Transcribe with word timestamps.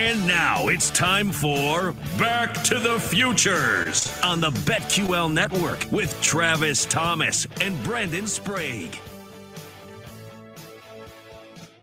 And 0.00 0.24
now 0.28 0.68
it's 0.68 0.90
time 0.90 1.32
for 1.32 1.92
Back 2.18 2.54
to 2.62 2.78
the 2.78 3.00
Futures 3.00 4.16
on 4.22 4.40
the 4.40 4.50
BetQL 4.50 5.32
network 5.32 5.90
with 5.90 6.16
Travis 6.22 6.86
Thomas 6.86 7.48
and 7.60 7.82
Brandon 7.82 8.28
Sprague. 8.28 8.96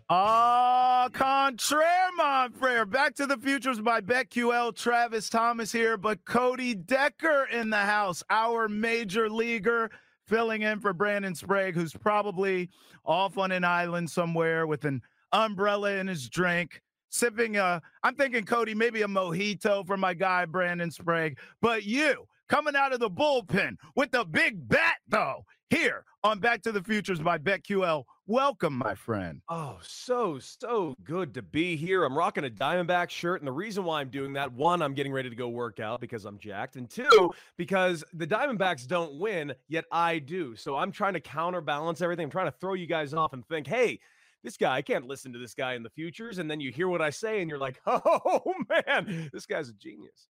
Ah, 0.08 1.10
contraire, 1.12 2.08
mon 2.16 2.52
frere. 2.52 2.86
Back 2.86 3.16
to 3.16 3.26
the 3.26 3.36
Futures 3.36 3.80
by 3.80 4.00
BetQL. 4.00 4.74
Travis 4.74 5.28
Thomas 5.28 5.70
here, 5.70 5.98
but 5.98 6.24
Cody 6.24 6.74
Decker 6.74 7.46
in 7.52 7.68
the 7.68 7.76
house, 7.76 8.22
our 8.30 8.66
major 8.66 9.28
leaguer, 9.28 9.90
filling 10.26 10.62
in 10.62 10.80
for 10.80 10.94
Brandon 10.94 11.34
Sprague, 11.34 11.74
who's 11.74 11.92
probably 11.92 12.70
off 13.04 13.36
on 13.36 13.52
an 13.52 13.62
island 13.62 14.08
somewhere 14.08 14.66
with 14.66 14.86
an 14.86 15.02
umbrella 15.32 15.96
in 15.96 16.06
his 16.06 16.30
drink 16.30 16.80
sipping 17.16 17.56
a, 17.56 17.80
I'm 18.02 18.14
thinking, 18.14 18.44
Cody, 18.44 18.74
maybe 18.74 19.02
a 19.02 19.06
mojito 19.06 19.86
for 19.86 19.96
my 19.96 20.14
guy, 20.14 20.44
Brandon 20.44 20.90
Sprague. 20.90 21.38
But 21.60 21.84
you 21.84 22.26
coming 22.48 22.76
out 22.76 22.92
of 22.92 23.00
the 23.00 23.10
bullpen 23.10 23.76
with 23.96 24.10
the 24.10 24.24
big 24.24 24.68
bat, 24.68 24.96
though, 25.08 25.44
here 25.70 26.04
on 26.22 26.38
Back 26.38 26.62
to 26.62 26.72
the 26.72 26.82
Futures 26.82 27.20
by 27.20 27.38
BetQL. 27.38 28.04
Welcome, 28.28 28.76
my 28.76 28.94
friend. 28.94 29.40
Oh, 29.48 29.78
so, 29.82 30.38
so 30.40 30.94
good 31.04 31.32
to 31.34 31.42
be 31.42 31.76
here. 31.76 32.04
I'm 32.04 32.16
rocking 32.16 32.44
a 32.44 32.50
Diamondback 32.50 33.10
shirt. 33.10 33.40
And 33.40 33.46
the 33.46 33.52
reason 33.52 33.84
why 33.84 34.00
I'm 34.00 34.10
doing 34.10 34.32
that, 34.34 34.52
one, 34.52 34.82
I'm 34.82 34.94
getting 34.94 35.12
ready 35.12 35.30
to 35.30 35.36
go 35.36 35.48
work 35.48 35.80
out 35.80 36.00
because 36.00 36.24
I'm 36.24 36.38
jacked. 36.38 36.76
And 36.76 36.90
two, 36.90 37.30
because 37.56 38.04
the 38.12 38.26
Diamondbacks 38.26 38.86
don't 38.86 39.18
win, 39.18 39.54
yet 39.68 39.84
I 39.92 40.18
do. 40.18 40.56
So 40.56 40.76
I'm 40.76 40.90
trying 40.92 41.14
to 41.14 41.20
counterbalance 41.20 42.00
everything. 42.00 42.24
I'm 42.24 42.30
trying 42.30 42.50
to 42.50 42.58
throw 42.58 42.74
you 42.74 42.86
guys 42.86 43.14
off 43.14 43.32
and 43.32 43.46
think, 43.46 43.66
hey, 43.66 44.00
this 44.44 44.56
guy, 44.56 44.76
I 44.76 44.82
can't 44.82 45.06
listen 45.06 45.32
to 45.32 45.38
this 45.38 45.54
guy 45.54 45.74
in 45.74 45.82
the 45.82 45.90
futures. 45.90 46.38
And 46.38 46.50
then 46.50 46.60
you 46.60 46.70
hear 46.70 46.88
what 46.88 47.02
I 47.02 47.10
say 47.10 47.40
and 47.40 47.50
you're 47.50 47.58
like, 47.58 47.80
oh 47.86 48.54
man, 48.68 49.30
this 49.32 49.46
guy's 49.46 49.68
a 49.68 49.74
genius. 49.74 50.28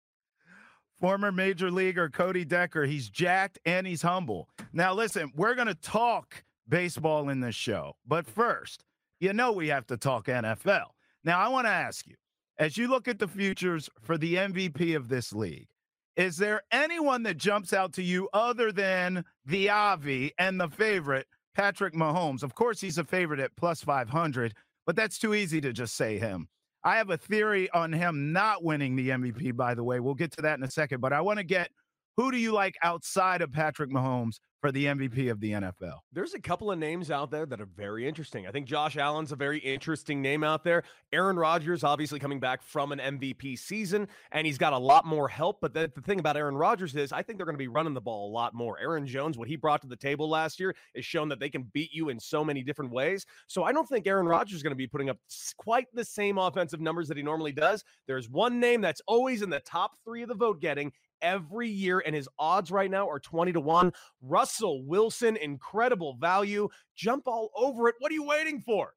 Former 1.00 1.30
major 1.30 1.70
leaguer 1.70 2.08
Cody 2.08 2.44
Decker. 2.44 2.84
He's 2.84 3.10
jacked 3.10 3.58
and 3.66 3.86
he's 3.86 4.02
humble. 4.02 4.48
Now, 4.72 4.94
listen, 4.94 5.30
we're 5.34 5.54
going 5.54 5.66
to 5.66 5.74
talk 5.74 6.42
baseball 6.68 7.28
in 7.28 7.40
this 7.40 7.54
show. 7.54 7.96
But 8.06 8.26
first, 8.26 8.84
you 9.20 9.32
know, 9.32 9.52
we 9.52 9.68
have 9.68 9.86
to 9.88 9.96
talk 9.96 10.26
NFL. 10.26 10.86
Now, 11.22 11.38
I 11.38 11.48
want 11.48 11.66
to 11.66 11.72
ask 11.72 12.06
you 12.06 12.14
as 12.58 12.76
you 12.76 12.88
look 12.88 13.08
at 13.08 13.18
the 13.18 13.28
futures 13.28 13.90
for 14.00 14.16
the 14.16 14.34
MVP 14.36 14.96
of 14.96 15.08
this 15.08 15.32
league, 15.32 15.68
is 16.16 16.38
there 16.38 16.62
anyone 16.72 17.22
that 17.24 17.36
jumps 17.36 17.74
out 17.74 17.92
to 17.94 18.02
you 18.02 18.28
other 18.32 18.72
than 18.72 19.24
the 19.44 19.68
Avi 19.68 20.32
and 20.38 20.58
the 20.58 20.68
favorite 20.68 21.26
Patrick 21.56 21.94
Mahomes. 21.94 22.42
Of 22.42 22.54
course, 22.54 22.82
he's 22.82 22.98
a 22.98 23.04
favorite 23.04 23.40
at 23.40 23.56
plus 23.56 23.80
500, 23.80 24.54
but 24.84 24.94
that's 24.94 25.18
too 25.18 25.32
easy 25.32 25.58
to 25.62 25.72
just 25.72 25.96
say 25.96 26.18
him. 26.18 26.48
I 26.84 26.98
have 26.98 27.08
a 27.08 27.16
theory 27.16 27.70
on 27.70 27.94
him 27.94 28.30
not 28.30 28.62
winning 28.62 28.94
the 28.94 29.08
MVP, 29.08 29.56
by 29.56 29.74
the 29.74 29.82
way. 29.82 29.98
We'll 29.98 30.14
get 30.14 30.30
to 30.32 30.42
that 30.42 30.58
in 30.58 30.64
a 30.64 30.70
second, 30.70 31.00
but 31.00 31.14
I 31.14 31.22
want 31.22 31.38
to 31.38 31.44
get 31.44 31.70
who 32.18 32.30
do 32.30 32.36
you 32.36 32.52
like 32.52 32.76
outside 32.82 33.40
of 33.40 33.52
Patrick 33.52 33.90
Mahomes 33.90 34.36
for 34.66 34.72
the 34.72 34.86
MVP 34.86 35.30
of 35.30 35.38
the 35.38 35.52
NFL? 35.52 36.00
There's 36.12 36.34
a 36.34 36.40
couple 36.40 36.72
of 36.72 36.78
names 36.80 37.08
out 37.08 37.30
there 37.30 37.46
that 37.46 37.60
are 37.60 37.68
very 37.76 38.04
interesting. 38.04 38.48
I 38.48 38.50
think 38.50 38.66
Josh 38.66 38.96
Allen's 38.96 39.30
a 39.30 39.36
very 39.36 39.60
interesting 39.60 40.20
name 40.20 40.42
out 40.42 40.64
there. 40.64 40.82
Aaron 41.12 41.36
Rodgers, 41.36 41.84
obviously 41.84 42.18
coming 42.18 42.40
back 42.40 42.64
from 42.64 42.90
an 42.90 42.98
MVP 42.98 43.60
season, 43.60 44.08
and 44.32 44.44
he's 44.44 44.58
got 44.58 44.72
a 44.72 44.78
lot 44.78 45.06
more 45.06 45.28
help. 45.28 45.60
But 45.60 45.72
the, 45.72 45.92
the 45.94 46.00
thing 46.00 46.18
about 46.18 46.36
Aaron 46.36 46.56
Rodgers 46.56 46.96
is, 46.96 47.12
I 47.12 47.22
think 47.22 47.38
they're 47.38 47.46
going 47.46 47.54
to 47.54 47.62
be 47.62 47.68
running 47.68 47.94
the 47.94 48.00
ball 48.00 48.28
a 48.28 48.32
lot 48.32 48.54
more. 48.54 48.76
Aaron 48.80 49.06
Jones, 49.06 49.38
what 49.38 49.46
he 49.46 49.54
brought 49.54 49.82
to 49.82 49.86
the 49.86 49.94
table 49.94 50.28
last 50.28 50.58
year, 50.58 50.74
has 50.96 51.04
shown 51.04 51.28
that 51.28 51.38
they 51.38 51.48
can 51.48 51.70
beat 51.72 51.92
you 51.92 52.08
in 52.08 52.18
so 52.18 52.44
many 52.44 52.64
different 52.64 52.90
ways. 52.90 53.24
So 53.46 53.62
I 53.62 53.70
don't 53.70 53.88
think 53.88 54.08
Aaron 54.08 54.26
Rodgers 54.26 54.56
is 54.56 54.64
going 54.64 54.72
to 54.72 54.76
be 54.76 54.88
putting 54.88 55.10
up 55.10 55.18
quite 55.58 55.86
the 55.94 56.04
same 56.04 56.38
offensive 56.38 56.80
numbers 56.80 57.06
that 57.06 57.16
he 57.16 57.22
normally 57.22 57.52
does. 57.52 57.84
There's 58.08 58.28
one 58.28 58.58
name 58.58 58.80
that's 58.80 59.02
always 59.06 59.42
in 59.42 59.50
the 59.50 59.60
top 59.60 59.92
three 60.04 60.22
of 60.22 60.28
the 60.28 60.34
vote 60.34 60.60
getting, 60.60 60.90
every 61.22 61.68
year, 61.68 62.02
and 62.04 62.14
his 62.14 62.28
odds 62.38 62.70
right 62.70 62.90
now 62.90 63.08
are 63.08 63.20
20 63.20 63.52
to 63.52 63.60
1. 63.60 63.92
Russell 64.22 64.84
Wilson, 64.84 65.36
incredible 65.36 66.16
value. 66.20 66.68
Jump 66.94 67.26
all 67.26 67.50
over 67.56 67.88
it. 67.88 67.94
What 67.98 68.10
are 68.10 68.14
you 68.14 68.24
waiting 68.24 68.60
for? 68.60 68.94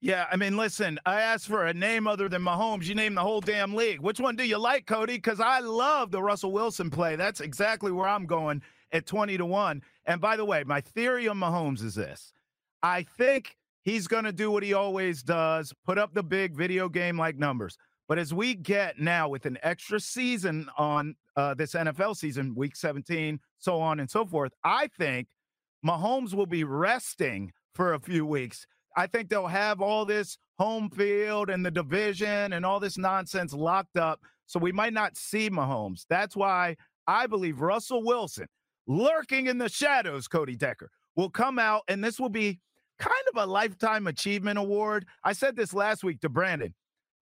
Yeah, 0.00 0.26
I 0.30 0.36
mean, 0.36 0.56
listen, 0.56 0.98
I 1.04 1.20
asked 1.20 1.46
for 1.46 1.66
a 1.66 1.74
name 1.74 2.06
other 2.06 2.28
than 2.28 2.42
Mahomes. 2.42 2.86
You 2.86 2.94
name 2.94 3.14
the 3.14 3.20
whole 3.20 3.40
damn 3.40 3.74
league. 3.74 4.00
Which 4.00 4.18
one 4.18 4.36
do 4.36 4.44
you 4.44 4.58
like, 4.58 4.86
Cody? 4.86 5.16
Because 5.16 5.40
I 5.40 5.60
love 5.60 6.10
the 6.10 6.22
Russell 6.22 6.52
Wilson 6.52 6.90
play. 6.90 7.16
That's 7.16 7.40
exactly 7.40 7.92
where 7.92 8.08
I'm 8.08 8.26
going 8.26 8.62
at 8.92 9.06
20 9.06 9.36
to 9.36 9.46
1. 9.46 9.82
And 10.06 10.20
by 10.20 10.36
the 10.36 10.44
way, 10.44 10.64
my 10.64 10.80
theory 10.80 11.28
on 11.28 11.38
Mahomes 11.38 11.82
is 11.82 11.94
this 11.94 12.32
I 12.82 13.02
think 13.02 13.56
he's 13.82 14.06
going 14.06 14.24
to 14.24 14.32
do 14.32 14.50
what 14.50 14.62
he 14.62 14.72
always 14.72 15.22
does 15.22 15.72
put 15.84 15.98
up 15.98 16.14
the 16.14 16.22
big 16.22 16.54
video 16.54 16.88
game 16.88 17.18
like 17.18 17.36
numbers. 17.36 17.76
But 18.10 18.18
as 18.18 18.34
we 18.34 18.56
get 18.56 18.98
now 18.98 19.28
with 19.28 19.46
an 19.46 19.56
extra 19.62 20.00
season 20.00 20.68
on 20.76 21.14
uh, 21.36 21.54
this 21.54 21.74
NFL 21.74 22.16
season, 22.16 22.56
week 22.56 22.74
17, 22.74 23.38
so 23.60 23.80
on 23.80 24.00
and 24.00 24.10
so 24.10 24.26
forth, 24.26 24.50
I 24.64 24.88
think 24.98 25.28
Mahomes 25.86 26.34
will 26.34 26.44
be 26.44 26.64
resting 26.64 27.52
for 27.72 27.94
a 27.94 28.00
few 28.00 28.26
weeks. 28.26 28.66
I 28.96 29.06
think 29.06 29.28
they'll 29.28 29.46
have 29.46 29.80
all 29.80 30.04
this 30.04 30.38
home 30.58 30.90
field 30.90 31.50
and 31.50 31.64
the 31.64 31.70
division 31.70 32.52
and 32.52 32.66
all 32.66 32.80
this 32.80 32.98
nonsense 32.98 33.52
locked 33.52 33.96
up. 33.96 34.20
So 34.46 34.58
we 34.58 34.72
might 34.72 34.92
not 34.92 35.16
see 35.16 35.48
Mahomes. 35.48 36.04
That's 36.10 36.34
why 36.34 36.78
I 37.06 37.28
believe 37.28 37.60
Russell 37.60 38.02
Wilson, 38.02 38.48
lurking 38.88 39.46
in 39.46 39.58
the 39.58 39.68
shadows, 39.68 40.26
Cody 40.26 40.56
Decker, 40.56 40.90
will 41.14 41.30
come 41.30 41.60
out 41.60 41.82
and 41.86 42.02
this 42.02 42.18
will 42.18 42.28
be 42.28 42.58
kind 42.98 43.14
of 43.32 43.40
a 43.40 43.46
lifetime 43.46 44.08
achievement 44.08 44.58
award. 44.58 45.06
I 45.22 45.32
said 45.32 45.54
this 45.54 45.72
last 45.72 46.02
week 46.02 46.20
to 46.22 46.28
Brandon 46.28 46.74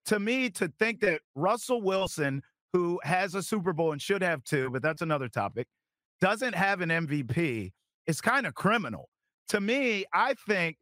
to 0.08 0.18
me, 0.18 0.48
to 0.48 0.72
think 0.78 1.00
that 1.00 1.20
Russell 1.34 1.82
Wilson, 1.82 2.42
who 2.72 2.98
has 3.02 3.34
a 3.34 3.42
Super 3.42 3.74
Bowl 3.74 3.92
and 3.92 4.00
should 4.00 4.22
have 4.22 4.42
two, 4.42 4.70
but 4.70 4.80
that's 4.80 5.02
another 5.02 5.28
topic, 5.28 5.68
doesn't 6.18 6.54
have 6.54 6.80
an 6.80 6.88
MVP 6.88 7.72
is 8.06 8.20
kind 8.22 8.46
of 8.46 8.54
criminal. 8.54 9.10
To 9.48 9.60
me, 9.60 10.06
I 10.14 10.34
think 10.48 10.78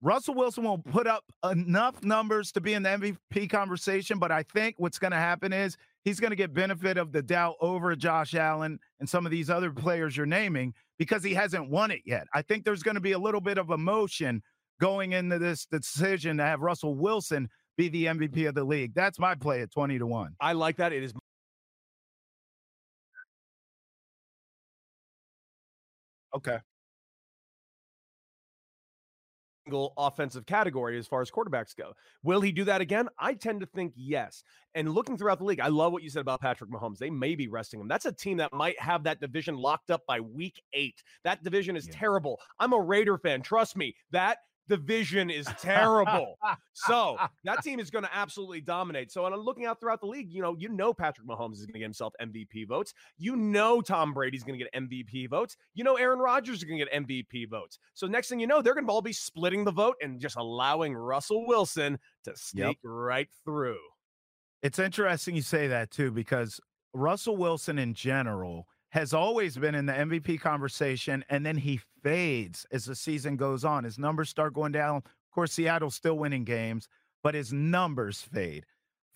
Russell 0.00 0.34
Wilson 0.34 0.62
will 0.62 0.78
put 0.78 1.08
up 1.08 1.24
enough 1.50 2.04
numbers 2.04 2.52
to 2.52 2.60
be 2.60 2.74
in 2.74 2.84
the 2.84 2.90
MVP 2.90 3.50
conversation, 3.50 4.20
but 4.20 4.30
I 4.30 4.44
think 4.44 4.76
what's 4.78 5.00
going 5.00 5.10
to 5.10 5.16
happen 5.16 5.52
is 5.52 5.76
he's 6.04 6.20
going 6.20 6.30
to 6.30 6.36
get 6.36 6.54
benefit 6.54 6.98
of 6.98 7.10
the 7.10 7.22
doubt 7.22 7.56
over 7.60 7.96
Josh 7.96 8.36
Allen 8.36 8.78
and 9.00 9.08
some 9.08 9.26
of 9.26 9.32
these 9.32 9.50
other 9.50 9.72
players 9.72 10.16
you're 10.16 10.24
naming 10.24 10.72
because 11.00 11.24
he 11.24 11.34
hasn't 11.34 11.68
won 11.68 11.90
it 11.90 12.02
yet. 12.06 12.28
I 12.32 12.42
think 12.42 12.64
there's 12.64 12.84
going 12.84 12.94
to 12.94 13.00
be 13.00 13.12
a 13.12 13.18
little 13.18 13.40
bit 13.40 13.58
of 13.58 13.70
emotion 13.70 14.40
going 14.80 15.12
into 15.12 15.40
this 15.40 15.66
decision 15.66 16.36
to 16.36 16.44
have 16.44 16.60
Russell 16.60 16.94
Wilson 16.94 17.48
be 17.80 17.88
the 17.88 18.06
MVP 18.06 18.46
of 18.46 18.54
the 18.54 18.64
league. 18.64 18.92
That's 18.94 19.18
my 19.18 19.34
play 19.34 19.62
at 19.62 19.70
20 19.70 19.98
to 19.98 20.06
1. 20.06 20.34
I 20.40 20.52
like 20.52 20.76
that. 20.76 20.92
It 20.92 21.02
is 21.02 21.14
Okay. 26.32 26.58
Single 29.66 29.92
offensive 29.96 30.46
category 30.46 30.96
as 30.96 31.06
far 31.06 31.22
as 31.22 31.30
quarterbacks 31.30 31.74
go. 31.74 31.92
Will 32.22 32.40
he 32.40 32.52
do 32.52 32.64
that 32.64 32.80
again? 32.80 33.08
I 33.18 33.34
tend 33.34 33.60
to 33.60 33.66
think 33.66 33.94
yes. 33.96 34.44
And 34.74 34.92
looking 34.92 35.16
throughout 35.16 35.38
the 35.38 35.44
league, 35.44 35.60
I 35.60 35.68
love 35.68 35.92
what 35.92 36.02
you 36.02 36.10
said 36.10 36.20
about 36.20 36.40
Patrick 36.40 36.70
Mahomes. 36.70 36.98
They 36.98 37.10
may 37.10 37.34
be 37.34 37.48
resting 37.48 37.80
him. 37.80 37.88
That's 37.88 38.06
a 38.06 38.12
team 38.12 38.36
that 38.36 38.52
might 38.52 38.78
have 38.78 39.02
that 39.04 39.20
division 39.20 39.56
locked 39.56 39.90
up 39.90 40.02
by 40.06 40.20
week 40.20 40.62
eight. 40.72 41.02
That 41.24 41.42
division 41.42 41.76
is 41.76 41.86
yeah. 41.86 41.94
terrible. 41.94 42.38
I'm 42.60 42.74
a 42.74 42.80
Raider 42.80 43.18
fan. 43.18 43.42
Trust 43.42 43.76
me, 43.76 43.96
that 44.12 44.38
division 44.70 45.28
is 45.28 45.46
terrible. 45.60 46.38
so 46.72 47.18
that 47.44 47.62
team 47.62 47.78
is 47.78 47.90
going 47.90 48.04
to 48.04 48.10
absolutely 48.14 48.62
dominate. 48.62 49.12
So, 49.12 49.26
and 49.26 49.34
I'm 49.34 49.42
looking 49.42 49.66
out 49.66 49.80
throughout 49.80 50.00
the 50.00 50.06
league, 50.06 50.30
you 50.30 50.40
know, 50.40 50.56
you 50.56 50.70
know 50.70 50.94
Patrick 50.94 51.26
Mahomes 51.26 51.54
is 51.54 51.66
going 51.66 51.74
to 51.74 51.78
get 51.80 51.84
himself 51.84 52.14
MVP 52.22 52.66
votes. 52.66 52.94
You 53.18 53.36
know 53.36 53.82
Tom 53.82 54.14
Brady's 54.14 54.44
going 54.44 54.58
to 54.58 54.64
get 54.64 54.72
MVP 54.72 55.28
votes. 55.28 55.56
You 55.74 55.84
know 55.84 55.96
Aaron 55.96 56.20
Rodgers 56.20 56.58
is 56.58 56.64
going 56.64 56.78
to 56.78 56.86
get 56.86 57.06
MVP 57.06 57.50
votes. 57.50 57.78
So 57.92 58.06
next 58.06 58.28
thing 58.28 58.40
you 58.40 58.46
know, 58.46 58.62
they're 58.62 58.74
going 58.74 58.86
to 58.86 58.92
all 58.92 59.02
be 59.02 59.12
splitting 59.12 59.64
the 59.64 59.72
vote 59.72 59.96
and 60.00 60.20
just 60.20 60.36
allowing 60.36 60.94
Russell 60.94 61.46
Wilson 61.46 61.98
to 62.24 62.32
sneak 62.36 62.64
yep. 62.64 62.76
right 62.82 63.28
through. 63.44 63.78
It's 64.62 64.78
interesting 64.78 65.36
you 65.36 65.42
say 65.42 65.66
that 65.66 65.90
too, 65.90 66.10
because 66.10 66.60
Russell 66.94 67.36
Wilson 67.36 67.78
in 67.78 67.92
general– 67.92 68.66
has 68.90 69.14
always 69.14 69.56
been 69.56 69.74
in 69.74 69.86
the 69.86 69.92
MVP 69.92 70.40
conversation, 70.40 71.24
and 71.28 71.44
then 71.46 71.56
he 71.56 71.80
fades 72.02 72.66
as 72.72 72.84
the 72.84 72.94
season 72.94 73.36
goes 73.36 73.64
on. 73.64 73.84
His 73.84 73.98
numbers 73.98 74.28
start 74.28 74.52
going 74.52 74.72
down. 74.72 74.96
Of 74.96 75.34
course, 75.34 75.52
Seattle's 75.52 75.94
still 75.94 76.18
winning 76.18 76.44
games, 76.44 76.88
but 77.22 77.34
his 77.34 77.52
numbers 77.52 78.20
fade. 78.20 78.66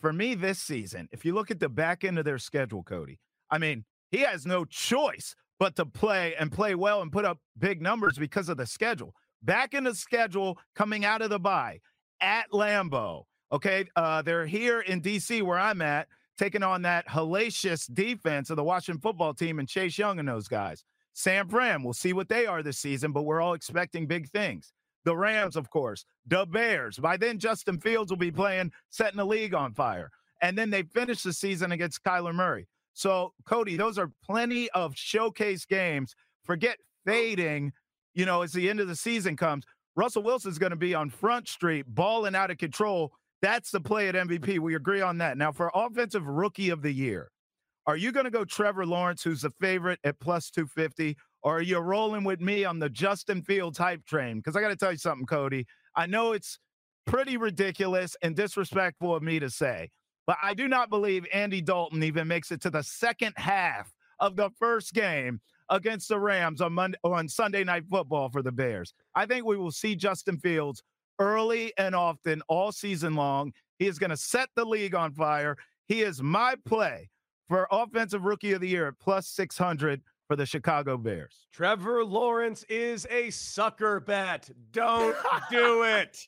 For 0.01 0.13
me 0.13 0.35
this 0.35 0.61
season, 0.61 1.09
if 1.13 1.25
you 1.25 1.35
look 1.35 1.51
at 1.51 1.61
the 1.61 1.69
back 1.69 2.05
end 2.05 2.19
of 2.19 2.25
their 2.25 2.39
schedule, 2.39 2.83
Cody, 2.83 3.19
I 3.51 3.59
mean, 3.59 3.85
he 4.11 4.19
has 4.19 4.47
no 4.47 4.65
choice 4.65 5.35
but 5.59 5.77
to 5.77 5.87
play 5.87 6.35
and 6.39 6.53
play 6.53 6.75
well 6.75 7.03
and 7.03 7.11
put 7.11 7.25
up 7.25 7.39
big 7.59 7.81
numbers 7.81 8.19
because 8.19 8.49
of 8.49 8.57
the 8.57 8.67
schedule. 8.67 9.15
Back 9.43 9.75
in 9.75 9.85
the 9.85 9.95
schedule 9.95 10.59
coming 10.75 11.05
out 11.05 11.23
of 11.23 11.31
the 11.31 11.39
bye 11.39 11.81
at 12.21 12.51
Lambeau. 12.53 13.25
Okay. 13.53 13.87
Uh, 13.97 14.23
they're 14.23 14.47
here 14.47 14.81
in 14.81 15.01
DC 15.01 15.43
where 15.43 15.59
I'm 15.59 15.83
at 15.83 16.09
taking 16.39 16.63
on 16.63 16.83
that 16.83 17.07
hellacious 17.09 17.93
defense 17.93 18.51
of 18.51 18.57
the 18.57 18.65
Washington 18.65 19.01
football 19.01 19.35
team 19.35 19.59
and 19.59 19.69
Chase 19.69 19.97
Young 19.99 20.19
and 20.19 20.29
those 20.29 20.49
guys. 20.49 20.85
San 21.13 21.49
Fran, 21.49 21.83
we'll 21.83 21.93
see 21.93 22.13
what 22.13 22.29
they 22.29 22.47
are 22.47 22.63
this 22.63 22.79
season, 22.79 23.13
but 23.13 23.23
we're 23.23 23.41
all 23.41 23.55
expecting 23.55 24.07
big 24.07 24.29
things. 24.31 24.73
the 25.05 25.17
Rams, 25.17 25.57
of 25.57 25.71
course, 25.71 26.05
the 26.27 26.47
Bears. 26.47 26.99
By 26.99 27.17
then, 27.17 27.39
Justin 27.39 27.79
Fields 27.79 28.11
will 28.11 28.17
be 28.19 28.33
playing, 28.33 28.73
setting 28.91 29.19
the 29.19 29.27
league 29.27 29.55
on 29.55 29.75
fire. 29.75 30.11
And 30.43 30.59
then 30.59 30.71
they 30.71 30.83
finish 30.83 31.23
the 31.23 31.33
season 31.33 31.73
against 31.73 32.03
Kyler 32.03 32.35
Murray. 32.35 32.67
So, 32.95 33.33
Cody, 33.45 33.77
those 33.77 33.99
are 33.99 34.11
plenty 34.25 34.71
of 34.71 34.97
showcase 34.97 35.65
games. 35.65 36.15
Forget 36.45 36.79
fading, 37.07 37.73
you 38.15 38.25
know, 38.25 38.43
as 38.43 38.53
the 38.53 38.69
end 38.69 38.81
of 38.81 38.89
the 38.89 38.97
season 38.97 39.37
comes. 39.37 39.65
Russell 39.97 40.23
Wilson's 40.23 40.59
going 40.59 40.71
to 40.71 40.77
be 40.77 40.95
on 40.95 41.11
Front 41.11 41.49
Street, 41.49 41.87
balling 41.89 42.35
out 42.35 42.51
of 42.51 42.59
control. 42.59 43.13
That's 43.45 43.71
the 43.71 43.81
play 43.81 44.09
at 44.09 44.15
MVP. 44.15 44.59
We 44.59 44.75
agree 44.75 45.03
on 45.03 45.19
that. 45.19 45.37
Now, 45.37 45.53
for 45.53 45.71
Offensive 45.75 46.27
Rookie 46.27 46.71
of 46.71 46.81
the 46.81 46.91
Year, 46.91 47.31
are 47.87 47.95
you 47.95 48.11
going 48.11 48.25
to 48.25 48.31
go 48.31 48.43
Trevor 48.43 48.87
Lawrence, 48.87 49.23
who's 49.23 49.43
the 49.43 49.51
favorite 49.61 49.99
at 50.03 50.19
plus 50.19 50.49
250, 50.49 51.15
or 51.43 51.59
are 51.59 51.63
you 51.63 51.77
rolling 51.77 52.25
with 52.25 52.41
me 52.41 52.65
on 52.65 52.79
the 52.79 52.89
Justin 52.89 53.43
Fields 53.43 53.77
hype 53.77 54.07
train? 54.07 54.39
Because 54.39 54.57
I 54.57 54.63
got 54.63 54.69
to 54.69 54.77
tell 54.77 54.93
you 54.93 54.97
something, 54.97 55.27
Cody. 55.27 55.67
I 55.95 56.07
know 56.07 56.33
it's 56.33 56.59
pretty 57.05 57.37
ridiculous 57.37 58.17
and 58.23 58.35
disrespectful 58.35 59.15
of 59.15 59.23
me 59.23 59.39
to 59.41 59.51
say, 59.51 59.91
but 60.27 60.39
I 60.43 60.55
do 60.55 60.67
not 60.67 60.89
believe 60.89 61.27
Andy 61.31 61.61
Dalton 61.61 62.03
even 62.03 62.27
makes 62.27 62.51
it 62.51 62.63
to 62.63 62.71
the 62.71 62.83
second 62.83 63.35
half 63.37 63.93
of 64.21 64.37
the 64.37 64.49
first 64.59 64.95
game 64.95 65.43
against 65.69 66.09
the 66.09 66.19
Rams 66.19 66.63
on 66.63 66.73
Monday 66.73 66.97
on 67.05 67.29
Sunday 67.29 67.63
night 67.63 67.85
football 67.91 68.31
for 68.31 68.41
the 68.41 68.53
Bears. 68.53 68.95
I 69.15 69.27
think 69.27 69.45
we 69.45 69.59
will 69.59 69.71
see 69.71 69.97
Justin 69.97 70.39
Fields 70.39 70.83
early 71.19 71.73
and 71.79 71.95
often 71.95 72.43
all 72.49 72.73
season 72.73 73.15
long. 73.15 73.53
He 73.79 73.87
is 73.87 73.99
going 73.99 74.11
to 74.11 74.17
set 74.17 74.49
the 74.55 74.65
league 74.65 74.95
on 74.95 75.13
fire. 75.13 75.57
He 75.87 76.03
is 76.03 76.23
my 76.23 76.55
play 76.65 77.11
for 77.49 77.67
offensive 77.71 78.25
rookie 78.25 78.53
of 78.53 78.61
the 78.61 78.69
year 78.69 78.89
at 78.89 78.99
plus 78.99 79.29
600 79.29 80.01
for 80.27 80.37
the 80.37 80.47
Chicago 80.47 80.97
Bears. 80.97 81.47
Trevor 81.53 82.05
Lawrence 82.05 82.65
is 82.69 83.07
a 83.11 83.31
sucker 83.31 84.01
bet. 84.01 84.51
Don't 84.73 85.17
do 85.51 85.83
it. 85.85 86.27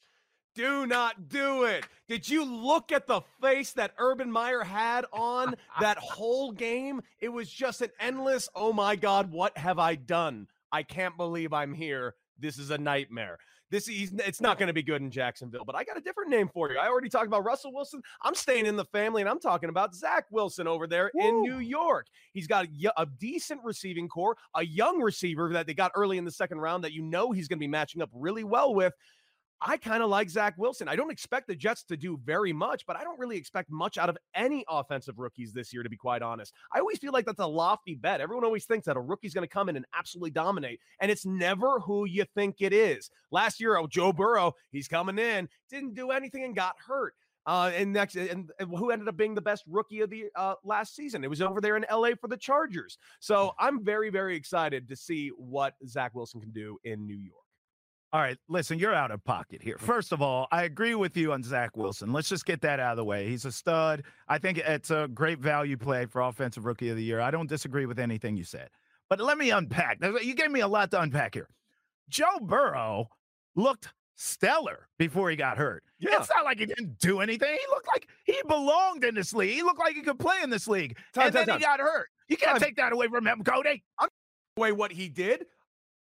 Do 0.54 0.86
not 0.86 1.28
do 1.28 1.64
it. 1.64 1.84
Did 2.08 2.28
you 2.28 2.42
look 2.42 2.90
at 2.90 3.06
the 3.06 3.20
face 3.42 3.72
that 3.72 3.92
Urban 3.98 4.30
Meyer 4.30 4.62
had 4.62 5.04
on 5.12 5.54
that 5.80 5.98
whole 5.98 6.50
game? 6.50 7.02
It 7.20 7.28
was 7.28 7.50
just 7.50 7.82
an 7.82 7.90
endless, 8.00 8.48
oh 8.54 8.72
my 8.72 8.96
God, 8.96 9.30
what 9.30 9.56
have 9.58 9.78
I 9.78 9.96
done? 9.96 10.46
I 10.72 10.82
can't 10.82 11.16
believe 11.16 11.52
I'm 11.52 11.74
here. 11.74 12.14
This 12.38 12.58
is 12.58 12.70
a 12.70 12.78
nightmare. 12.78 13.38
This 13.70 13.88
is 13.88 14.12
it's 14.18 14.40
not 14.40 14.58
going 14.58 14.68
to 14.68 14.72
be 14.72 14.82
good 14.82 15.02
in 15.02 15.10
Jacksonville, 15.10 15.64
but 15.64 15.74
I 15.74 15.84
got 15.84 15.96
a 15.96 16.00
different 16.00 16.30
name 16.30 16.48
for 16.48 16.70
you. 16.70 16.78
I 16.78 16.86
already 16.88 17.08
talked 17.08 17.26
about 17.26 17.44
Russell 17.44 17.72
Wilson. 17.72 18.00
I'm 18.22 18.34
staying 18.34 18.66
in 18.66 18.76
the 18.76 18.84
family, 18.84 19.22
and 19.22 19.28
I'm 19.28 19.40
talking 19.40 19.68
about 19.68 19.94
Zach 19.94 20.26
Wilson 20.30 20.68
over 20.68 20.86
there 20.86 21.10
Woo. 21.14 21.28
in 21.28 21.42
New 21.42 21.58
York. 21.58 22.06
He's 22.32 22.46
got 22.46 22.66
a, 22.66 22.92
a 23.00 23.06
decent 23.18 23.60
receiving 23.64 24.08
corps, 24.08 24.36
a 24.54 24.64
young 24.64 25.00
receiver 25.00 25.52
that 25.52 25.66
they 25.66 25.74
got 25.74 25.92
early 25.96 26.18
in 26.18 26.24
the 26.24 26.30
second 26.30 26.58
round 26.58 26.84
that 26.84 26.92
you 26.92 27.02
know 27.02 27.32
he's 27.32 27.48
going 27.48 27.58
to 27.58 27.62
be 27.62 27.68
matching 27.68 28.02
up 28.02 28.10
really 28.12 28.44
well 28.44 28.74
with. 28.74 28.94
I 29.60 29.78
kind 29.78 30.02
of 30.02 30.10
like 30.10 30.28
Zach 30.28 30.54
Wilson. 30.58 30.88
I 30.88 30.96
don't 30.96 31.10
expect 31.10 31.48
the 31.48 31.54
Jets 31.54 31.82
to 31.84 31.96
do 31.96 32.20
very 32.22 32.52
much, 32.52 32.84
but 32.86 32.96
I 32.96 33.04
don't 33.04 33.18
really 33.18 33.36
expect 33.36 33.70
much 33.70 33.96
out 33.96 34.10
of 34.10 34.18
any 34.34 34.64
offensive 34.68 35.18
rookies 35.18 35.52
this 35.52 35.72
year, 35.72 35.82
to 35.82 35.88
be 35.88 35.96
quite 35.96 36.20
honest. 36.20 36.52
I 36.74 36.80
always 36.80 36.98
feel 36.98 37.12
like 37.12 37.24
that's 37.24 37.40
a 37.40 37.46
lofty 37.46 37.94
bet. 37.94 38.20
Everyone 38.20 38.44
always 38.44 38.66
thinks 38.66 38.86
that 38.86 38.96
a 38.96 39.00
rookie's 39.00 39.32
going 39.32 39.46
to 39.46 39.52
come 39.52 39.68
in 39.68 39.76
and 39.76 39.86
absolutely 39.94 40.30
dominate, 40.30 40.80
and 41.00 41.10
it's 41.10 41.24
never 41.24 41.80
who 41.80 42.04
you 42.04 42.24
think 42.34 42.56
it 42.60 42.72
is. 42.72 43.10
Last 43.30 43.58
year, 43.58 43.76
oh, 43.76 43.86
Joe 43.86 44.12
Burrow, 44.12 44.52
he's 44.72 44.88
coming 44.88 45.18
in, 45.18 45.48
didn't 45.70 45.94
do 45.94 46.10
anything 46.10 46.44
and 46.44 46.54
got 46.54 46.74
hurt. 46.86 47.14
Uh, 47.46 47.70
and 47.76 47.92
next, 47.92 48.16
and, 48.16 48.50
and, 48.58 48.70
who 48.76 48.90
ended 48.90 49.06
up 49.06 49.16
being 49.16 49.34
the 49.34 49.40
best 49.40 49.62
rookie 49.68 50.00
of 50.00 50.10
the 50.10 50.24
uh, 50.34 50.54
last 50.64 50.96
season? 50.96 51.22
It 51.22 51.30
was 51.30 51.40
over 51.40 51.60
there 51.60 51.76
in 51.76 51.86
LA 51.90 52.10
for 52.20 52.26
the 52.26 52.36
Chargers. 52.36 52.98
So 53.20 53.52
I'm 53.60 53.84
very, 53.84 54.10
very 54.10 54.34
excited 54.34 54.88
to 54.88 54.96
see 54.96 55.28
what 55.28 55.74
Zach 55.86 56.12
Wilson 56.12 56.40
can 56.40 56.50
do 56.50 56.76
in 56.82 57.06
New 57.06 57.16
York. 57.16 57.45
All 58.16 58.22
right, 58.22 58.38
listen, 58.48 58.78
you're 58.78 58.94
out 58.94 59.10
of 59.10 59.22
pocket 59.24 59.60
here. 59.60 59.76
Mm. 59.76 59.80
First 59.80 60.10
of 60.10 60.22
all, 60.22 60.48
I 60.50 60.62
agree 60.62 60.94
with 60.94 61.18
you 61.18 61.34
on 61.34 61.42
Zach 61.42 61.76
Wilson. 61.76 62.14
Let's 62.14 62.30
just 62.30 62.46
get 62.46 62.62
that 62.62 62.80
out 62.80 62.92
of 62.92 62.96
the 62.96 63.04
way. 63.04 63.28
He's 63.28 63.44
a 63.44 63.52
stud. 63.52 64.04
I 64.26 64.38
think 64.38 64.56
it's 64.56 64.90
a 64.90 65.06
great 65.12 65.38
value 65.38 65.76
play 65.76 66.06
for 66.06 66.22
Offensive 66.22 66.64
Rookie 66.64 66.88
of 66.88 66.96
the 66.96 67.04
Year. 67.04 67.20
I 67.20 67.30
don't 67.30 67.46
disagree 67.46 67.84
with 67.84 67.98
anything 67.98 68.34
you 68.34 68.44
said. 68.44 68.70
But 69.10 69.20
let 69.20 69.36
me 69.36 69.50
unpack. 69.50 69.98
You 70.02 70.34
gave 70.34 70.50
me 70.50 70.60
a 70.60 70.66
lot 70.66 70.90
to 70.92 71.00
unpack 71.02 71.34
here. 71.34 71.50
Joe 72.08 72.38
Burrow 72.40 73.10
looked 73.54 73.92
stellar 74.14 74.88
before 74.98 75.28
he 75.28 75.36
got 75.36 75.58
hurt. 75.58 75.84
Yeah. 75.98 76.16
It's 76.18 76.30
not 76.34 76.46
like 76.46 76.58
he 76.58 76.64
didn't 76.64 76.98
do 76.98 77.20
anything. 77.20 77.52
He 77.52 77.66
looked 77.68 77.88
like 77.88 78.08
he 78.24 78.40
belonged 78.48 79.04
in 79.04 79.14
this 79.14 79.34
league. 79.34 79.52
He 79.52 79.62
looked 79.62 79.78
like 79.78 79.94
he 79.94 80.00
could 80.00 80.18
play 80.18 80.36
in 80.42 80.48
this 80.48 80.66
league. 80.66 80.96
Time, 81.12 81.26
and 81.26 81.34
time, 81.34 81.40
then 81.40 81.46
time. 81.48 81.58
he 81.58 81.64
got 81.66 81.80
hurt. 81.80 82.08
You 82.28 82.38
can't 82.38 82.58
take 82.62 82.76
that 82.76 82.94
away 82.94 83.08
from 83.08 83.26
him, 83.26 83.44
Cody. 83.44 83.84
I'm 83.98 84.08
away 84.56 84.72
what 84.72 84.90
he 84.90 85.10
did. 85.10 85.44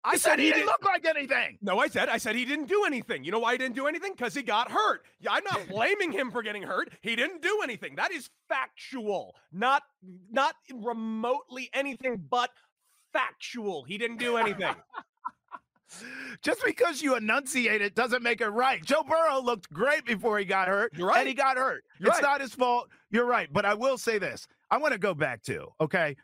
I 0.04 0.16
said, 0.16 0.30
said 0.30 0.38
he, 0.38 0.46
he 0.46 0.52
didn't 0.52 0.66
look 0.66 0.84
like 0.84 1.04
anything. 1.04 1.58
No, 1.60 1.78
I 1.78 1.88
said 1.88 2.08
I 2.08 2.16
said 2.16 2.34
he 2.34 2.44
didn't 2.44 2.66
do 2.66 2.84
anything. 2.84 3.22
You 3.22 3.32
know 3.32 3.38
why 3.38 3.52
he 3.52 3.58
didn't 3.58 3.74
do 3.74 3.86
anything? 3.86 4.12
Because 4.16 4.34
he 4.34 4.42
got 4.42 4.70
hurt. 4.70 5.02
Yeah, 5.20 5.32
I'm 5.32 5.44
not 5.44 5.66
blaming 5.68 6.12
him 6.12 6.30
for 6.30 6.42
getting 6.42 6.62
hurt. 6.62 6.90
He 7.02 7.16
didn't 7.16 7.42
do 7.42 7.60
anything. 7.62 7.96
That 7.96 8.12
is 8.12 8.30
factual, 8.48 9.34
not 9.52 9.82
not 10.30 10.54
remotely 10.74 11.70
anything 11.74 12.22
but 12.30 12.50
factual. 13.12 13.84
He 13.84 13.98
didn't 13.98 14.18
do 14.18 14.36
anything. 14.36 14.74
Just 16.42 16.64
because 16.64 17.02
you 17.02 17.16
enunciate 17.16 17.82
it 17.82 17.94
doesn't 17.94 18.22
make 18.22 18.40
it 18.40 18.48
right. 18.48 18.82
Joe 18.84 19.02
Burrow 19.02 19.40
looked 19.42 19.72
great 19.72 20.04
before 20.04 20.38
he 20.38 20.44
got 20.44 20.68
hurt. 20.68 20.92
You're 20.96 21.08
right. 21.08 21.18
And 21.18 21.28
he 21.28 21.34
got 21.34 21.56
hurt. 21.56 21.84
You're 21.98 22.10
it's 22.10 22.22
right. 22.22 22.22
not 22.22 22.40
his 22.40 22.54
fault. 22.54 22.88
You're 23.10 23.26
right. 23.26 23.48
But 23.52 23.64
I 23.64 23.74
will 23.74 23.98
say 23.98 24.18
this. 24.18 24.46
I 24.70 24.76
want 24.78 24.92
to 24.92 24.98
go 24.98 25.14
back 25.14 25.42
to, 25.44 25.66
okay? 25.80 26.16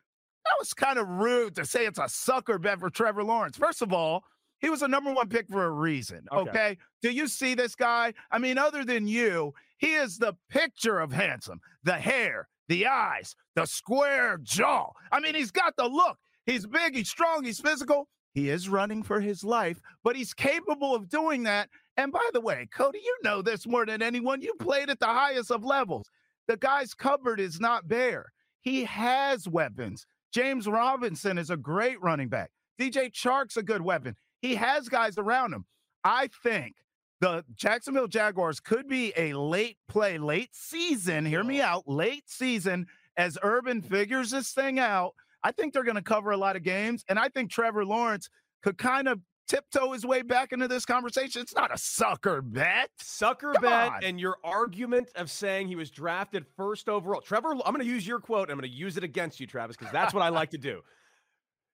That 0.47 0.59
was 0.59 0.75
kind 0.75 0.99
of 0.99 1.09
rude 1.09 1.55
to 1.57 1.65
say 1.65 1.87
it's 1.87 1.99
a 1.99 2.09
sucker 2.09 2.59
bet 2.59 2.81
for 2.81 2.91
Trevor 2.91 3.25
Lawrence. 3.25 3.57
First 3.57 3.83
of 3.83 3.93
all, 3.93 4.25
he 4.61 4.71
was 4.71 4.83
a 4.83 4.89
number 4.89 5.13
one 5.13 5.29
pick 5.29 5.49
for 5.49 5.65
a 5.65 5.71
reason. 5.71 6.27
Okay. 6.33 6.51
okay. 6.51 6.79
Do 7.03 7.11
you 7.11 7.29
see 7.29 7.55
this 7.55 7.75
guy? 7.75 8.15
I 8.31 8.39
mean, 8.39 8.59
other 8.59 8.85
than 8.85 9.07
you, 9.07 9.53
he 9.79 9.95
is 9.95 10.19
the 10.19 10.35
picture 10.49 10.99
of 10.99 11.13
handsome. 11.13 11.61
The 11.85 11.95
hair, 11.95 12.49
the 12.69 12.87
eyes, 12.87 13.37
the 13.55 13.67
square 13.67 14.39
jaw. 14.43 14.91
I 15.13 15.21
mean, 15.21 15.35
he's 15.35 15.51
got 15.51 15.75
the 15.77 15.87
look. 15.87 16.19
He's 16.47 16.67
big, 16.67 16.95
he's 16.95 17.11
strong, 17.11 17.45
he's 17.45 17.61
physical. 17.61 18.09
He 18.33 18.51
is 18.51 18.69
running 18.69 19.03
for 19.03 19.21
his 19.21 19.43
life, 19.43 19.81
but 20.05 20.15
he's 20.15 20.35
capable 20.35 20.95
of 20.95 21.09
doing 21.09 21.43
that. 21.45 21.69
And 21.97 22.13
by 22.13 22.29
the 22.33 22.41
way, 22.41 22.69
Cody, 22.75 23.01
you 23.03 23.17
know 23.25 23.41
this 23.41 23.67
more 23.67 23.87
than 23.87 24.03
anyone. 24.03 24.43
You 24.43 24.53
played 24.61 24.91
at 24.91 25.01
the 25.01 25.07
highest 25.07 25.51
of 25.51 25.65
levels. 25.65 26.11
The 26.47 26.57
guy's 26.57 26.95
cupboard 26.95 27.41
is 27.41 27.61
not 27.61 27.89
bare. 27.89 28.27
He 28.61 28.85
has 28.85 29.49
weapons. 29.49 30.07
James 30.37 30.69
Robinson 30.69 31.39
is 31.39 31.49
a 31.49 31.57
great 31.57 31.99
running 32.03 32.29
back. 32.29 32.51
DJ 32.79 33.11
Chark's 33.11 33.57
a 33.57 33.63
good 33.63 33.81
weapon. 33.81 34.15
He 34.43 34.55
has 34.57 34.87
guys 34.87 35.17
around 35.17 35.55
him. 35.55 35.65
I 36.05 36.29
think 36.43 36.75
the 37.23 37.43
Jacksonville 37.55 38.07
Jaguars 38.07 38.61
could 38.61 38.87
be 38.87 39.15
a 39.17 39.33
late 39.33 39.79
play, 39.89 40.19
late 40.19 40.51
season. 40.53 41.25
Hear 41.25 41.43
me 41.43 41.63
out, 41.63 41.85
late 41.89 42.25
season 42.27 42.85
as 43.17 43.39
Urban 43.43 43.81
figures 43.81 44.31
this 44.31 44.53
thing 44.53 44.79
out. 44.79 45.15
I 45.43 45.53
think 45.53 45.73
they're 45.73 45.85
going 45.85 45.97
to 45.97 46.03
cover 46.03 46.33
a 46.33 46.37
lot 46.37 46.55
of 46.55 46.63
games, 46.63 47.03
and 47.09 47.19
I 47.19 47.31
think 47.31 47.51
Trevor 47.51 47.87
Lawrence 47.87 48.29
could 48.63 48.77
kind 48.77 49.09
of 49.09 49.21
tiptoe 49.47 49.93
his 49.93 50.05
way 50.05 50.23
back 50.23 50.53
into 50.53 50.69
this 50.69 50.85
conversation. 50.85 51.43
It's 51.43 51.55
not 51.55 51.73
a 51.73 51.79
sucker 51.79 52.43
bet. 52.43 52.91
Sucker 52.99 53.53
Come 53.53 53.63
bet 53.63 53.93
on. 53.93 54.05
and 54.05 54.21
your 54.21 54.37
argument 54.45 55.11
of 55.15 55.31
saying 55.31 55.69
he 55.69 55.77
was 55.77 55.91
drafted 55.91 56.47
first 56.57 56.89
overall. 56.89 57.21
Trevor, 57.21 57.53
I'm 57.53 57.73
going 57.73 57.79
to 57.81 57.85
use 57.85 58.07
your 58.07 58.21
quote. 58.21 58.51
I'm 58.51 58.59
going 58.59 58.71
to 58.71 58.77
use 58.77 58.97
it 58.97 59.05
against 59.05 59.41
you, 59.41 59.47
Travis, 59.47 59.77
because 59.77 59.93
that's 59.93 60.13
what 60.13 60.23
I 60.23 60.29
like 60.29 60.51
to 60.51 60.59
do. 60.59 60.83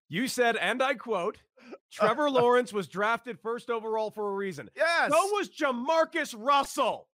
You 0.09 0.29
said, 0.29 0.57
and 0.57 0.83
I 0.83 0.93
quote, 0.93 1.39
Trevor 1.91 2.29
Lawrence 2.29 2.71
was 2.71 2.87
drafted 2.87 3.41
first 3.41 3.71
overall 3.71 4.11
for 4.11 4.29
a 4.29 4.35
reason. 4.35 4.69
Yes. 4.77 5.11
So 5.11 5.17
was 5.29 5.49
Jamarcus 5.49 6.35
Russell. 6.37 7.09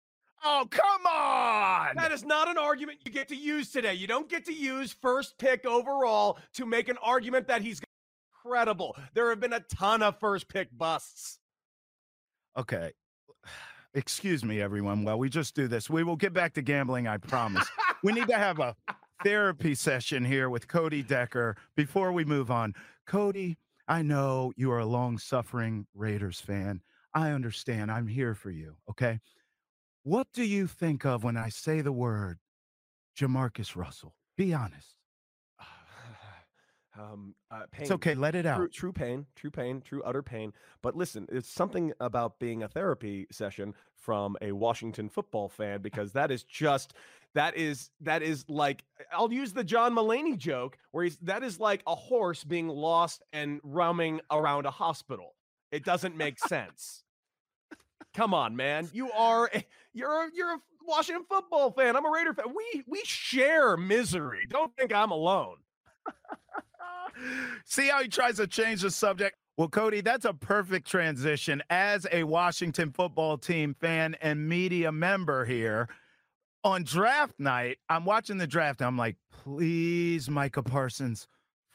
Oh, 0.44 0.66
come 0.68 1.06
on. 1.06 1.94
That 1.94 2.10
is 2.10 2.24
not 2.24 2.48
an 2.48 2.58
argument 2.58 2.98
you 3.04 3.12
get 3.12 3.28
to 3.28 3.36
use 3.36 3.70
today. 3.70 3.94
You 3.94 4.08
don't 4.08 4.28
get 4.28 4.44
to 4.46 4.52
use 4.52 4.96
first 5.00 5.38
pick 5.38 5.64
overall 5.64 6.38
to 6.54 6.66
make 6.66 6.88
an 6.88 6.96
argument 7.00 7.46
that 7.46 7.62
he's 7.62 7.80
incredible. 8.44 8.96
There 9.14 9.28
have 9.30 9.40
been 9.40 9.52
a 9.52 9.60
ton 9.60 10.02
of 10.02 10.18
first 10.18 10.48
pick 10.48 10.68
busts. 10.76 11.38
Okay. 12.56 12.92
Excuse 13.94 14.44
me, 14.44 14.60
everyone. 14.60 15.04
While 15.04 15.18
we 15.18 15.28
just 15.28 15.54
do 15.54 15.66
this, 15.66 15.88
we 15.88 16.04
will 16.04 16.16
get 16.16 16.32
back 16.32 16.54
to 16.54 16.62
gambling, 16.62 17.08
I 17.08 17.16
promise. 17.16 17.66
we 18.04 18.12
need 18.12 18.28
to 18.28 18.36
have 18.36 18.58
a 18.60 18.76
therapy 19.24 19.74
session 19.74 20.24
here 20.24 20.50
with 20.50 20.68
Cody 20.68 21.02
Decker 21.02 21.56
before 21.74 22.12
we 22.12 22.24
move 22.24 22.50
on. 22.50 22.74
Cody, 23.06 23.56
I 23.88 24.02
know 24.02 24.52
you 24.56 24.70
are 24.72 24.78
a 24.78 24.86
long 24.86 25.18
suffering 25.18 25.86
Raiders 25.94 26.40
fan. 26.40 26.82
I 27.14 27.30
understand. 27.30 27.90
I'm 27.90 28.06
here 28.06 28.34
for 28.34 28.50
you. 28.50 28.76
Okay. 28.90 29.20
What 30.02 30.28
do 30.32 30.44
you 30.44 30.66
think 30.66 31.04
of 31.04 31.24
when 31.24 31.36
I 31.36 31.48
say 31.48 31.80
the 31.80 31.92
word 31.92 32.38
Jamarcus 33.18 33.74
Russell? 33.74 34.14
Be 34.36 34.52
honest. 34.54 34.97
Um, 36.98 37.34
uh, 37.50 37.62
pain. 37.70 37.82
It's 37.82 37.90
okay. 37.92 38.14
Let 38.14 38.34
it 38.34 38.44
out. 38.44 38.56
True, 38.56 38.68
true 38.68 38.92
pain, 38.92 39.26
true 39.36 39.50
pain, 39.50 39.80
true 39.80 40.02
utter 40.02 40.22
pain. 40.22 40.52
But 40.82 40.96
listen, 40.96 41.26
it's 41.30 41.48
something 41.48 41.92
about 42.00 42.38
being 42.38 42.62
a 42.62 42.68
therapy 42.68 43.26
session 43.30 43.74
from 43.94 44.36
a 44.42 44.52
Washington 44.52 45.08
football 45.08 45.48
fan 45.48 45.80
because 45.82 46.12
that 46.12 46.30
is 46.30 46.42
just 46.42 46.94
that 47.34 47.56
is 47.56 47.90
that 48.00 48.22
is 48.22 48.44
like 48.48 48.84
I'll 49.12 49.32
use 49.32 49.52
the 49.52 49.64
John 49.64 49.94
Mulaney 49.94 50.36
joke 50.36 50.78
where 50.90 51.04
he's 51.04 51.16
that 51.18 51.42
is 51.42 51.60
like 51.60 51.82
a 51.86 51.94
horse 51.94 52.42
being 52.42 52.68
lost 52.68 53.22
and 53.32 53.60
roaming 53.62 54.20
around 54.30 54.66
a 54.66 54.70
hospital. 54.70 55.34
It 55.70 55.84
doesn't 55.84 56.16
make 56.16 56.38
sense. 56.38 57.04
Come 58.14 58.34
on, 58.34 58.56
man. 58.56 58.88
You 58.92 59.12
are 59.12 59.50
you're 59.92 60.30
you're 60.34 60.54
a 60.54 60.58
Washington 60.84 61.24
football 61.28 61.70
fan. 61.70 61.94
I'm 61.94 62.06
a 62.06 62.10
Raider 62.10 62.34
fan. 62.34 62.46
We 62.54 62.82
we 62.86 63.02
share 63.04 63.76
misery. 63.76 64.46
Don't 64.48 64.74
think 64.76 64.92
I'm 64.92 65.10
alone. 65.10 65.56
See 67.64 67.88
how 67.88 68.02
he 68.02 68.08
tries 68.08 68.36
to 68.36 68.46
change 68.46 68.82
the 68.82 68.90
subject? 68.90 69.36
Well, 69.56 69.68
Cody, 69.68 70.00
that's 70.00 70.24
a 70.24 70.32
perfect 70.32 70.86
transition. 70.86 71.62
As 71.68 72.06
a 72.12 72.22
Washington 72.22 72.92
football 72.92 73.36
team 73.36 73.74
fan 73.80 74.16
and 74.22 74.48
media 74.48 74.92
member 74.92 75.44
here, 75.44 75.88
on 76.64 76.84
draft 76.84 77.34
night, 77.38 77.78
I'm 77.88 78.04
watching 78.04 78.38
the 78.38 78.46
draft. 78.46 78.80
And 78.80 78.86
I'm 78.86 78.96
like, 78.96 79.16
please, 79.30 80.30
Micah 80.30 80.62
Parsons, 80.62 81.26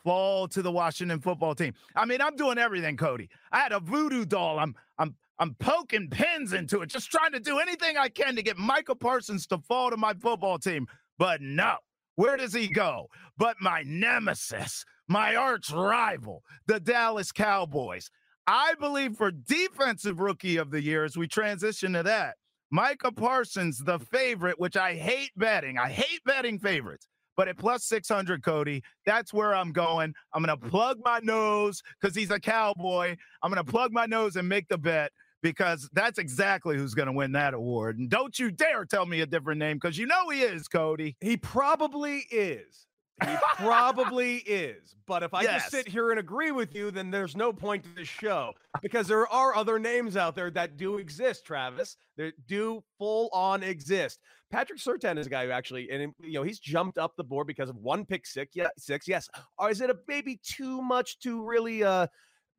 fall 0.04 0.48
to 0.50 0.62
the 0.62 0.72
Washington 0.72 1.20
football 1.20 1.56
team. 1.56 1.74
I 1.96 2.06
mean, 2.06 2.22
I'm 2.22 2.36
doing 2.36 2.58
everything, 2.58 2.98
Cody. 2.98 3.30
I 3.52 3.60
had 3.60 3.72
a 3.72 3.80
voodoo 3.80 4.26
doll. 4.26 4.60
I'm 4.60 4.76
I'm 4.98 5.16
I'm 5.40 5.56
poking 5.56 6.10
pins 6.10 6.54
into 6.54 6.82
it, 6.82 6.90
just 6.90 7.10
trying 7.10 7.32
to 7.34 7.40
do 7.40 7.60
anything 7.60 7.98
I 7.98 8.10
can 8.10 8.36
to 8.36 8.44
get 8.44 8.58
Micah 8.58 8.96
Parsons 8.96 9.48
to 9.48 9.58
fall 9.58 9.90
to 9.90 9.98
my 9.98 10.14
football 10.14 10.60
team. 10.60 10.88
But 11.18 11.42
no, 11.42 11.76
where 12.16 12.38
does 12.38 12.54
he 12.54 12.68
go? 12.68 13.08
But 13.38 13.58
my 13.60 13.84
nemesis, 13.86 14.86
my 15.08 15.36
arch 15.36 15.72
rival, 15.72 16.44
the 16.68 16.80
Dallas 16.80 17.32
Cowboys. 17.32 18.10
I 18.46 18.74
believe 18.80 19.16
for 19.16 19.32
defensive 19.32 20.20
rookie 20.20 20.58
of 20.58 20.70
the 20.70 20.82
year, 20.82 21.06
as 21.06 21.16
we 21.16 21.28
transition 21.28 21.94
to 21.94 22.04
that, 22.04 22.36
Micah 22.72 23.12
Parsons, 23.12 23.80
the 23.80 24.00
favorite, 24.00 24.60
which 24.60 24.76
I 24.76 24.96
hate 24.96 25.32
betting. 25.38 25.78
I 25.78 25.90
hate 25.90 26.22
betting 26.26 26.60
favorites. 26.60 27.08
But 27.36 27.48
at 27.48 27.58
plus 27.58 27.86
600, 27.86 28.44
Cody, 28.44 28.84
that's 29.06 29.34
where 29.34 29.56
I'm 29.56 29.72
going. 29.72 30.14
I'm 30.34 30.44
going 30.44 30.60
to 30.60 30.70
plug 30.70 31.00
my 31.04 31.20
nose 31.24 31.82
because 32.00 32.16
he's 32.16 32.32
a 32.32 32.40
cowboy. 32.40 33.16
I'm 33.42 33.52
going 33.52 33.64
to 33.64 33.72
plug 33.72 33.92
my 33.92 34.06
nose 34.06 34.36
and 34.36 34.48
make 34.48 34.68
the 34.68 34.78
bet 34.78 35.12
because 35.44 35.88
that's 35.94 36.18
exactly 36.18 36.78
who's 36.78 36.96
going 36.96 37.06
to 37.06 37.12
win 37.12 37.34
that 37.34 37.54
award. 37.54 38.00
And 38.00 38.10
don't 38.10 38.40
you 38.40 38.50
dare 38.50 38.86
tell 38.86 39.06
me 39.06 39.22
a 39.22 39.26
different 39.28 39.60
name 39.60 39.78
because 39.78 39.98
you 39.98 40.08
know 40.08 40.30
he 40.30 40.42
is, 40.42 40.68
Cody. 40.68 41.16
He 41.22 41.38
probably 41.38 42.26
is. 42.32 42.88
He 43.24 43.36
probably 43.58 44.38
is. 44.38 44.96
But 45.06 45.22
if 45.22 45.34
I 45.34 45.44
Yes. 45.44 45.64
just 45.64 45.72
sit 45.72 45.88
here 45.88 46.12
and 46.12 46.20
agree 46.20 46.52
with 46.52 46.74
you, 46.74 46.90
then 46.90 47.12
there's 47.12 47.36
no 47.36 47.52
point 47.54 47.84
to 47.84 47.90
this 47.94 48.08
show 48.08 48.54
because 48.82 49.06
there 49.08 49.28
are 49.28 49.54
other 49.56 49.78
names 49.78 50.16
out 50.18 50.34
there 50.34 50.50
that 50.52 50.78
do 50.78 50.98
exist, 50.98 51.46
Travis, 51.46 51.98
that 52.18 52.34
do 52.48 52.82
full 52.98 53.30
on 53.34 53.62
exist. 53.62 54.20
Patrick 54.50 54.80
Surtain 54.80 55.18
is 55.18 55.28
a 55.28 55.30
guy 55.30 55.46
who 55.46 55.52
actually, 55.52 55.90
and 55.92 56.14
you 56.22 56.34
know, 56.34 56.44
he's 56.44 56.60
jumped 56.60 56.98
up 56.98 57.16
the 57.18 57.24
board 57.24 57.48
because 57.48 57.70
of 57.70 57.76
one 57.76 58.06
pick 58.06 58.26
six. 58.26 58.56
Yeah, 58.56 58.70
six. 58.78 59.08
Yes. 59.08 59.28
Or 59.58 59.70
is 59.70 59.82
it 59.82 59.90
a 59.90 59.98
maybe 60.08 60.40
too 60.42 60.82
much 60.82 61.20
to 61.20 61.44
really 61.44 61.84
uh 61.84 62.08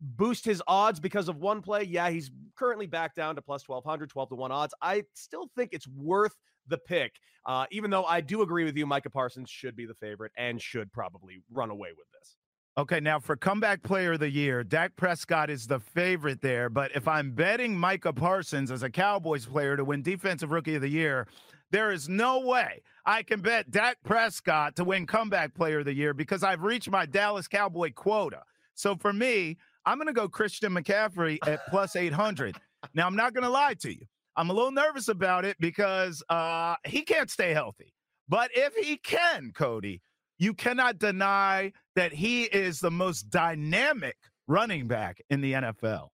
boost 0.05 0.45
his 0.45 0.63
odds 0.67 1.01
because 1.01 1.29
of 1.29 1.37
one 1.37 1.63
play? 1.63 1.83
Yeah, 1.83 2.11
he's 2.11 2.31
currently 2.57 2.87
back 2.87 3.15
down 3.15 3.35
to 3.37 3.43
plus 3.43 3.67
1200, 3.69 4.11
12 4.11 4.29
to 4.31 4.35
1 4.35 4.53
odds. 4.53 4.75
I 4.81 5.05
still 5.15 5.51
think 5.57 5.71
it's 5.73 5.89
worth 5.89 6.37
the 6.69 6.79
pick. 6.79 7.13
Uh, 7.47 7.67
even 7.71 7.91
though 7.91 8.05
I 8.05 8.21
do 8.21 8.43
agree 8.43 8.65
with 8.65 8.77
you, 8.77 8.87
Micah 8.87 9.11
Parsons 9.11 9.51
should 9.51 9.77
be 9.77 9.87
the 9.87 9.95
favorite 9.95 10.33
and 10.37 10.61
should 10.61 10.93
probably 10.93 11.43
run 11.53 11.71
away 11.71 11.91
with 11.97 12.07
this. 12.19 12.37
Okay, 12.77 12.99
now 12.99 13.21
for 13.21 13.37
comeback 13.37 13.85
player 13.85 14.15
of 14.15 14.21
the 14.21 14.31
year, 14.31 14.65
Dak 14.65 14.97
Prescott 14.97 15.49
is 15.49 15.67
the 15.67 15.79
favorite 15.79 16.41
there. 16.41 16.69
But 16.69 16.91
if 16.97 17.07
I'm 17.07 17.31
betting 17.31 17.79
Micah 17.79 18.13
Parsons 18.13 18.71
as 18.71 18.83
a 18.83 18.91
Cowboys 18.91 19.47
player 19.47 19.77
to 19.77 19.85
win 19.85 20.03
Defensive 20.03 20.51
Rookie 20.51 20.75
of 20.75 20.83
the 20.83 20.89
Year, 20.89 21.29
there 21.71 21.93
is 21.93 22.09
no 22.09 22.41
way 22.41 22.83
I 23.07 23.23
can 23.23 23.41
bet 23.41 23.71
Dak 23.71 23.99
Prescott 24.05 24.75
to 24.77 24.85
win 24.85 25.07
comeback 25.07 25.55
player 25.55 25.81
of 25.81 25.85
the 25.85 25.95
year 25.95 26.15
because 26.15 26.43
I've 26.43 26.63
reached 26.63 26.91
my 26.91 27.07
Dallas 27.07 27.47
Cowboy 27.47 27.93
quota. 27.93 28.43
So 28.75 28.97
for 28.97 29.13
me, 29.13 29.57
I'm 29.87 29.99
going 29.99 30.09
to 30.09 30.13
go 30.13 30.29
Christian 30.29 30.73
McCaffrey 30.73 31.39
at 31.47 31.67
plus 31.69 31.97
800. 31.97 32.57
Now, 32.95 33.07
I'm 33.07 33.17
not 33.17 33.35
going 33.35 33.45
to 33.45 33.51
lie 33.51 33.75
to 33.81 33.93
you. 33.93 34.07
I'm 34.37 34.51
a 34.51 34.53
little 34.53 34.73
nervous 34.73 35.09
about 35.09 35.45
it 35.45 35.57
because 35.61 36.23
uh, 36.29 36.75
he 36.85 37.03
can't 37.03 37.31
stay 37.31 37.53
healthy. 37.53 37.95
But 38.29 38.51
if 38.55 38.75
he 38.75 38.97
can, 38.97 39.53
Cody, 39.55 40.01
you 40.39 40.55
cannot 40.55 40.99
deny 40.99 41.73
that 41.95 42.13
he 42.13 42.45
is 42.45 42.81
the 42.81 42.91
most 42.91 43.31
dynamic 43.31 44.17
running 44.49 44.89
back 44.89 45.21
in 45.31 45.41
the 45.41 45.53
NFL. 45.53 46.09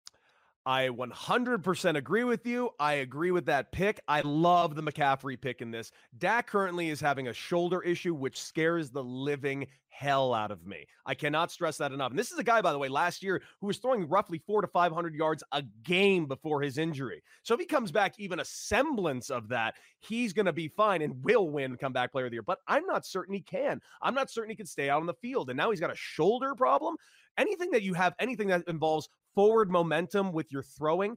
I 0.69 0.89
100% 0.89 1.97
agree 1.97 2.25
with 2.25 2.45
you. 2.45 2.69
I 2.79 2.93
agree 2.97 3.31
with 3.31 3.47
that 3.47 3.73
pick. 3.73 4.01
I 4.07 4.21
love 4.21 4.75
the 4.75 4.83
McCaffrey 4.83 5.41
pick 5.41 5.63
in 5.63 5.71
this. 5.71 5.91
Dak 6.19 6.47
currently 6.47 6.91
is 6.91 7.01
having 7.01 7.29
a 7.29 7.33
shoulder 7.33 7.81
issue, 7.81 8.13
which 8.13 8.39
scares 8.39 8.91
the 8.91 9.03
living 9.03 9.67
hell 9.89 10.35
out 10.35 10.51
of 10.51 10.67
me. 10.67 10.85
I 11.07 11.15
cannot 11.15 11.51
stress 11.51 11.79
that 11.79 11.93
enough. 11.93 12.11
And 12.11 12.19
this 12.19 12.33
is 12.33 12.39
a 12.39 12.45
guy, 12.45 12.61
by 12.61 12.73
the 12.73 12.79
way, 12.79 12.91
last 12.91 13.23
year 13.23 13.41
who 13.63 13.67
was 13.67 13.79
throwing 13.79 14.07
roughly 14.11 14.43
four 14.47 14.61
to 14.61 14.69
500 14.69 15.15
yards 15.15 15.43
a 15.53 15.63
game 15.85 16.27
before 16.27 16.61
his 16.61 16.77
injury. 16.77 17.23
So 17.45 17.55
if 17.55 17.61
he 17.61 17.65
comes 17.65 17.91
back 17.91 18.17
even 18.19 18.39
a 18.39 18.45
semblance 18.45 19.31
of 19.31 19.49
that, 19.49 19.75
he's 20.01 20.35
going 20.35 20.45
to 20.45 20.53
be 20.53 20.69
fine 20.69 21.01
and 21.01 21.25
will 21.25 21.49
win 21.49 21.79
comeback 21.79 22.13
player 22.13 22.27
of 22.27 22.31
the 22.31 22.37
year. 22.37 22.43
But 22.43 22.59
I'm 22.69 22.85
not 22.85 23.07
certain 23.07 23.33
he 23.33 23.41
can. 23.41 23.81
I'm 24.03 24.15
not 24.15 24.31
certain 24.31 24.51
he 24.51 24.57
can 24.57 24.67
stay 24.67 24.91
out 24.91 25.01
on 25.01 25.07
the 25.07 25.15
field. 25.15 25.49
And 25.49 25.57
now 25.57 25.71
he's 25.71 25.81
got 25.81 25.91
a 25.91 25.97
shoulder 25.97 26.55
problem. 26.55 26.97
Anything 27.39 27.71
that 27.71 27.83
you 27.83 27.95
have, 27.95 28.15
anything 28.19 28.49
that 28.49 28.65
involves 28.69 29.09
forward 29.39 29.71
momentum 29.71 30.33
with 30.33 30.51
your 30.51 30.65
throwing 30.65 31.17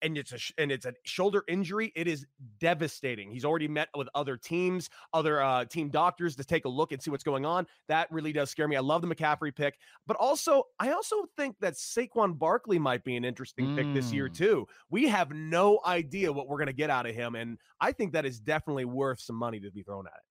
and 0.00 0.16
it's 0.16 0.32
a 0.32 0.38
sh- 0.38 0.52
and 0.56 0.72
it's 0.72 0.86
a 0.86 0.94
shoulder 1.04 1.42
injury 1.48 1.92
it 1.94 2.08
is 2.08 2.24
devastating. 2.60 3.30
He's 3.30 3.44
already 3.44 3.68
met 3.68 3.88
with 3.94 4.08
other 4.14 4.38
teams 4.38 4.88
other 5.12 5.42
uh, 5.42 5.66
team 5.66 5.90
doctors 5.90 6.34
to 6.36 6.44
take 6.44 6.64
a 6.64 6.68
look 6.68 6.92
and 6.92 7.02
see 7.02 7.10
what's 7.10 7.24
going 7.24 7.44
on. 7.44 7.66
That 7.88 8.10
really 8.10 8.32
does 8.32 8.48
scare 8.48 8.68
me. 8.68 8.76
I 8.76 8.80
love 8.80 9.02
the 9.02 9.08
mccaffrey 9.14 9.54
pick 9.54 9.76
but 10.06 10.16
also 10.16 10.62
i 10.80 10.92
also 10.92 11.16
think 11.36 11.56
that 11.60 11.74
saquon 11.74 12.38
barkley 12.38 12.78
might 12.78 13.04
be 13.04 13.16
an 13.16 13.24
interesting 13.26 13.76
pick 13.76 13.92
this 13.92 14.12
year 14.12 14.30
Mm. 14.30 14.34
too. 14.36 14.66
We 14.88 15.08
have 15.08 15.30
no 15.32 15.80
idea 15.84 16.32
what 16.32 16.48
we're 16.48 16.56
going 16.58 16.68
to 16.68 16.72
get 16.72 16.88
out 16.88 17.04
of 17.06 17.14
him 17.14 17.34
and 17.34 17.58
i 17.80 17.92
think 17.92 18.12
that 18.14 18.24
is 18.24 18.40
definitely 18.40 18.86
worth 18.86 19.20
some 19.20 19.36
money 19.36 19.60
to 19.60 19.70
be 19.70 19.82
thrown 19.82 20.06
at 20.06 20.14
it 20.14 20.27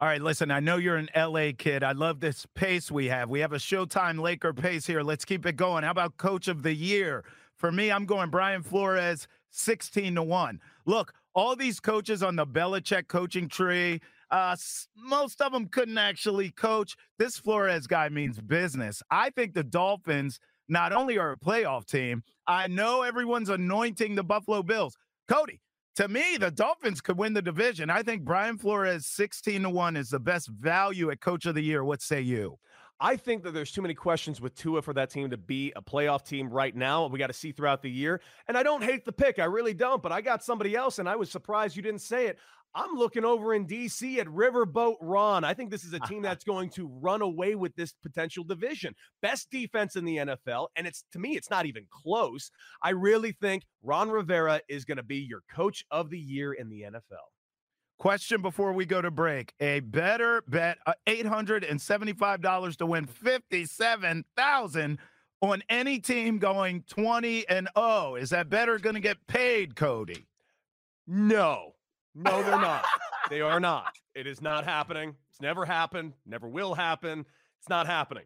All 0.00 0.08
right, 0.08 0.20
listen, 0.20 0.50
I 0.50 0.58
know 0.58 0.76
you're 0.76 0.96
an 0.96 1.08
LA 1.16 1.50
kid. 1.56 1.84
I 1.84 1.92
love 1.92 2.18
this 2.18 2.46
pace 2.54 2.90
we 2.90 3.06
have. 3.06 3.30
We 3.30 3.38
have 3.40 3.52
a 3.52 3.58
Showtime 3.58 4.20
Laker 4.20 4.52
pace 4.52 4.86
here. 4.86 5.02
Let's 5.02 5.24
keep 5.24 5.46
it 5.46 5.54
going. 5.56 5.84
How 5.84 5.92
about 5.92 6.16
coach 6.16 6.48
of 6.48 6.64
the 6.64 6.74
year? 6.74 7.24
For 7.54 7.70
me, 7.70 7.92
I'm 7.92 8.04
going 8.04 8.28
Brian 8.28 8.64
Flores 8.64 9.28
16 9.50 10.16
to 10.16 10.22
1. 10.22 10.60
Look, 10.84 11.14
all 11.32 11.54
these 11.54 11.78
coaches 11.78 12.24
on 12.24 12.34
the 12.34 12.44
Belichick 12.44 13.06
coaching 13.06 13.48
tree, 13.48 14.00
uh, 14.32 14.56
most 14.96 15.40
of 15.40 15.52
them 15.52 15.68
couldn't 15.68 15.98
actually 15.98 16.50
coach. 16.50 16.96
This 17.18 17.38
Flores 17.38 17.86
guy 17.86 18.08
means 18.08 18.40
business. 18.40 19.00
I 19.12 19.30
think 19.30 19.54
the 19.54 19.62
Dolphins 19.62 20.40
not 20.68 20.92
only 20.92 21.18
are 21.18 21.32
a 21.32 21.38
playoff 21.38 21.86
team, 21.86 22.24
I 22.48 22.66
know 22.66 23.02
everyone's 23.02 23.48
anointing 23.48 24.16
the 24.16 24.24
Buffalo 24.24 24.64
Bills. 24.64 24.96
Cody, 25.28 25.60
to 25.96 26.08
me, 26.08 26.36
the 26.38 26.50
Dolphins 26.50 27.00
could 27.00 27.18
win 27.18 27.34
the 27.34 27.42
division. 27.42 27.90
I 27.90 28.02
think 28.02 28.24
Brian 28.24 28.58
Flores 28.58 29.06
16 29.06 29.62
to 29.62 29.70
1 29.70 29.96
is 29.96 30.10
the 30.10 30.20
best 30.20 30.48
value 30.48 31.10
at 31.10 31.20
coach 31.20 31.46
of 31.46 31.54
the 31.54 31.62
year. 31.62 31.84
What 31.84 32.02
say 32.02 32.20
you? 32.20 32.58
I 33.00 33.16
think 33.16 33.42
that 33.42 33.52
there's 33.52 33.72
too 33.72 33.82
many 33.82 33.94
questions 33.94 34.40
with 34.40 34.54
Tua 34.54 34.80
for 34.80 34.92
that 34.94 35.10
team 35.10 35.28
to 35.30 35.36
be 35.36 35.72
a 35.76 35.82
playoff 35.82 36.24
team 36.24 36.48
right 36.48 36.74
now. 36.74 37.06
We 37.06 37.18
got 37.18 37.26
to 37.26 37.32
see 37.32 37.52
throughout 37.52 37.82
the 37.82 37.90
year. 37.90 38.20
And 38.48 38.56
I 38.56 38.62
don't 38.62 38.82
hate 38.82 39.04
the 39.04 39.12
pick. 39.12 39.38
I 39.38 39.44
really 39.44 39.74
don't. 39.74 40.02
But 40.02 40.12
I 40.12 40.20
got 40.20 40.44
somebody 40.44 40.76
else, 40.76 40.98
and 41.00 41.08
I 41.08 41.16
was 41.16 41.30
surprised 41.30 41.76
you 41.76 41.82
didn't 41.82 42.02
say 42.02 42.28
it. 42.28 42.38
I'm 42.74 42.94
looking 42.96 43.24
over 43.24 43.54
in 43.54 43.66
DC 43.66 44.18
at 44.18 44.26
Riverboat 44.26 44.96
Ron. 45.00 45.44
I 45.44 45.54
think 45.54 45.70
this 45.70 45.84
is 45.84 45.92
a 45.92 46.00
team 46.00 46.22
that's 46.22 46.44
going 46.44 46.70
to 46.70 46.88
run 46.88 47.22
away 47.22 47.54
with 47.54 47.74
this 47.76 47.94
potential 48.02 48.44
division. 48.44 48.94
Best 49.22 49.50
defense 49.50 49.96
in 49.96 50.04
the 50.04 50.16
NFL. 50.16 50.68
And 50.76 50.86
it's 50.86 51.04
to 51.12 51.18
me, 51.18 51.36
it's 51.36 51.50
not 51.50 51.66
even 51.66 51.86
close. 51.90 52.50
I 52.82 52.90
really 52.90 53.32
think 53.32 53.64
Ron 53.82 54.10
Rivera 54.10 54.60
is 54.68 54.84
going 54.84 54.96
to 54.96 55.02
be 55.02 55.18
your 55.18 55.40
coach 55.54 55.84
of 55.90 56.10
the 56.10 56.18
year 56.18 56.52
in 56.52 56.68
the 56.68 56.82
NFL. 56.82 57.28
Question 57.98 58.42
before 58.42 58.72
we 58.72 58.86
go 58.86 59.00
to 59.00 59.10
break. 59.10 59.54
A 59.60 59.80
better 59.80 60.42
bet, 60.48 60.78
uh, 60.84 60.94
$875 61.06 62.76
to 62.76 62.86
win 62.86 63.06
57000 63.06 64.98
on 65.40 65.62
any 65.68 66.00
team 66.00 66.38
going 66.38 66.82
20 66.88 67.48
and 67.48 67.68
0. 67.78 68.16
Is 68.16 68.30
that 68.30 68.50
better 68.50 68.78
going 68.78 68.94
to 68.94 69.00
get 69.00 69.26
paid, 69.28 69.76
Cody? 69.76 70.26
No, 71.06 71.73
no, 72.14 72.42
they're 72.42 72.52
not. 72.52 72.84
they 73.30 73.40
are 73.40 73.60
not. 73.60 73.94
It 74.14 74.26
is 74.26 74.40
not 74.40 74.64
happening. 74.64 75.14
It's 75.30 75.40
never 75.40 75.64
happened. 75.64 76.12
Never 76.26 76.48
will 76.48 76.74
happen. 76.74 77.26
It's 77.60 77.68
not 77.68 77.86
happening. 77.86 78.24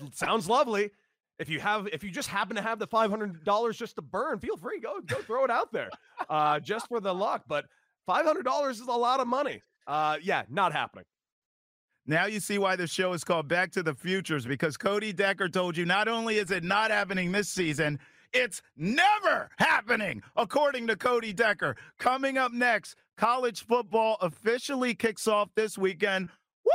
It 0.00 0.16
sounds 0.16 0.48
lovely. 0.48 0.90
If 1.38 1.48
you 1.48 1.60
have, 1.60 1.88
if 1.92 2.02
you 2.02 2.10
just 2.10 2.28
happen 2.28 2.56
to 2.56 2.62
have 2.62 2.78
the 2.78 2.86
five 2.86 3.10
hundred 3.10 3.44
dollars 3.44 3.78
just 3.78 3.94
to 3.96 4.02
burn, 4.02 4.40
feel 4.40 4.56
free 4.56 4.80
go 4.80 5.00
go 5.00 5.16
throw 5.22 5.44
it 5.44 5.50
out 5.50 5.72
there, 5.72 5.88
uh, 6.28 6.58
just 6.58 6.88
for 6.88 7.00
the 7.00 7.14
luck. 7.14 7.44
But 7.46 7.66
five 8.06 8.26
hundred 8.26 8.44
dollars 8.44 8.80
is 8.80 8.88
a 8.88 8.92
lot 8.92 9.20
of 9.20 9.28
money. 9.28 9.62
Uh, 9.86 10.16
yeah, 10.20 10.42
not 10.50 10.72
happening. 10.72 11.04
Now 12.06 12.26
you 12.26 12.40
see 12.40 12.58
why 12.58 12.74
the 12.74 12.86
show 12.86 13.12
is 13.12 13.22
called 13.22 13.48
Back 13.48 13.70
to 13.72 13.82
the 13.82 13.94
Futures 13.94 14.46
because 14.46 14.76
Cody 14.76 15.12
Decker 15.12 15.48
told 15.48 15.76
you 15.76 15.84
not 15.84 16.08
only 16.08 16.38
is 16.38 16.50
it 16.50 16.64
not 16.64 16.90
happening 16.90 17.32
this 17.32 17.50
season, 17.50 17.98
it's 18.32 18.62
never 18.76 19.50
happening, 19.58 20.22
according 20.34 20.86
to 20.88 20.96
Cody 20.96 21.32
Decker. 21.32 21.76
Coming 21.98 22.38
up 22.38 22.52
next, 22.52 22.96
college 23.18 23.66
football 23.66 24.16
officially 24.20 24.94
kicks 24.94 25.26
off 25.26 25.50
this 25.56 25.76
weekend. 25.76 26.28
Woo! 26.64 26.72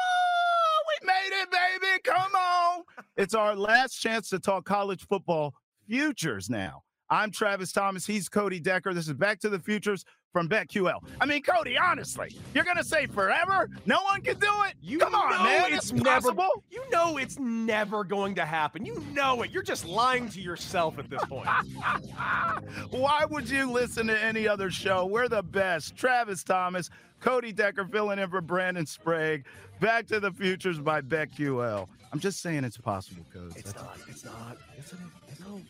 We 1.01 1.07
made 1.07 1.41
it, 1.41 1.49
baby. 1.49 2.01
Come 2.03 2.35
on. 2.35 2.83
It's 3.17 3.33
our 3.33 3.55
last 3.55 3.95
chance 3.95 4.29
to 4.29 4.39
talk 4.39 4.65
college 4.65 5.07
football 5.07 5.55
futures 5.87 6.49
now. 6.49 6.83
I'm 7.09 7.31
Travis 7.31 7.71
Thomas. 7.71 8.05
He's 8.05 8.29
Cody 8.29 8.59
Decker. 8.59 8.93
This 8.93 9.07
is 9.07 9.13
Back 9.13 9.39
to 9.41 9.49
the 9.49 9.59
Futures 9.59 10.05
from 10.31 10.49
BetQL. 10.49 10.99
I 11.21 11.25
mean, 11.27 11.43
Cody, 11.43 11.77
honestly, 11.77 12.35
you're 12.55 12.63
gonna 12.63 12.83
say 12.83 13.05
forever? 13.05 13.69
No 13.85 14.01
one 14.03 14.21
can 14.21 14.39
do 14.39 14.47
it? 14.67 14.73
You 14.81 14.97
Come 14.97 15.13
on, 15.13 15.43
man. 15.43 15.73
It's 15.73 15.91
It's 15.91 15.93
never. 15.93 16.33
possible. 16.33 16.63
You 16.71 16.83
know 16.89 17.17
it's 17.17 17.37
never 17.37 18.03
going 18.03 18.33
to 18.35 18.45
happen. 18.45 18.83
You 18.85 18.99
know 19.13 19.43
it. 19.43 19.51
You're 19.51 19.61
just 19.63 19.85
lying 19.85 20.27
to 20.29 20.41
yourself 20.41 20.97
at 20.97 21.09
this 21.09 21.23
point. 21.25 21.47
Why 22.91 23.25
would 23.29 23.49
you 23.49 23.69
listen 23.69 24.07
to 24.07 24.19
any 24.19 24.47
other 24.47 24.71
show? 24.71 25.05
We're 25.05 25.27
the 25.27 25.43
best. 25.43 25.95
Travis 25.95 26.43
Thomas, 26.43 26.89
Cody 27.19 27.51
Decker 27.51 27.85
filling 27.85 28.17
in 28.17 28.29
for 28.29 28.41
Brandon 28.41 28.85
Sprague. 28.85 29.45
Back 29.79 30.07
to 30.07 30.19
the 30.19 30.31
Futures 30.31 30.79
by 30.79 31.01
BetQL. 31.01 31.87
I'm 32.11 32.19
just 32.19 32.41
saying 32.41 32.63
it's 32.63 32.77
possible, 32.77 33.25
Cody. 33.31 33.53
It's 33.57 33.75
not. 33.75 33.97
It's 34.07 34.25
not. 34.25 34.57
It's 34.77 34.93
no. 35.41 35.61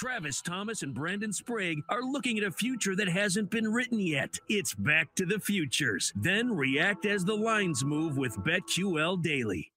Travis 0.00 0.40
Thomas 0.40 0.82
and 0.82 0.94
Brandon 0.94 1.30
Sprague 1.30 1.82
are 1.90 2.02
looking 2.02 2.38
at 2.38 2.44
a 2.44 2.50
future 2.50 2.96
that 2.96 3.06
hasn't 3.06 3.50
been 3.50 3.70
written 3.70 4.00
yet. 4.00 4.38
It's 4.48 4.72
Back 4.72 5.14
to 5.16 5.26
the 5.26 5.38
Futures. 5.38 6.10
Then 6.16 6.56
react 6.56 7.04
as 7.04 7.22
the 7.22 7.36
lines 7.36 7.84
move 7.84 8.16
with 8.16 8.34
BetQL 8.38 9.22
Daily. 9.22 9.70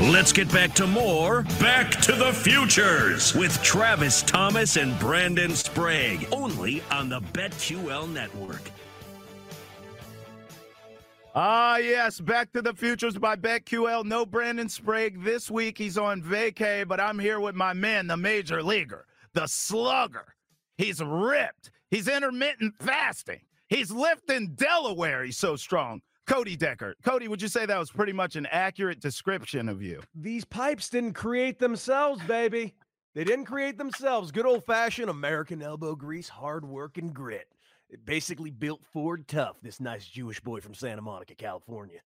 Let's 0.00 0.32
get 0.32 0.50
back 0.50 0.72
to 0.74 0.86
more 0.86 1.42
Back 1.60 1.90
to 2.02 2.12
the 2.12 2.32
Futures 2.32 3.34
with 3.34 3.62
Travis 3.62 4.22
Thomas 4.22 4.76
and 4.76 4.98
Brandon 4.98 5.54
Sprague, 5.54 6.26
only 6.32 6.82
on 6.90 7.10
the 7.10 7.20
BetQL 7.20 8.10
Network. 8.10 8.62
Ah, 11.34 11.76
yes, 11.76 12.20
Back 12.20 12.52
to 12.52 12.62
the 12.62 12.72
Futures 12.72 13.18
by 13.18 13.36
BetQL. 13.36 14.04
No 14.06 14.24
Brandon 14.24 14.68
Sprague 14.68 15.22
this 15.22 15.50
week. 15.50 15.76
He's 15.76 15.98
on 15.98 16.22
vacay, 16.22 16.88
but 16.88 16.98
I'm 16.98 17.18
here 17.18 17.38
with 17.38 17.54
my 17.54 17.74
man, 17.74 18.06
the 18.06 18.16
major 18.16 18.62
leaguer, 18.62 19.06
the 19.34 19.46
slugger. 19.46 20.34
He's 20.78 21.02
ripped. 21.02 21.70
He's 21.90 22.08
intermittent 22.08 22.74
fasting. 22.80 23.40
He's 23.68 23.90
lifting 23.90 24.54
Delaware. 24.54 25.24
He's 25.24 25.38
so 25.38 25.56
strong. 25.56 26.00
Cody 26.32 26.56
Decker. 26.56 26.94
Cody, 27.04 27.28
would 27.28 27.42
you 27.42 27.48
say 27.48 27.66
that 27.66 27.78
was 27.78 27.90
pretty 27.90 28.14
much 28.14 28.36
an 28.36 28.46
accurate 28.50 29.00
description 29.00 29.68
of 29.68 29.82
you? 29.82 30.00
These 30.14 30.46
pipes 30.46 30.88
didn't 30.88 31.12
create 31.12 31.58
themselves, 31.58 32.22
baby. 32.22 32.74
They 33.14 33.22
didn't 33.22 33.44
create 33.44 33.76
themselves. 33.76 34.32
Good 34.32 34.46
old 34.46 34.64
fashioned 34.64 35.10
American 35.10 35.60
elbow 35.60 35.94
grease, 35.94 36.30
hard 36.30 36.64
work, 36.64 36.96
and 36.96 37.12
grit. 37.12 37.48
It 37.90 38.06
basically 38.06 38.50
built 38.50 38.80
Ford 38.94 39.28
Tough, 39.28 39.56
this 39.60 39.78
nice 39.78 40.06
Jewish 40.06 40.40
boy 40.40 40.60
from 40.60 40.72
Santa 40.72 41.02
Monica, 41.02 41.34
California. 41.34 42.00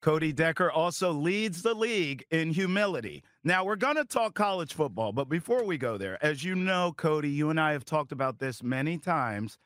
Cody 0.00 0.32
Decker 0.32 0.70
also 0.70 1.12
leads 1.12 1.60
the 1.60 1.74
league 1.74 2.24
in 2.30 2.50
humility. 2.50 3.22
Now, 3.42 3.62
we're 3.66 3.76
going 3.76 3.96
to 3.96 4.06
talk 4.06 4.34
college 4.34 4.72
football, 4.72 5.12
but 5.12 5.28
before 5.28 5.64
we 5.64 5.76
go 5.76 5.98
there, 5.98 6.16
as 6.24 6.42
you 6.42 6.54
know, 6.54 6.94
Cody, 6.96 7.28
you 7.28 7.50
and 7.50 7.60
I 7.60 7.72
have 7.72 7.84
talked 7.84 8.12
about 8.12 8.38
this 8.38 8.62
many 8.62 8.96
times. 8.96 9.58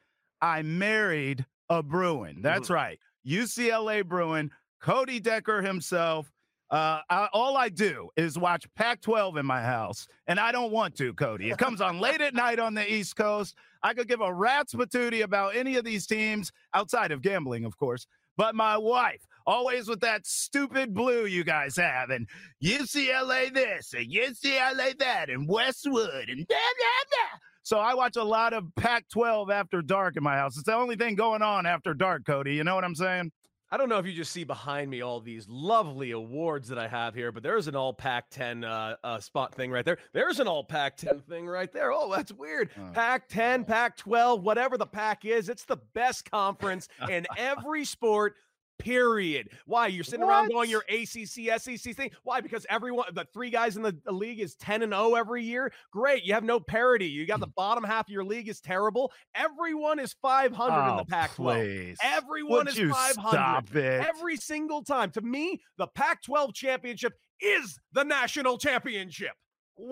I 0.43 0.63
married 0.63 1.47
a 1.69 1.81
Bruin. 1.83 2.43
That's 2.43 2.69
mm. 2.69 2.75
right. 2.75 2.99
UCLA 3.29 4.05
Bruin, 4.07 4.51
Cody 4.81 5.21
Decker 5.21 5.63
himself. 5.63 6.33
Uh, 6.71 7.01
I, 7.09 7.29
all 7.33 7.57
I 7.57 7.71
do 7.71 8.11
is 8.17 8.39
watch 8.39 8.67
Pac 8.75 9.01
12 9.01 9.39
in 9.39 9.47
my 9.47 9.63
house, 9.63 10.07
and 10.27 10.39
I 10.39 10.53
don't 10.53 10.71
want 10.71 10.95
to, 10.97 11.15
Cody. 11.15 11.51
It 11.51 11.57
comes 11.57 11.81
on 11.81 11.99
late 11.99 12.21
at 12.21 12.35
night 12.35 12.59
on 12.59 12.75
the 12.75 12.91
East 12.93 13.17
Coast. 13.17 13.55
I 13.83 13.95
could 13.95 14.07
give 14.07 14.21
a 14.21 14.33
rat's 14.33 14.75
patootie 14.75 15.23
about 15.23 15.57
any 15.57 15.77
of 15.77 15.85
these 15.85 16.07
teams 16.07 16.53
outside 16.75 17.11
of 17.11 17.23
gambling, 17.23 17.65
of 17.65 17.79
course. 17.79 18.07
But 18.37 18.55
my 18.55 18.77
wife, 18.77 19.27
always 19.47 19.89
with 19.89 20.01
that 20.01 20.27
stupid 20.27 20.95
blue 20.95 21.27
you 21.27 21.43
guys 21.43 21.75
have, 21.77 22.11
and 22.11 22.29
UCLA 22.63 23.53
this 23.53 23.95
and 23.95 24.13
UCLA 24.13 24.97
that, 24.99 25.31
and 25.31 25.49
Westwood, 25.49 26.29
and 26.29 26.47
da 26.47 26.55
da 26.55 27.05
da. 27.11 27.39
So 27.69 27.79
I 27.79 27.93
watch 27.93 28.17
a 28.17 28.25
lot 28.25 28.55
of 28.55 28.75
Pac 28.77 29.11
12 29.11 29.51
after 29.51 29.83
dark 29.83 30.17
in 30.17 30.23
my 30.23 30.37
house. 30.37 30.57
It's 30.57 30.65
the 30.65 30.75
only 30.75 30.97
thing 30.97 31.17
going 31.17 31.43
on 31.43 31.67
after 31.67 31.93
dark, 31.93 32.25
Cody. 32.25 32.55
You 32.55 32.65
know 32.65 32.75
what 32.75 32.83
I'm 32.83 32.95
saying? 32.95 33.31
I 33.71 33.77
don't 33.77 33.91
know 33.91 33.99
if 33.99 34.07
you 34.07 34.15
just 34.15 34.33
see 34.33 34.45
behind 34.45 34.91
me 34.91 35.03
all 35.03 35.21
these 35.21 35.47
lovely 35.51 36.13
awards 36.13 36.69
that 36.69 36.79
I 36.79 36.89
have 36.89 37.15
here, 37.15 37.31
but 37.31 37.43
there's 37.43 37.69
an 37.69 37.77
all 37.77 37.93
Pac 37.93 38.31
10 38.31 38.65
uh, 38.65 38.97
uh, 39.05 39.21
spot 39.21 39.55
thing 39.55 39.71
right 39.71 39.85
there. 39.85 39.99
There's 40.15 40.41
an 40.41 40.49
all 40.49 40.65
Pac 40.65 40.97
10 40.97 41.21
thing 41.29 41.47
right 41.47 41.71
there. 41.71 41.93
Oh, 41.93 42.11
that's 42.11 42.33
weird. 42.33 42.71
Oh. 42.79 42.91
Pac 42.95 43.29
10, 43.29 43.67
Pac 43.67 43.99
12, 43.99 44.43
whatever 44.43 44.79
the 44.79 44.87
pack 44.87 45.27
is, 45.27 45.51
it's 45.51 45.67
the 45.67 45.77
best 45.93 46.31
conference 46.31 46.89
in 47.11 47.27
every 47.37 47.85
sport. 47.85 48.37
Period. 48.79 49.51
Why 49.67 49.89
you're 49.89 50.05
sitting 50.05 50.25
around 50.25 50.49
going 50.51 50.71
your 50.71 50.85
ACC, 50.89 51.61
SEC 51.61 51.95
thing? 51.97 52.11
Why? 52.23 52.41
Because 52.41 52.65
everyone, 52.71 53.07
the 53.13 53.27
three 53.33 53.51
guys 53.51 53.77
in 53.77 53.83
the, 53.83 53.97
the 54.05 54.13
league 54.13 54.41
is 54.41 54.55
10 54.57 54.83
and 54.83 54.93
0 54.93 55.15
every 55.15 55.43
year. 55.43 55.73
Great. 55.93 56.25
You 56.25 56.35
have 56.35 56.45
no 56.45 56.61
parity. 56.61 57.07
You 57.07 57.27
got 57.27 57.41
the 57.41 57.47
bottom 57.49 57.85
half 57.85 58.07
of 58.07 58.11
your 58.13 58.25
league 58.25 58.49
is 58.49 58.61
terrible. 58.61 59.13
Everyone 59.35 59.99
is 59.99 60.15
500 60.23 60.91
in 60.91 60.97
the 60.97 61.03
Oh, 61.03 61.05
Pac 61.09 61.35
12. 61.35 61.97
Everyone 62.03 62.67
Would 62.67 62.69
is 62.69 62.91
500 62.91 63.29
stop 63.31 63.75
it? 63.75 64.07
every 64.07 64.37
single 64.37 64.83
time. 64.83 65.11
To 65.13 65.21
me, 65.21 65.61
the 65.77 65.87
Pac 65.89 66.23
12 66.23 66.55
championship 66.55 67.15
is 67.41 67.79
the 67.93 68.05
national 68.05 68.59
championship. 68.59 69.33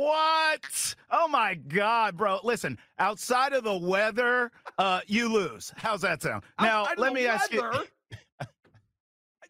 What? 0.01 0.95
Oh 1.11 1.29
my 1.29 1.55
God, 1.55 2.17
bro. 2.17 2.41
Listen, 2.43 2.77
outside 2.99 3.53
of 3.53 3.63
the 3.63 3.77
weather, 3.77 4.51
uh, 4.79 5.01
you 5.07 5.33
lose. 5.33 5.73
How's 5.77 6.01
that 6.01 6.23
sound? 6.23 6.43
Now, 6.61 6.83
Outside 6.83 6.99
let 6.99 7.09
the 7.11 7.15
me 7.15 7.27
ask 7.27 7.53
you. 7.53 7.63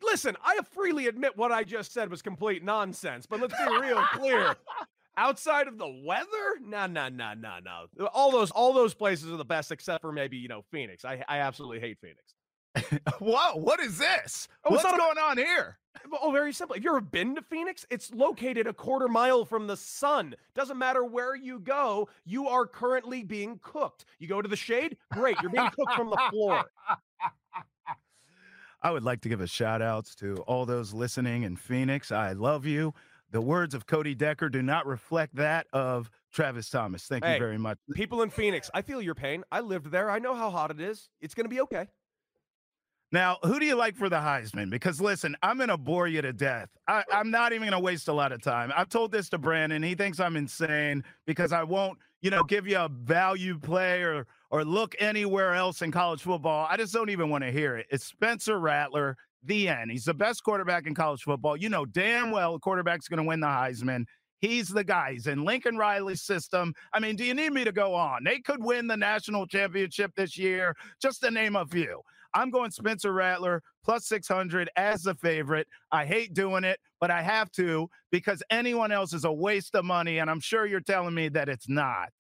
Listen, 0.06 0.36
I 0.44 0.58
freely 0.70 1.06
admit 1.08 1.36
what 1.36 1.52
I 1.52 1.64
just 1.64 1.92
said 1.92 2.10
was 2.10 2.22
complete 2.22 2.64
nonsense, 2.64 3.26
but 3.26 3.40
let's 3.40 3.54
be 3.54 3.78
real 3.80 4.02
clear. 4.14 4.54
Outside 5.18 5.66
of 5.66 5.78
the 5.78 6.02
weather, 6.04 6.26
no, 6.62 6.86
no, 6.86 7.08
no, 7.08 7.32
no, 7.34 7.56
no. 7.64 8.06
All 8.08 8.30
those, 8.30 8.50
all 8.50 8.72
those 8.72 8.94
places 8.94 9.30
are 9.30 9.36
the 9.36 9.44
best, 9.44 9.72
except 9.72 10.02
for 10.02 10.12
maybe 10.12 10.36
you 10.36 10.48
know 10.48 10.62
Phoenix. 10.70 11.04
I, 11.04 11.24
I 11.28 11.38
absolutely 11.38 11.80
hate 11.80 11.98
Phoenix. 12.00 12.34
Whoa, 13.18 13.56
what 13.56 13.80
is 13.80 13.96
this? 13.96 14.48
Oh, 14.64 14.72
What's 14.72 14.84
a- 14.84 14.96
going 14.96 15.18
on 15.18 15.38
here? 15.38 15.78
Oh, 16.20 16.30
very 16.30 16.52
simple. 16.52 16.76
If 16.76 16.84
you've 16.84 16.90
ever 16.90 17.00
been 17.00 17.34
to 17.36 17.42
Phoenix, 17.42 17.86
it's 17.88 18.12
located 18.12 18.66
a 18.66 18.74
quarter 18.74 19.08
mile 19.08 19.46
from 19.46 19.66
the 19.66 19.76
sun. 19.78 20.34
Doesn't 20.54 20.76
matter 20.76 21.02
where 21.04 21.34
you 21.34 21.58
go, 21.58 22.08
you 22.26 22.48
are 22.48 22.66
currently 22.66 23.22
being 23.22 23.58
cooked. 23.62 24.04
You 24.18 24.28
go 24.28 24.42
to 24.42 24.48
the 24.48 24.56
shade, 24.56 24.98
great. 25.12 25.36
You're 25.40 25.50
being 25.50 25.70
cooked 25.70 25.94
from 25.94 26.10
the 26.10 26.20
floor. 26.30 26.64
I 28.86 28.90
would 28.90 29.02
like 29.02 29.20
to 29.22 29.28
give 29.28 29.40
a 29.40 29.48
shout 29.48 29.82
outs 29.82 30.14
to 30.14 30.36
all 30.46 30.64
those 30.64 30.94
listening 30.94 31.42
in 31.42 31.56
Phoenix. 31.56 32.12
I 32.12 32.34
love 32.34 32.66
you. 32.66 32.94
The 33.32 33.40
words 33.40 33.74
of 33.74 33.84
Cody 33.84 34.14
Decker 34.14 34.48
do 34.48 34.62
not 34.62 34.86
reflect 34.86 35.34
that 35.34 35.66
of 35.72 36.08
Travis 36.32 36.70
Thomas. 36.70 37.02
Thank 37.02 37.24
Hey. 37.24 37.32
you 37.32 37.40
very 37.40 37.58
much. 37.58 37.78
People 37.94 38.22
in 38.22 38.30
Phoenix, 38.30 38.70
I 38.74 38.82
feel 38.82 39.02
your 39.02 39.16
pain. 39.16 39.42
I 39.50 39.58
lived 39.58 39.86
there. 39.90 40.08
I 40.08 40.20
know 40.20 40.36
how 40.36 40.50
hot 40.50 40.70
it 40.70 40.80
is. 40.80 41.08
It's 41.20 41.34
going 41.34 41.46
to 41.46 41.50
be 41.50 41.60
okay. 41.62 41.88
Now, 43.10 43.38
who 43.42 43.58
do 43.58 43.66
you 43.66 43.74
like 43.74 43.96
for 43.96 44.08
the 44.08 44.18
Heisman? 44.18 44.70
Because 44.70 45.00
listen, 45.00 45.36
I'm 45.42 45.56
going 45.56 45.68
to 45.68 45.76
bore 45.76 46.06
you 46.06 46.22
to 46.22 46.32
death. 46.32 46.68
I, 46.86 47.02
I'm 47.12 47.32
not 47.32 47.52
even 47.52 47.68
going 47.68 47.80
to 47.80 47.84
waste 47.84 48.06
a 48.06 48.12
lot 48.12 48.30
of 48.30 48.40
time. 48.40 48.72
I've 48.76 48.88
told 48.88 49.10
this 49.10 49.28
to 49.30 49.38
Brandon. 49.38 49.82
He 49.82 49.96
thinks 49.96 50.20
I'm 50.20 50.36
insane 50.36 51.02
because 51.26 51.52
I 51.52 51.64
won't, 51.64 51.98
you 52.22 52.30
know, 52.30 52.44
give 52.44 52.68
you 52.68 52.78
a 52.78 52.88
value 52.88 53.58
play 53.58 54.02
or 54.02 54.28
or 54.50 54.64
look 54.64 54.94
anywhere 54.98 55.54
else 55.54 55.82
in 55.82 55.90
college 55.90 56.22
football. 56.22 56.66
I 56.70 56.76
just 56.76 56.92
don't 56.92 57.10
even 57.10 57.30
want 57.30 57.44
to 57.44 57.52
hear 57.52 57.76
it. 57.76 57.86
It's 57.90 58.06
Spencer 58.06 58.58
Rattler. 58.58 59.16
The 59.42 59.68
end. 59.68 59.92
He's 59.92 60.06
the 60.06 60.14
best 60.14 60.42
quarterback 60.42 60.86
in 60.86 60.94
college 60.94 61.22
football. 61.22 61.56
You 61.56 61.68
know 61.68 61.84
damn 61.84 62.32
well 62.32 62.56
a 62.56 62.58
quarterback's 62.58 63.06
going 63.06 63.18
to 63.18 63.28
win 63.28 63.38
the 63.38 63.46
Heisman. 63.46 64.04
He's 64.40 64.68
the 64.68 64.84
guy. 64.84 65.12
He's 65.12 65.28
in 65.28 65.44
Lincoln 65.44 65.76
Riley's 65.76 66.22
system. 66.22 66.74
I 66.92 67.00
mean, 67.00 67.16
do 67.16 67.24
you 67.24 67.32
need 67.32 67.52
me 67.52 67.64
to 67.64 67.72
go 67.72 67.94
on? 67.94 68.24
They 68.24 68.40
could 68.40 68.62
win 68.62 68.86
the 68.86 68.96
national 68.96 69.46
championship 69.46 70.12
this 70.16 70.36
year, 70.36 70.74
just 71.00 71.22
to 71.22 71.30
name 71.30 71.56
a 71.56 71.64
few. 71.64 72.02
I'm 72.34 72.50
going 72.50 72.70
Spencer 72.70 73.12
Rattler 73.12 73.62
plus 73.82 74.06
600 74.08 74.68
as 74.76 75.02
the 75.02 75.14
favorite. 75.14 75.68
I 75.90 76.04
hate 76.04 76.34
doing 76.34 76.64
it, 76.64 76.78
but 77.00 77.10
I 77.10 77.22
have 77.22 77.50
to 77.52 77.88
because 78.10 78.42
anyone 78.50 78.92
else 78.92 79.14
is 79.14 79.24
a 79.24 79.32
waste 79.32 79.74
of 79.74 79.86
money. 79.86 80.18
And 80.18 80.30
I'm 80.30 80.40
sure 80.40 80.66
you're 80.66 80.80
telling 80.80 81.14
me 81.14 81.28
that 81.30 81.48
it's 81.48 81.68
not. 81.68 82.10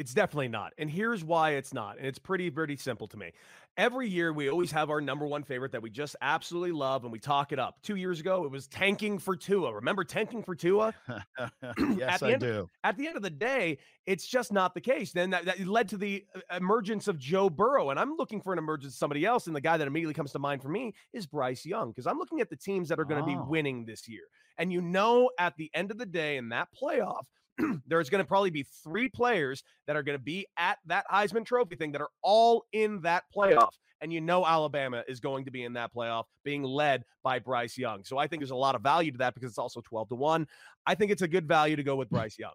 It's 0.00 0.14
definitely 0.14 0.48
not. 0.48 0.72
And 0.78 0.90
here's 0.90 1.22
why 1.22 1.50
it's 1.50 1.74
not. 1.74 1.98
And 1.98 2.06
it's 2.06 2.18
pretty, 2.18 2.48
pretty 2.48 2.76
simple 2.76 3.06
to 3.08 3.18
me. 3.18 3.32
Every 3.76 4.08
year, 4.08 4.32
we 4.32 4.48
always 4.48 4.70
have 4.72 4.88
our 4.88 5.02
number 5.02 5.26
one 5.26 5.42
favorite 5.42 5.72
that 5.72 5.82
we 5.82 5.90
just 5.90 6.16
absolutely 6.22 6.72
love 6.72 7.04
and 7.04 7.12
we 7.12 7.18
talk 7.18 7.52
it 7.52 7.58
up. 7.58 7.82
Two 7.82 7.96
years 7.96 8.18
ago, 8.18 8.44
it 8.46 8.50
was 8.50 8.66
tanking 8.66 9.18
for 9.18 9.36
Tua. 9.36 9.74
Remember 9.74 10.02
tanking 10.02 10.42
for 10.42 10.54
Tua? 10.54 10.94
yes, 11.98 12.22
I 12.22 12.36
do. 12.36 12.70
At 12.82 12.96
the 12.96 13.08
end 13.08 13.16
of 13.16 13.22
the 13.22 13.28
day, 13.28 13.76
it's 14.06 14.26
just 14.26 14.54
not 14.54 14.72
the 14.72 14.80
case. 14.80 15.12
Then 15.12 15.30
that, 15.30 15.44
that 15.44 15.60
led 15.66 15.90
to 15.90 15.98
the 15.98 16.24
uh, 16.34 16.56
emergence 16.56 17.06
of 17.06 17.18
Joe 17.18 17.50
Burrow. 17.50 17.90
And 17.90 18.00
I'm 18.00 18.16
looking 18.16 18.40
for 18.40 18.54
an 18.54 18.58
emergence 18.58 18.94
of 18.94 18.98
somebody 18.98 19.26
else. 19.26 19.48
And 19.48 19.54
the 19.54 19.60
guy 19.60 19.76
that 19.76 19.86
immediately 19.86 20.14
comes 20.14 20.32
to 20.32 20.38
mind 20.38 20.62
for 20.62 20.70
me 20.70 20.94
is 21.12 21.26
Bryce 21.26 21.66
Young, 21.66 21.90
because 21.90 22.06
I'm 22.06 22.16
looking 22.16 22.40
at 22.40 22.48
the 22.48 22.56
teams 22.56 22.88
that 22.88 22.98
are 22.98 23.04
going 23.04 23.20
to 23.20 23.26
be 23.26 23.36
Oh. 23.36 23.44
winning 23.46 23.84
this 23.84 24.08
year. 24.08 24.24
And 24.56 24.72
you 24.72 24.80
know, 24.80 25.30
at 25.38 25.56
the 25.58 25.70
end 25.74 25.90
of 25.90 25.98
the 25.98 26.06
day, 26.06 26.38
in 26.38 26.48
that 26.48 26.68
playoff, 26.74 27.24
there's 27.86 28.10
going 28.10 28.22
to 28.22 28.28
probably 28.28 28.50
be 28.50 28.64
three 28.82 29.08
players 29.08 29.62
that 29.86 29.96
are 29.96 30.02
going 30.02 30.18
to 30.18 30.22
be 30.22 30.46
at 30.56 30.78
that 30.86 31.04
Heisman 31.12 31.44
Trophy 31.44 31.76
thing 31.76 31.92
that 31.92 32.00
are 32.00 32.10
all 32.22 32.64
in 32.72 33.00
that 33.02 33.24
playoff. 33.34 33.72
And 34.02 34.12
you 34.12 34.20
know 34.20 34.46
Alabama 34.46 35.04
is 35.06 35.20
going 35.20 35.44
to 35.44 35.50
be 35.50 35.64
in 35.64 35.74
that 35.74 35.92
playoff 35.94 36.24
being 36.42 36.62
led 36.62 37.04
by 37.22 37.38
Bryce 37.38 37.76
Young. 37.76 38.02
So 38.04 38.16
I 38.16 38.26
think 38.26 38.40
there's 38.40 38.50
a 38.50 38.56
lot 38.56 38.74
of 38.74 38.80
value 38.80 39.12
to 39.12 39.18
that 39.18 39.34
because 39.34 39.50
it's 39.50 39.58
also 39.58 39.82
12 39.82 40.08
to 40.08 40.14
1. 40.14 40.46
I 40.86 40.94
think 40.94 41.10
it's 41.10 41.22
a 41.22 41.28
good 41.28 41.46
value 41.46 41.76
to 41.76 41.82
go 41.82 41.96
with 41.96 42.08
Bryce 42.08 42.38
Young. 42.38 42.54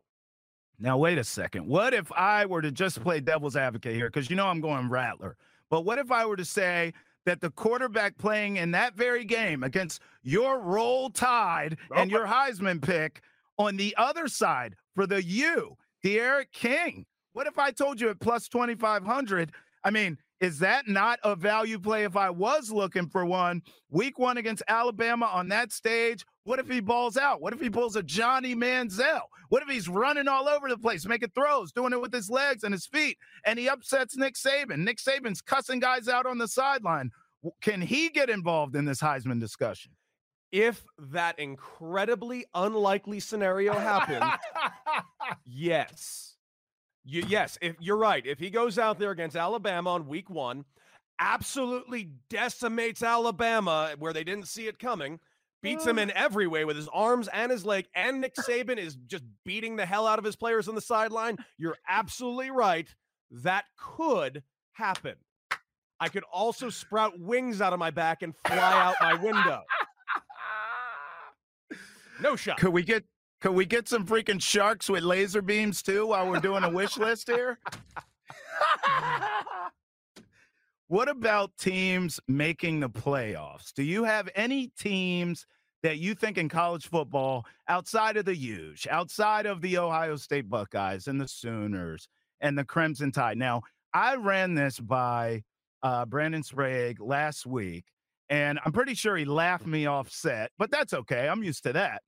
Now, 0.79 0.97
wait 0.97 1.17
a 1.17 1.23
second. 1.23 1.67
What 1.67 1.93
if 1.93 2.11
I 2.11 2.45
were 2.45 2.61
to 2.61 2.71
just 2.71 3.01
play 3.01 3.19
devil's 3.19 3.55
advocate 3.55 3.95
here? 3.95 4.07
Because 4.07 4.29
you 4.29 4.35
know 4.35 4.47
I'm 4.47 4.59
going 4.59 4.89
Rattler. 4.89 5.37
But 5.69 5.81
what 5.81 5.99
if 5.99 6.11
I 6.11 6.25
were 6.25 6.35
to 6.35 6.45
say 6.45 6.93
that 7.25 7.41
the 7.41 7.49
quarterback 7.51 8.17
playing 8.17 8.57
in 8.57 8.71
that 8.71 8.95
very 8.95 9.25
game 9.25 9.63
against 9.63 10.01
your 10.23 10.59
roll 10.59 11.09
tide 11.09 11.77
oh, 11.91 11.95
and 11.95 12.11
your 12.11 12.25
Heisman 12.25 12.81
pick 12.81 13.21
on 13.57 13.77
the 13.77 13.95
other 13.97 14.27
side 14.27 14.75
for 14.95 15.05
the 15.05 15.21
U, 15.21 15.77
D'Eriq 16.03 16.51
King? 16.51 17.05
What 17.33 17.47
if 17.47 17.59
I 17.59 17.71
told 17.71 18.01
you 18.01 18.09
at 18.09 18.19
plus 18.19 18.47
2,500? 18.47 19.51
I 19.83 19.91
mean, 19.91 20.17
is 20.41 20.59
that 20.59 20.87
not 20.87 21.19
a 21.23 21.35
value 21.35 21.79
play 21.79 22.03
if 22.03 22.17
I 22.17 22.29
was 22.29 22.71
looking 22.71 23.07
for 23.07 23.25
one? 23.25 23.61
Week 23.89 24.17
one 24.17 24.37
against 24.37 24.63
Alabama 24.67 25.27
on 25.27 25.49
that 25.49 25.71
stage. 25.71 26.25
What 26.43 26.59
if 26.59 26.69
he 26.69 26.79
balls 26.79 27.17
out? 27.17 27.41
What 27.41 27.53
if 27.53 27.61
he 27.61 27.69
pulls 27.69 27.95
a 27.95 28.03
Johnny 28.03 28.55
Manziel? 28.55 29.21
What 29.49 29.63
if 29.63 29.69
he's 29.69 29.87
running 29.87 30.27
all 30.27 30.49
over 30.49 30.67
the 30.67 30.77
place, 30.77 31.05
making 31.05 31.29
throws, 31.35 31.71
doing 31.71 31.93
it 31.93 32.01
with 32.01 32.13
his 32.13 32.29
legs 32.29 32.63
and 32.63 32.73
his 32.73 32.85
feet, 32.85 33.17
and 33.45 33.59
he 33.59 33.69
upsets 33.69 34.17
Nick 34.17 34.35
Saban? 34.35 34.79
Nick 34.79 34.97
Saban's 34.97 35.41
cussing 35.41 35.79
guys 35.79 36.07
out 36.07 36.25
on 36.25 36.37
the 36.37 36.47
sideline. 36.47 37.11
Can 37.61 37.81
he 37.81 38.09
get 38.09 38.29
involved 38.29 38.75
in 38.75 38.85
this 38.85 38.99
Heisman 38.99 39.39
discussion? 39.39 39.91
If 40.55 40.85
that 41.11 41.37
incredibly 41.37 42.45
unlikely 42.53 43.19
scenario 43.19 43.73
happens, 43.73 44.23
yes. 45.45 46.37
You, 47.03 47.25
yes, 47.27 47.57
if 47.61 47.75
you're 47.81 47.97
right. 47.97 48.25
If 48.25 48.39
he 48.39 48.49
goes 48.49 48.79
out 48.79 48.97
there 48.97 49.11
against 49.11 49.35
Alabama 49.35 49.89
on 49.89 50.07
week 50.07 50.29
one, 50.29 50.63
absolutely 51.19 52.11
decimates 52.29 53.03
Alabama 53.03 53.95
where 53.99 54.13
they 54.13 54.23
didn't 54.23 54.47
see 54.47 54.67
it 54.67 54.79
coming, 54.79 55.19
beats 55.61 55.85
him 55.85 55.99
in 55.99 56.09
every 56.11 56.47
way 56.47 56.63
with 56.63 56.77
his 56.77 56.87
arms 56.87 57.27
and 57.33 57.51
his 57.51 57.65
leg, 57.65 57.87
and 57.93 58.21
Nick 58.21 58.35
Saban 58.35 58.77
is 58.77 58.95
just 58.95 59.25
beating 59.43 59.75
the 59.75 59.85
hell 59.85 60.07
out 60.07 60.19
of 60.19 60.25
his 60.25 60.37
players 60.37 60.69
on 60.69 60.75
the 60.75 60.79
sideline, 60.79 61.37
you're 61.57 61.77
absolutely 61.85 62.49
right. 62.49 62.87
That 63.29 63.65
could 63.77 64.41
happen. 64.71 65.15
I 65.99 66.07
could 66.07 66.23
also 66.31 66.69
sprout 66.69 67.19
wings 67.19 67.59
out 67.59 67.73
of 67.73 67.79
my 67.79 67.91
back 67.91 68.21
and 68.21 68.33
fly 68.45 68.57
out 68.57 68.95
my 69.01 69.15
window. 69.15 69.63
No 72.21 72.35
shot. 72.35 72.57
Could 72.57 72.73
we 72.73 72.83
get 72.83 73.03
could 73.41 73.53
we 73.53 73.65
get 73.65 73.87
some 73.87 74.05
freaking 74.05 74.41
sharks 74.41 74.89
with 74.89 75.03
laser 75.03 75.41
beams 75.41 75.81
too 75.81 76.07
while 76.07 76.29
we're 76.29 76.39
doing 76.39 76.63
a 76.63 76.69
wish 76.69 76.97
list 76.97 77.29
here? 77.29 77.59
what 80.87 81.09
about 81.09 81.55
teams 81.57 82.19
making 82.27 82.79
the 82.79 82.89
playoffs? 82.89 83.73
Do 83.73 83.83
you 83.83 84.03
have 84.03 84.29
any 84.35 84.71
teams 84.79 85.45
that 85.83 85.99
you 85.99 86.15
think 86.15 86.37
in 86.37 86.49
college 86.49 86.87
football 86.87 87.45
outside 87.67 88.17
of 88.17 88.25
the 88.25 88.33
huge, 88.33 88.87
outside 88.89 89.45
of 89.45 89.61
the 89.61 89.77
Ohio 89.77 90.15
State 90.15 90.49
Buckeyes 90.49 91.07
and 91.07 91.21
the 91.21 91.27
Sooners 91.27 92.07
and 92.41 92.57
the 92.57 92.65
Crimson 92.65 93.11
Tide? 93.11 93.37
Now, 93.37 93.61
I 93.93 94.15
ran 94.15 94.55
this 94.55 94.79
by 94.79 95.43
uh, 95.83 96.05
Brandon 96.05 96.41
Sprague 96.41 96.99
last 96.99 97.45
week, 97.45 97.85
and 98.29 98.59
I'm 98.65 98.71
pretty 98.71 98.95
sure 98.95 99.15
he 99.15 99.25
laughed 99.25 99.65
me 99.65 99.85
off 99.85 100.09
set, 100.09 100.51
but 100.57 100.71
that's 100.71 100.93
okay. 100.93 101.27
I'm 101.27 101.43
used 101.43 101.63
to 101.63 101.73
that. 101.73 102.01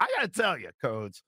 I 0.00 0.06
got 0.16 0.32
to 0.32 0.40
tell 0.40 0.58
you, 0.58 0.70
codes 0.80 1.22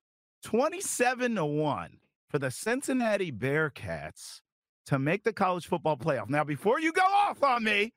27 0.44 1.37
to 1.37 1.44
1 1.44 1.99
for 2.29 2.38
the 2.38 2.51
Cincinnati 2.51 3.31
Bearcats 3.31 4.40
to 4.87 4.99
make 4.99 5.25
the 5.25 5.33
college 5.33 5.66
football 5.66 5.97
playoff. 5.97 6.29
Now, 6.29 6.44
before 6.44 6.81
you 6.81 6.92
go 6.92 7.03
off 7.03 7.42
on 7.42 7.64
me, 7.64 7.92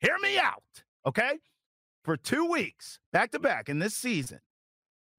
hear 0.00 0.16
me 0.22 0.38
out, 0.38 0.62
okay? 1.06 1.38
For 2.04 2.16
two 2.16 2.46
weeks, 2.46 3.00
back 3.12 3.30
to 3.32 3.38
back 3.38 3.68
in 3.68 3.78
this 3.78 3.94
season, 3.94 4.40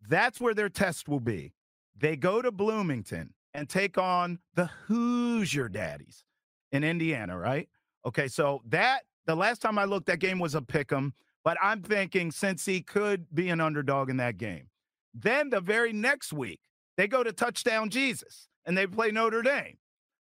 that's 0.08 0.40
where 0.40 0.54
their 0.54 0.70
test 0.70 1.10
will 1.10 1.20
be. 1.20 1.54
They 1.98 2.16
go 2.16 2.42
to 2.42 2.52
Bloomington 2.52 3.34
and 3.54 3.68
take 3.68 3.98
on 3.98 4.40
the 4.56 4.68
Hoosier 4.88 5.68
Daddies 5.68 6.24
in 6.72 6.84
Indiana, 6.84 7.38
right? 7.38 7.68
Okay, 8.06 8.28
so 8.28 8.62
that 8.70 9.02
the 9.30 9.36
last 9.36 9.62
time 9.62 9.78
I 9.78 9.86
looked, 9.86 10.08
that 10.08 10.20
game 10.20 10.40
was 10.40 10.56
a 10.56 10.62
pick 10.62 10.92
'em, 10.92 11.14
but 11.44 11.56
I'm 11.62 11.84
thinking 11.84 12.32
Cincy 12.32 12.84
could 12.84 13.28
be 13.32 13.50
an 13.50 13.62
underdog 13.62 14.10
in 14.10 14.18
that 14.18 14.38
game. 14.38 14.72
Then 15.14 15.52
the 15.52 15.62
very 15.62 15.94
next 15.94 16.34
week, 16.34 16.62
they 16.98 17.08
go 17.08 17.22
to 17.22 17.32
Touchdown 17.32 17.92
Jesus 17.92 18.48
and 18.66 18.76
they 18.76 18.88
play 18.88 19.12
Notre 19.12 19.44
Dame. 19.44 19.78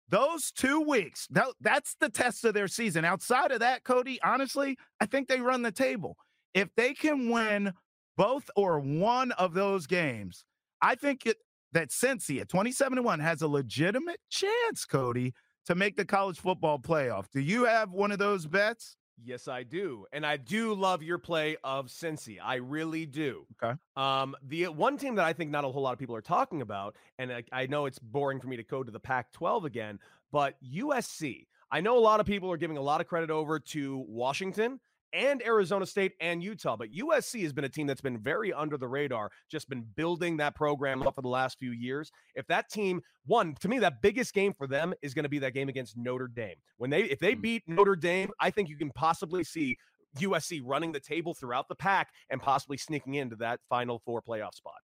Those 0.09 0.51
two 0.51 0.81
weeks, 0.81 1.27
that, 1.31 1.47
that's 1.61 1.95
the 2.01 2.09
test 2.09 2.43
of 2.43 2.53
their 2.53 2.67
season. 2.67 3.05
Outside 3.05 3.53
of 3.53 3.61
that, 3.61 3.85
Cody, 3.85 4.19
honestly, 4.21 4.77
I 4.99 5.05
think 5.05 5.29
they 5.29 5.39
run 5.39 5.61
the 5.61 5.71
table. 5.71 6.17
If 6.53 6.67
they 6.75 6.93
can 6.93 7.29
win 7.29 7.73
both 8.17 8.49
or 8.57 8.81
one 8.81 9.31
of 9.33 9.53
those 9.53 9.87
games, 9.87 10.43
I 10.81 10.95
think 10.95 11.25
it, 11.25 11.37
that 11.71 11.89
Cincy 11.89 12.41
at 12.41 12.49
27 12.49 12.97
to 12.97 13.01
1 13.01 13.19
has 13.21 13.41
a 13.41 13.47
legitimate 13.47 14.19
chance, 14.29 14.83
Cody, 14.83 15.33
to 15.69 15.75
make 15.75 15.95
the 15.95 16.03
college 16.03 16.39
football 16.39 16.79
playoff. 16.79 17.25
Do 17.31 17.39
you 17.39 17.65
have 17.65 17.91
one 17.91 18.11
of 18.11 18.17
those 18.17 18.47
bets? 18.47 18.97
Yes, 19.23 19.47
I 19.47 19.61
do. 19.61 20.07
And 20.11 20.25
I 20.25 20.35
do 20.35 20.73
love 20.73 21.03
your 21.03 21.19
play 21.19 21.57
of 21.63 21.89
Cincy. 21.89 22.37
I 22.43 22.55
really 22.55 23.05
do. 23.05 23.45
Okay. 23.61 23.77
Um, 23.95 24.35
the 24.47 24.69
one 24.69 24.97
team 24.97 25.13
that 25.15 25.25
I 25.25 25.33
think 25.33 25.51
not 25.51 25.65
a 25.65 25.67
whole 25.67 25.83
lot 25.83 25.93
of 25.93 25.99
people 25.99 26.15
are 26.15 26.21
talking 26.21 26.63
about, 26.63 26.95
and 27.19 27.31
I, 27.31 27.43
I 27.51 27.67
know 27.67 27.85
it's 27.85 27.99
boring 27.99 28.39
for 28.39 28.47
me 28.47 28.57
to 28.57 28.63
go 28.63 28.81
to 28.81 28.91
the 28.91 28.99
Pac 28.99 29.31
12 29.31 29.65
again, 29.65 29.99
but 30.31 30.55
USC. 30.63 31.45
I 31.71 31.81
know 31.81 31.99
a 31.99 32.01
lot 32.01 32.19
of 32.19 32.25
people 32.25 32.51
are 32.51 32.57
giving 32.57 32.77
a 32.77 32.81
lot 32.81 32.99
of 32.99 33.05
credit 33.05 33.29
over 33.29 33.59
to 33.59 34.03
Washington 34.07 34.79
and 35.13 35.41
Arizona 35.45 35.85
State 35.85 36.13
and 36.19 36.43
Utah. 36.43 36.75
But 36.75 36.91
USC 36.91 37.43
has 37.43 37.53
been 37.53 37.63
a 37.63 37.69
team 37.69 37.87
that's 37.87 38.01
been 38.01 38.19
very 38.19 38.53
under 38.53 38.77
the 38.77 38.87
radar, 38.87 39.29
just 39.49 39.69
been 39.69 39.85
building 39.95 40.37
that 40.37 40.55
program 40.55 41.03
up 41.03 41.15
for 41.15 41.21
the 41.21 41.29
last 41.29 41.57
few 41.59 41.71
years. 41.71 42.11
If 42.35 42.47
that 42.47 42.69
team, 42.69 43.01
one, 43.25 43.55
to 43.61 43.67
me, 43.67 43.79
that 43.79 44.01
biggest 44.01 44.33
game 44.33 44.53
for 44.53 44.67
them 44.67 44.93
is 45.01 45.13
going 45.13 45.23
to 45.23 45.29
be 45.29 45.39
that 45.39 45.53
game 45.53 45.69
against 45.69 45.97
Notre 45.97 46.27
Dame. 46.27 46.55
When 46.77 46.89
they 46.89 47.03
if 47.03 47.19
they 47.19 47.33
hmm. 47.33 47.41
beat 47.41 47.63
Notre 47.67 47.95
Dame, 47.95 48.31
I 48.39 48.49
think 48.49 48.69
you 48.69 48.77
can 48.77 48.91
possibly 48.91 49.43
see 49.43 49.77
USC 50.17 50.61
running 50.63 50.91
the 50.91 50.99
table 50.99 51.33
throughout 51.33 51.67
the 51.67 51.75
pack 51.75 52.09
and 52.29 52.41
possibly 52.41 52.77
sneaking 52.77 53.15
into 53.15 53.35
that 53.37 53.59
final 53.69 53.99
four 53.99 54.21
playoff 54.21 54.55
spot. 54.55 54.79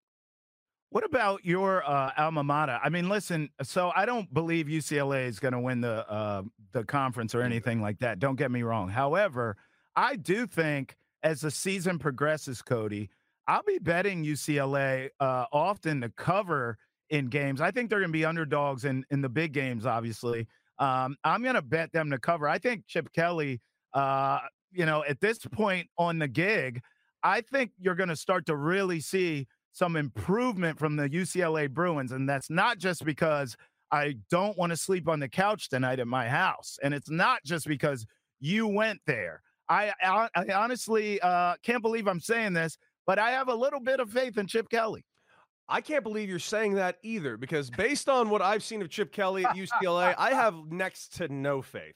What 0.90 1.04
about 1.04 1.44
your 1.44 1.84
uh, 1.88 2.12
alma 2.16 2.44
mater? 2.44 2.78
I 2.82 2.90
mean, 2.90 3.08
listen. 3.08 3.50
So 3.62 3.92
I 3.96 4.06
don't 4.06 4.32
believe 4.32 4.66
UCLA 4.66 5.26
is 5.26 5.40
going 5.40 5.52
to 5.52 5.60
win 5.60 5.80
the 5.80 6.08
uh, 6.08 6.42
the 6.72 6.84
conference 6.84 7.34
or 7.34 7.42
anything 7.42 7.82
like 7.82 7.98
that. 7.98 8.20
Don't 8.20 8.36
get 8.36 8.50
me 8.50 8.62
wrong. 8.62 8.88
However, 8.88 9.56
I 9.96 10.16
do 10.16 10.46
think 10.46 10.96
as 11.22 11.40
the 11.40 11.50
season 11.50 11.98
progresses, 11.98 12.62
Cody, 12.62 13.10
I'll 13.48 13.62
be 13.62 13.78
betting 13.78 14.24
UCLA 14.24 15.08
uh, 15.20 15.46
often 15.52 16.02
to 16.02 16.10
cover 16.10 16.78
in 17.10 17.26
games. 17.26 17.60
I 17.60 17.70
think 17.70 17.88
they're 17.88 18.00
going 18.00 18.10
to 18.10 18.18
be 18.18 18.24
underdogs 18.24 18.84
in 18.84 19.04
in 19.10 19.22
the 19.22 19.28
big 19.28 19.52
games. 19.52 19.86
Obviously, 19.86 20.46
um, 20.78 21.16
I'm 21.24 21.42
going 21.42 21.54
to 21.54 21.62
bet 21.62 21.92
them 21.92 22.10
to 22.10 22.18
cover. 22.18 22.48
I 22.48 22.58
think 22.58 22.86
Chip 22.86 23.12
Kelly. 23.12 23.60
Uh, 23.94 24.40
you 24.72 24.84
know, 24.84 25.02
at 25.08 25.20
this 25.20 25.38
point 25.38 25.88
on 25.96 26.18
the 26.18 26.28
gig, 26.28 26.82
I 27.22 27.40
think 27.40 27.70
you're 27.78 27.94
going 27.94 28.10
to 28.10 28.16
start 28.16 28.44
to 28.46 28.56
really 28.56 29.00
see 29.00 29.46
some 29.72 29.96
improvement 29.96 30.78
from 30.78 30.96
the 30.96 31.08
UCLA 31.08 31.70
Bruins, 31.70 32.12
and 32.12 32.28
that's 32.28 32.50
not 32.50 32.78
just 32.78 33.04
because 33.04 33.56
I 33.90 34.16
don't 34.30 34.58
want 34.58 34.70
to 34.70 34.76
sleep 34.76 35.08
on 35.08 35.20
the 35.20 35.28
couch 35.28 35.70
tonight 35.70 35.98
at 35.98 36.06
my 36.06 36.28
house, 36.28 36.78
and 36.82 36.92
it's 36.92 37.08
not 37.08 37.42
just 37.44 37.66
because 37.66 38.04
you 38.38 38.66
went 38.66 39.00
there. 39.06 39.42
I, 39.68 39.92
I, 40.02 40.28
I 40.34 40.52
honestly 40.52 41.20
uh, 41.20 41.54
can't 41.62 41.82
believe 41.82 42.06
I'm 42.06 42.20
saying 42.20 42.52
this, 42.52 42.78
but 43.06 43.18
I 43.18 43.30
have 43.30 43.48
a 43.48 43.54
little 43.54 43.80
bit 43.80 44.00
of 44.00 44.10
faith 44.10 44.38
in 44.38 44.46
Chip 44.46 44.68
Kelly. 44.68 45.04
I 45.68 45.80
can't 45.80 46.04
believe 46.04 46.28
you're 46.28 46.38
saying 46.38 46.74
that 46.74 46.98
either, 47.02 47.36
because 47.36 47.70
based 47.70 48.08
on 48.08 48.30
what 48.30 48.40
I've 48.40 48.62
seen 48.62 48.82
of 48.82 48.88
Chip 48.88 49.12
Kelly 49.12 49.44
at 49.44 49.56
UCLA, 49.56 50.14
I 50.16 50.30
have 50.34 50.54
next 50.70 51.16
to 51.16 51.28
no 51.28 51.60
faith. 51.60 51.94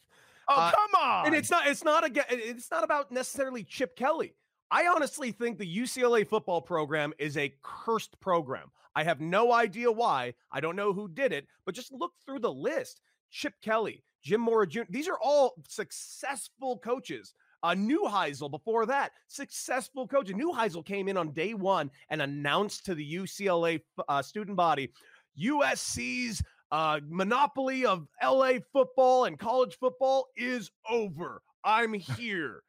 Oh 0.49 0.55
uh, 0.57 0.71
come 0.73 1.01
on! 1.01 1.27
And 1.27 1.35
it's 1.35 1.51
not. 1.51 1.69
It's 1.69 1.85
not 1.85 2.05
a. 2.05 2.25
It's 2.31 2.73
not 2.73 2.83
about 2.83 3.13
necessarily 3.13 3.63
Chip 3.63 3.95
Kelly. 3.95 4.35
I 4.73 4.87
honestly 4.87 5.31
think 5.31 5.59
the 5.59 5.79
UCLA 5.79 6.27
football 6.27 6.61
program 6.61 7.13
is 7.19 7.37
a 7.37 7.55
cursed 7.63 8.19
program. 8.21 8.71
I 8.97 9.05
have 9.05 9.21
no 9.21 9.53
idea 9.53 9.93
why. 9.93 10.35
I 10.51 10.61
don't 10.61 10.75
know 10.75 10.93
who 10.93 11.09
did 11.09 11.33
it, 11.33 11.47
but 11.65 11.77
just 11.77 11.93
look 11.93 12.13
through 12.25 12.41
the 12.41 12.53
list. 12.53 13.01
Chip 13.31 13.55
Kelly, 13.63 14.03
Jim 14.23 14.41
Mora 14.41 14.67
Jr. 14.67 14.83
These 14.89 15.09
are 15.09 15.19
all 15.23 15.55
successful 15.69 16.79
coaches 16.79 17.35
uh, 17.63 17.75
Neuheisel 17.75 18.51
before 18.51 18.87
that, 18.87 19.13
successful 19.29 20.07
coach. 20.07 20.29
Neuheisel 20.29 20.85
came 20.85 21.09
in 21.09 21.17
on 21.17 21.33
day 21.33 21.55
one 21.55 21.91
and 22.09 22.23
announced 22.23 22.87
to 22.87 22.95
the 22.95 23.15
UCLA 23.15 23.81
uh, 24.09 24.23
student 24.23 24.57
body 24.57 24.91
USC's 25.39 26.43
uh, 26.73 27.01
monopoly 27.09 27.85
of 27.85 28.07
LA 28.23 28.55
football 28.73 29.25
and 29.25 29.39
college 29.39 29.77
football 29.79 30.29
is 30.37 30.71
over. 30.89 31.43
I'm 31.65 31.93
here. 32.19 32.63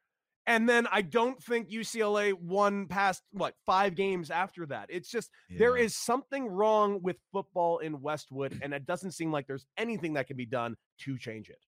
And 0.48 0.68
then 0.68 0.88
I 0.90 1.02
don't 1.02 1.40
think 1.40 1.70
UCLA 1.70 2.32
won 2.32 2.86
past 2.86 3.22
what 3.30 3.54
five 3.64 3.94
games 3.94 4.28
after 4.28 4.66
that. 4.66 4.86
It's 4.88 5.08
just 5.08 5.30
yeah. 5.48 5.58
there 5.60 5.76
is 5.76 5.94
something 5.94 6.48
wrong 6.48 7.00
with 7.00 7.16
football 7.30 7.78
in 7.78 8.00
Westwood, 8.00 8.58
and 8.60 8.74
it 8.74 8.84
doesn't 8.84 9.12
seem 9.12 9.30
like 9.30 9.46
there's 9.46 9.66
anything 9.78 10.14
that 10.14 10.26
can 10.26 10.36
be 10.36 10.46
done 10.46 10.74
to 11.02 11.16
change 11.16 11.48
it. 11.48 11.60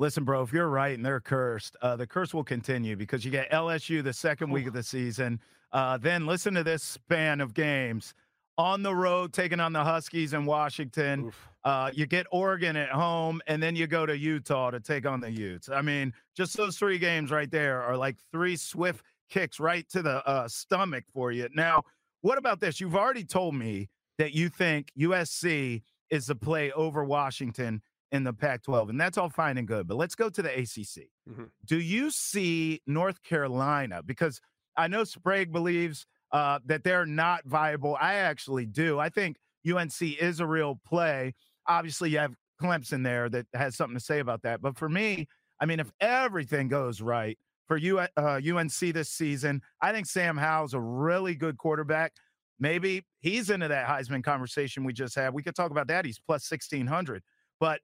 Listen, 0.00 0.22
bro, 0.22 0.42
if 0.42 0.52
you're 0.52 0.68
right 0.68 0.96
and 0.96 1.04
they're 1.04 1.20
cursed, 1.20 1.76
uh, 1.82 1.96
the 1.96 2.06
curse 2.06 2.32
will 2.32 2.44
continue 2.44 2.94
because 2.94 3.24
you 3.24 3.32
get 3.32 3.50
LSU 3.50 4.02
the 4.02 4.12
second 4.12 4.50
week 4.50 4.68
of 4.68 4.72
the 4.72 4.82
season. 4.82 5.40
Uh, 5.72 5.98
then 5.98 6.24
listen 6.24 6.54
to 6.54 6.62
this 6.62 6.84
span 6.84 7.40
of 7.40 7.52
games 7.52 8.14
on 8.56 8.82
the 8.82 8.94
road, 8.94 9.32
taking 9.32 9.58
on 9.58 9.72
the 9.72 9.82
Huskies 9.82 10.34
in 10.34 10.44
Washington. 10.44 11.32
Uh, 11.64 11.90
you 11.92 12.06
get 12.06 12.26
Oregon 12.30 12.76
at 12.76 12.90
home, 12.90 13.40
and 13.48 13.60
then 13.60 13.74
you 13.74 13.88
go 13.88 14.06
to 14.06 14.16
Utah 14.16 14.70
to 14.70 14.78
take 14.78 15.04
on 15.04 15.20
the 15.20 15.30
Utes. 15.30 15.68
I 15.68 15.82
mean, 15.82 16.12
just 16.36 16.56
those 16.56 16.76
three 16.78 16.98
games 16.98 17.32
right 17.32 17.50
there 17.50 17.82
are 17.82 17.96
like 17.96 18.16
three 18.30 18.56
swift 18.56 19.04
kicks 19.28 19.58
right 19.58 19.88
to 19.90 20.00
the 20.00 20.26
uh, 20.28 20.46
stomach 20.46 21.04
for 21.12 21.32
you. 21.32 21.48
Now, 21.54 21.82
what 22.20 22.38
about 22.38 22.60
this? 22.60 22.80
You've 22.80 22.96
already 22.96 23.24
told 23.24 23.56
me 23.56 23.88
that 24.18 24.32
you 24.32 24.48
think 24.48 24.92
USC 24.98 25.82
is 26.10 26.26
the 26.26 26.36
play 26.36 26.72
over 26.72 27.04
Washington 27.04 27.82
in 28.12 28.24
the 28.24 28.32
Pac 28.32 28.62
12, 28.62 28.90
and 28.90 29.00
that's 29.00 29.18
all 29.18 29.28
fine 29.28 29.58
and 29.58 29.68
good. 29.68 29.86
But 29.86 29.96
let's 29.96 30.14
go 30.14 30.30
to 30.30 30.42
the 30.42 30.50
ACC. 30.50 31.08
Mm-hmm. 31.28 31.44
Do 31.66 31.78
you 31.78 32.10
see 32.10 32.80
North 32.86 33.22
Carolina? 33.22 34.02
Because 34.02 34.40
I 34.76 34.88
know 34.88 35.04
Sprague 35.04 35.52
believes 35.52 36.06
uh, 36.32 36.60
that 36.66 36.84
they're 36.84 37.06
not 37.06 37.44
viable. 37.44 37.96
I 38.00 38.14
actually 38.14 38.66
do. 38.66 38.98
I 38.98 39.08
think 39.08 39.36
UNC 39.70 40.00
is 40.00 40.40
a 40.40 40.46
real 40.46 40.80
play. 40.86 41.34
Obviously, 41.66 42.10
you 42.10 42.18
have 42.18 42.34
Clemson 42.60 43.04
there 43.04 43.28
that 43.28 43.46
has 43.54 43.76
something 43.76 43.96
to 43.96 44.04
say 44.04 44.20
about 44.20 44.42
that. 44.42 44.60
But 44.60 44.76
for 44.76 44.88
me, 44.88 45.28
I 45.60 45.66
mean, 45.66 45.80
if 45.80 45.90
everything 46.00 46.68
goes 46.68 47.00
right 47.00 47.38
for 47.66 47.76
U, 47.76 47.98
uh, 47.98 48.06
UNC 48.16 48.72
this 48.72 49.10
season, 49.10 49.60
I 49.82 49.92
think 49.92 50.06
Sam 50.06 50.36
Howell's 50.36 50.74
a 50.74 50.80
really 50.80 51.34
good 51.34 51.58
quarterback. 51.58 52.12
Maybe 52.60 53.04
he's 53.20 53.50
into 53.50 53.68
that 53.68 53.86
Heisman 53.86 54.24
conversation 54.24 54.84
we 54.84 54.92
just 54.92 55.14
had. 55.14 55.32
We 55.32 55.42
could 55.42 55.54
talk 55.54 55.70
about 55.70 55.86
that. 55.88 56.04
He's 56.04 56.18
plus 56.18 56.50
1600. 56.50 57.22
But 57.60 57.80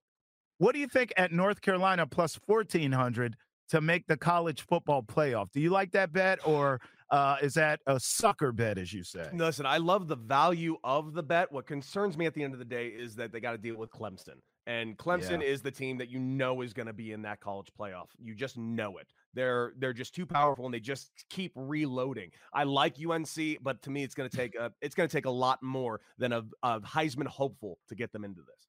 what 0.58 0.72
do 0.72 0.80
you 0.80 0.86
think 0.86 1.12
at 1.16 1.32
North 1.32 1.60
Carolina 1.60 2.06
plus 2.06 2.38
1400 2.46 3.36
to 3.70 3.80
make 3.80 4.06
the 4.06 4.16
college 4.16 4.62
football 4.62 5.02
playoff? 5.02 5.50
Do 5.52 5.60
you 5.60 5.70
like 5.70 5.92
that 5.92 6.12
bet 6.12 6.38
or 6.46 6.80
uh, 7.10 7.36
is 7.42 7.54
that 7.54 7.80
a 7.86 8.00
sucker 8.00 8.52
bet, 8.52 8.78
as 8.78 8.92
you 8.92 9.04
say? 9.04 9.28
Listen, 9.32 9.66
I 9.66 9.78
love 9.78 10.08
the 10.08 10.16
value 10.16 10.76
of 10.82 11.12
the 11.14 11.22
bet. 11.22 11.52
What 11.52 11.66
concerns 11.66 12.16
me 12.16 12.26
at 12.26 12.34
the 12.34 12.42
end 12.42 12.54
of 12.54 12.58
the 12.58 12.64
day 12.64 12.88
is 12.88 13.14
that 13.16 13.32
they 13.32 13.40
got 13.40 13.52
to 13.52 13.58
deal 13.58 13.76
with 13.76 13.90
Clemson. 13.90 14.40
And 14.66 14.96
Clemson 14.96 15.42
yeah. 15.42 15.48
is 15.48 15.60
the 15.60 15.70
team 15.70 15.98
that 15.98 16.08
you 16.08 16.18
know 16.18 16.62
is 16.62 16.72
going 16.72 16.86
to 16.86 16.92
be 16.92 17.12
in 17.12 17.22
that 17.22 17.40
college 17.40 17.68
playoff. 17.78 18.06
You 18.18 18.34
just 18.34 18.56
know 18.56 18.96
it. 18.96 19.06
They're 19.34 19.74
they're 19.78 19.92
just 19.92 20.14
too 20.14 20.24
powerful, 20.24 20.64
and 20.64 20.72
they 20.72 20.80
just 20.80 21.10
keep 21.28 21.52
reloading. 21.54 22.30
I 22.52 22.64
like 22.64 22.96
UNC, 22.98 23.58
but 23.62 23.82
to 23.82 23.90
me, 23.90 24.02
it's 24.04 24.14
going 24.14 24.30
to 24.30 24.34
take 24.34 24.54
a 24.54 24.72
it's 24.80 24.94
going 24.94 25.08
to 25.08 25.14
take 25.14 25.26
a 25.26 25.30
lot 25.30 25.62
more 25.62 26.00
than 26.18 26.32
a, 26.32 26.44
a 26.62 26.80
Heisman 26.80 27.26
hopeful 27.26 27.78
to 27.88 27.94
get 27.94 28.10
them 28.12 28.24
into 28.24 28.40
this. 28.40 28.68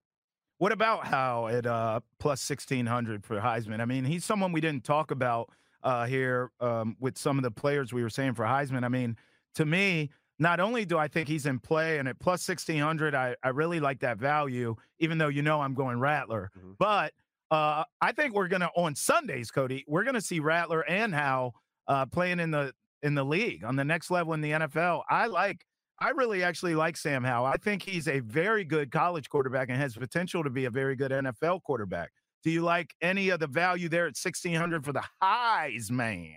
What 0.66 0.72
about 0.72 1.06
Howell 1.06 1.50
at 1.50 1.68
uh, 1.68 2.00
plus 2.18 2.42
sixteen 2.42 2.88
hundred 2.88 3.24
for 3.24 3.40
Heisman? 3.40 3.82
I 3.82 3.86
mean, 3.86 4.04
he's 4.04 4.26
someone 4.26 4.52
we 4.52 4.62
didn't 4.62 4.84
talk 4.84 5.12
about 5.12 5.52
uh, 5.84 6.08
here 6.08 6.50
um, 6.60 6.98
with 7.00 7.20
some 7.20 7.38
of 7.38 7.44
the 7.44 7.52
players 7.52 7.94
we 7.94 8.02
were 8.02 8.10
saying 8.10 8.34
for 8.34 8.46
Heisman. 8.46 8.84
I 8.84 8.88
mean, 8.88 9.16
to 9.54 9.66
me, 9.66 10.10
not 10.40 10.60
only 10.60 10.84
do 10.84 10.98
I 10.98 11.08
think 11.08 11.28
he's 11.28 11.46
in 11.46 11.60
play, 11.60 12.00
and 12.00 12.08
at 12.08 12.18
plus 12.18 12.50
1600, 12.50 13.14
I, 13.14 13.36
I 13.44 13.50
really 13.50 13.80
like 13.80 14.00
that 14.00 14.18
value, 14.18 14.76
even 14.98 15.20
though 15.20 15.28
you 15.28 15.44
know 15.44 15.62
I'm 15.62 15.76
going 15.76 16.00
Rattler. 16.00 16.50
Mm-hmm. 16.58 16.72
But 16.80 17.14
uh, 17.52 17.84
I 18.02 18.12
think 18.14 18.34
we're 18.34 18.48
going 18.48 18.62
to, 18.62 18.72
on 18.76 18.96
Sundays, 18.96 19.52
Cody, 19.52 19.86
we're 19.88 20.04
going 20.04 20.16
to 20.16 20.20
see 20.20 20.40
Rattler 20.40 20.84
and 20.90 21.14
Howell 21.14 21.54
uh, 21.88 22.08
playing 22.08 22.40
in 22.40 22.50
the 22.50 22.74
in 23.04 23.14
the 23.14 23.24
league 23.24 23.64
on 23.64 23.76
the 23.76 23.86
next 23.86 24.10
level 24.10 24.34
in 24.34 24.42
the 24.42 24.50
NFL. 24.50 25.04
I 25.12 25.28
like, 25.28 25.64
I 26.00 26.10
really 26.10 26.44
actually 26.44 26.76
like 26.76 26.98
Sam 26.98 27.24
Howell. 27.24 27.46
I 27.46 27.58
think 27.58 27.82
he's 27.82 28.08
a 28.08 28.20
very 28.20 28.66
good 28.66 28.92
college 28.92 29.30
quarterback 29.30 29.70
and 29.70 29.78
has 29.78 29.96
potential 29.96 30.44
to 30.44 30.50
be 30.50 30.66
a 30.66 30.70
very 30.70 30.96
good 30.96 31.12
NFL 31.12 31.64
quarterback. 31.64 32.12
Do 32.44 32.52
you 32.52 32.62
like 32.62 32.94
any 33.02 33.30
of 33.30 33.40
the 33.40 33.48
value 33.48 33.90
there 33.90 34.04
at 34.04 34.18
1600 34.18 34.84
for 34.86 34.94
the 34.94 35.04
Heisman? 35.24 36.36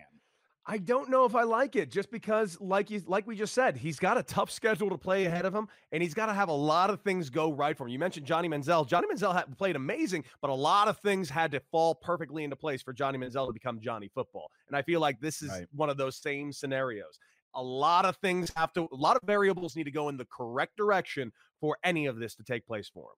I 0.71 0.77
don't 0.77 1.09
know 1.09 1.25
if 1.25 1.35
I 1.35 1.44
like 1.44 1.77
it 1.77 1.90
just 1.90 2.11
because, 2.11 2.61
like 2.61 2.90
you, 2.90 3.03
like 3.07 3.27
we 3.27 3.35
just 3.35 3.55
said, 3.55 3.75
he's 3.79 3.99
got 3.99 4.18
a 4.18 4.23
tough 4.23 4.51
schedule 4.51 4.90
to 4.90 4.99
play 4.99 5.25
ahead 5.25 5.47
of 5.47 5.55
him, 5.55 5.66
and 5.92 6.03
he's 6.03 6.12
got 6.12 6.27
to 6.27 6.35
have 6.35 6.51
a 6.51 6.55
lot 6.55 6.90
of 6.90 7.01
things 7.01 7.31
go 7.31 7.51
right 7.51 7.75
for 7.75 7.85
him. 7.85 7.88
You 7.88 7.99
mentioned 7.99 8.27
Johnny 8.27 8.51
Manziel. 8.51 8.87
Johnny 8.87 9.07
Manziel 9.11 9.35
had 9.35 9.57
played 9.57 9.77
amazing, 9.77 10.25
but 10.42 10.51
a 10.51 10.55
lot 10.55 10.87
of 10.87 10.99
things 10.99 11.31
had 11.31 11.51
to 11.53 11.61
fall 11.71 11.94
perfectly 11.94 12.44
into 12.44 12.55
place 12.55 12.83
for 12.83 12.92
Johnny 12.92 13.18
Manziel 13.18 13.47
to 13.47 13.53
become 13.55 13.81
Johnny 13.81 14.11
Football. 14.14 14.51
And 14.66 14.77
I 14.77 14.83
feel 14.83 15.01
like 15.01 15.18
this 15.21 15.40
is 15.40 15.49
right. 15.49 15.66
one 15.75 15.88
of 15.88 15.97
those 15.97 16.18
same 16.18 16.53
scenarios. 16.53 17.18
A 17.55 17.63
lot 17.63 18.05
of 18.05 18.17
things 18.17 18.53
have 18.57 18.73
to, 18.75 18.89
a 18.93 18.97
lot 18.97 19.17
of 19.17 19.23
variables 19.25 19.77
need 19.77 19.85
to 19.85 19.91
go 19.91 20.09
in 20.09 20.17
the 20.17 20.27
correct 20.27 20.77
direction 20.77 21.33
for 21.61 21.79
any 21.83 22.07
of 22.07 22.19
this 22.19 22.35
to 22.37 22.45
take 22.45 22.67
place 22.67 22.89
for 22.93 23.11
him. 23.11 23.17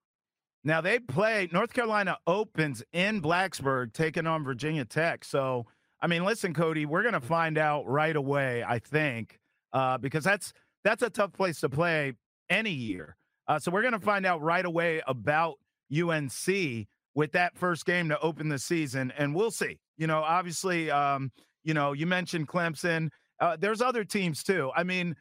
Now 0.63 0.81
they 0.81 0.99
play 0.99 1.49
North 1.51 1.73
Carolina 1.73 2.17
opens 2.27 2.83
in 2.93 3.21
Blacksburg, 3.21 3.93
taking 3.93 4.27
on 4.27 4.43
Virginia 4.43 4.85
Tech. 4.85 5.25
So, 5.25 5.65
I 6.01 6.07
mean, 6.07 6.23
listen, 6.23 6.53
Cody, 6.53 6.85
we're 6.85 7.01
going 7.01 7.13
to 7.13 7.21
find 7.21 7.57
out 7.57 7.87
right 7.87 8.15
away. 8.15 8.63
I 8.63 8.79
think 8.79 9.39
uh, 9.73 9.97
because 9.97 10.23
that's 10.23 10.53
that's 10.83 11.03
a 11.03 11.09
tough 11.09 11.33
place 11.33 11.59
to 11.61 11.69
play 11.69 12.13
any 12.49 12.71
year. 12.71 13.15
Uh, 13.47 13.59
so 13.59 13.71
we're 13.71 13.81
going 13.81 13.93
to 13.93 13.99
find 13.99 14.25
out 14.25 14.41
right 14.41 14.65
away 14.65 15.01
about 15.07 15.55
UNC 15.91 16.87
with 17.13 17.31
that 17.33 17.57
first 17.57 17.85
game 17.85 18.09
to 18.09 18.19
open 18.19 18.49
the 18.49 18.59
season, 18.59 19.11
and 19.17 19.35
we'll 19.35 19.51
see. 19.51 19.79
You 19.97 20.07
know, 20.07 20.19
obviously, 20.19 20.89
um, 20.89 21.31
you 21.63 21.73
know, 21.73 21.93
you 21.93 22.05
mentioned 22.05 22.47
Clemson. 22.47 23.09
Uh, 23.41 23.57
there's 23.59 23.81
other 23.81 24.05
teams 24.05 24.43
too. 24.43 24.71
I 24.75 24.83
mean, 24.83 25.15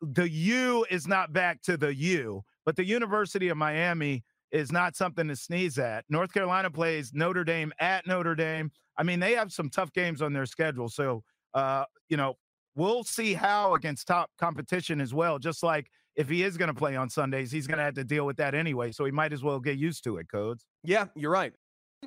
the 0.00 0.28
U 0.28 0.86
is 0.90 1.08
not 1.08 1.32
back 1.32 1.62
to 1.62 1.76
the 1.76 1.94
U, 1.94 2.44
but 2.64 2.76
the 2.76 2.84
University 2.84 3.48
of 3.48 3.56
Miami 3.56 4.22
is 4.52 4.70
not 4.70 4.94
something 4.94 5.26
to 5.28 5.34
sneeze 5.34 5.78
at. 5.78 6.04
North 6.08 6.32
Carolina 6.32 6.70
plays 6.70 7.12
Notre 7.14 7.44
Dame 7.44 7.72
at 7.80 8.06
Notre 8.06 8.34
Dame. 8.34 8.70
I 8.98 9.02
mean, 9.02 9.18
they 9.18 9.32
have 9.32 9.50
some 9.52 9.70
tough 9.70 9.92
games 9.92 10.20
on 10.20 10.34
their 10.34 10.46
schedule. 10.46 10.88
So, 10.88 11.24
uh, 11.54 11.84
you 12.08 12.18
know, 12.18 12.34
we'll 12.76 13.04
see 13.04 13.32
how 13.32 13.74
against 13.74 14.06
top 14.06 14.30
competition 14.38 15.00
as 15.00 15.14
well. 15.14 15.38
Just 15.38 15.62
like 15.62 15.86
if 16.16 16.28
he 16.28 16.42
is 16.42 16.58
going 16.58 16.68
to 16.68 16.74
play 16.74 16.96
on 16.96 17.08
Sundays, 17.08 17.50
he's 17.50 17.66
going 17.66 17.78
to 17.78 17.84
have 17.84 17.94
to 17.94 18.04
deal 18.04 18.26
with 18.26 18.36
that 18.36 18.54
anyway. 18.54 18.92
So 18.92 19.06
he 19.06 19.10
might 19.10 19.32
as 19.32 19.42
well 19.42 19.58
get 19.58 19.78
used 19.78 20.04
to 20.04 20.18
it, 20.18 20.26
Codes. 20.30 20.66
Yeah, 20.84 21.06
you're 21.14 21.30
right. 21.30 21.54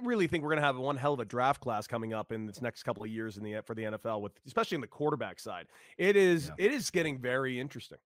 Really 0.03 0.27
think 0.27 0.43
we're 0.43 0.49
going 0.49 0.61
to 0.61 0.65
have 0.65 0.77
one 0.77 0.97
hell 0.97 1.13
of 1.13 1.19
a 1.19 1.25
draft 1.25 1.61
class 1.61 1.87
coming 1.87 2.13
up 2.13 2.31
in 2.31 2.45
this 2.45 2.61
next 2.61 2.83
couple 2.83 3.03
of 3.03 3.09
years 3.09 3.37
in 3.37 3.43
the 3.43 3.61
for 3.65 3.73
the 3.73 3.83
NFL 3.83 4.21
with 4.21 4.33
especially 4.45 4.75
in 4.75 4.81
the 4.81 4.87
quarterback 4.87 5.39
side. 5.39 5.67
It 5.97 6.15
is 6.15 6.51
yeah. 6.57 6.65
it 6.65 6.73
is 6.73 6.89
getting 6.89 7.17
very 7.17 7.59
interesting. 7.59 7.97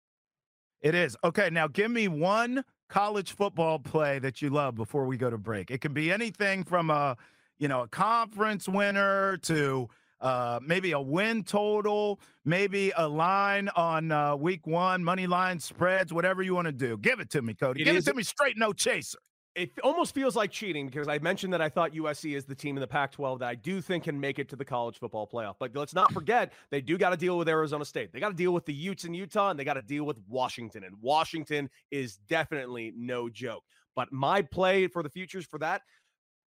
It 0.81 0.95
is. 0.95 1.17
Okay, 1.23 1.49
now 1.49 1.67
give 1.67 1.91
me 1.91 2.07
one 2.07 2.63
college 2.89 3.33
football 3.33 3.79
play 3.79 4.19
that 4.19 4.41
you 4.41 4.49
love 4.49 4.75
before 4.75 5.05
we 5.05 5.17
go 5.17 5.29
to 5.29 5.37
break. 5.37 5.71
It 5.71 5.81
can 5.81 5.93
be 5.93 6.11
anything 6.11 6.63
from 6.63 6.89
a, 6.89 7.17
you 7.57 7.67
know, 7.67 7.81
a 7.81 7.87
conference 7.87 8.67
winner 8.69 9.37
to 9.37 9.89
uh, 10.21 10.59
maybe 10.65 10.91
a 10.93 10.99
win 10.99 11.43
total, 11.43 12.19
maybe 12.45 12.91
a 12.97 13.07
line 13.07 13.69
on 13.75 14.11
uh, 14.11 14.35
week 14.35 14.65
one, 14.67 15.03
money 15.03 15.27
line 15.27 15.59
spreads, 15.59 16.13
whatever 16.13 16.41
you 16.41 16.55
want 16.55 16.67
to 16.67 16.71
do. 16.71 16.97
Give 16.97 17.19
it 17.19 17.29
to 17.31 17.41
me, 17.41 17.53
Cody. 17.53 17.81
It 17.81 17.85
Give 17.85 17.95
is, 17.95 18.07
it 18.07 18.11
to 18.11 18.17
me 18.17 18.23
straight, 18.23 18.57
no 18.57 18.71
chaser 18.71 19.19
it 19.59 19.71
almost 19.83 20.15
feels 20.15 20.35
like 20.37 20.51
cheating 20.51 20.87
because 20.87 21.09
I 21.09 21.19
mentioned 21.19 21.51
that 21.51 21.61
I 21.61 21.67
thought 21.67 21.91
USC 21.91 22.35
is 22.35 22.45
the 22.45 22.55
team 22.55 22.77
in 22.77 22.81
the 22.81 22.87
Pac 22.87 23.11
12 23.11 23.39
that 23.39 23.49
I 23.49 23.55
do 23.55 23.81
think 23.81 24.05
can 24.05 24.17
make 24.17 24.39
it 24.39 24.47
to 24.49 24.55
the 24.55 24.63
college 24.63 24.97
football 24.97 25.27
playoff. 25.27 25.55
But 25.59 25.75
let's 25.75 25.93
not 25.93 26.13
forget, 26.13 26.53
they 26.69 26.79
do 26.79 26.97
got 26.97 27.09
to 27.09 27.17
deal 27.17 27.37
with 27.37 27.49
Arizona 27.49 27.83
State. 27.83 28.13
They 28.13 28.21
got 28.21 28.29
to 28.29 28.35
deal 28.35 28.53
with 28.53 28.65
the 28.65 28.73
Utes 28.73 29.03
in 29.03 29.13
Utah, 29.13 29.49
and 29.49 29.59
they 29.59 29.65
got 29.65 29.73
to 29.73 29.81
deal 29.81 30.05
with 30.05 30.17
Washington. 30.29 30.85
And 30.85 30.95
Washington 31.01 31.69
is 31.91 32.17
definitely 32.29 32.93
no 32.95 33.29
joke. 33.29 33.63
But 33.95 34.13
my 34.13 34.41
play 34.41 34.87
for 34.87 35.03
the 35.03 35.09
futures 35.09 35.45
for 35.45 35.57
that 35.59 35.81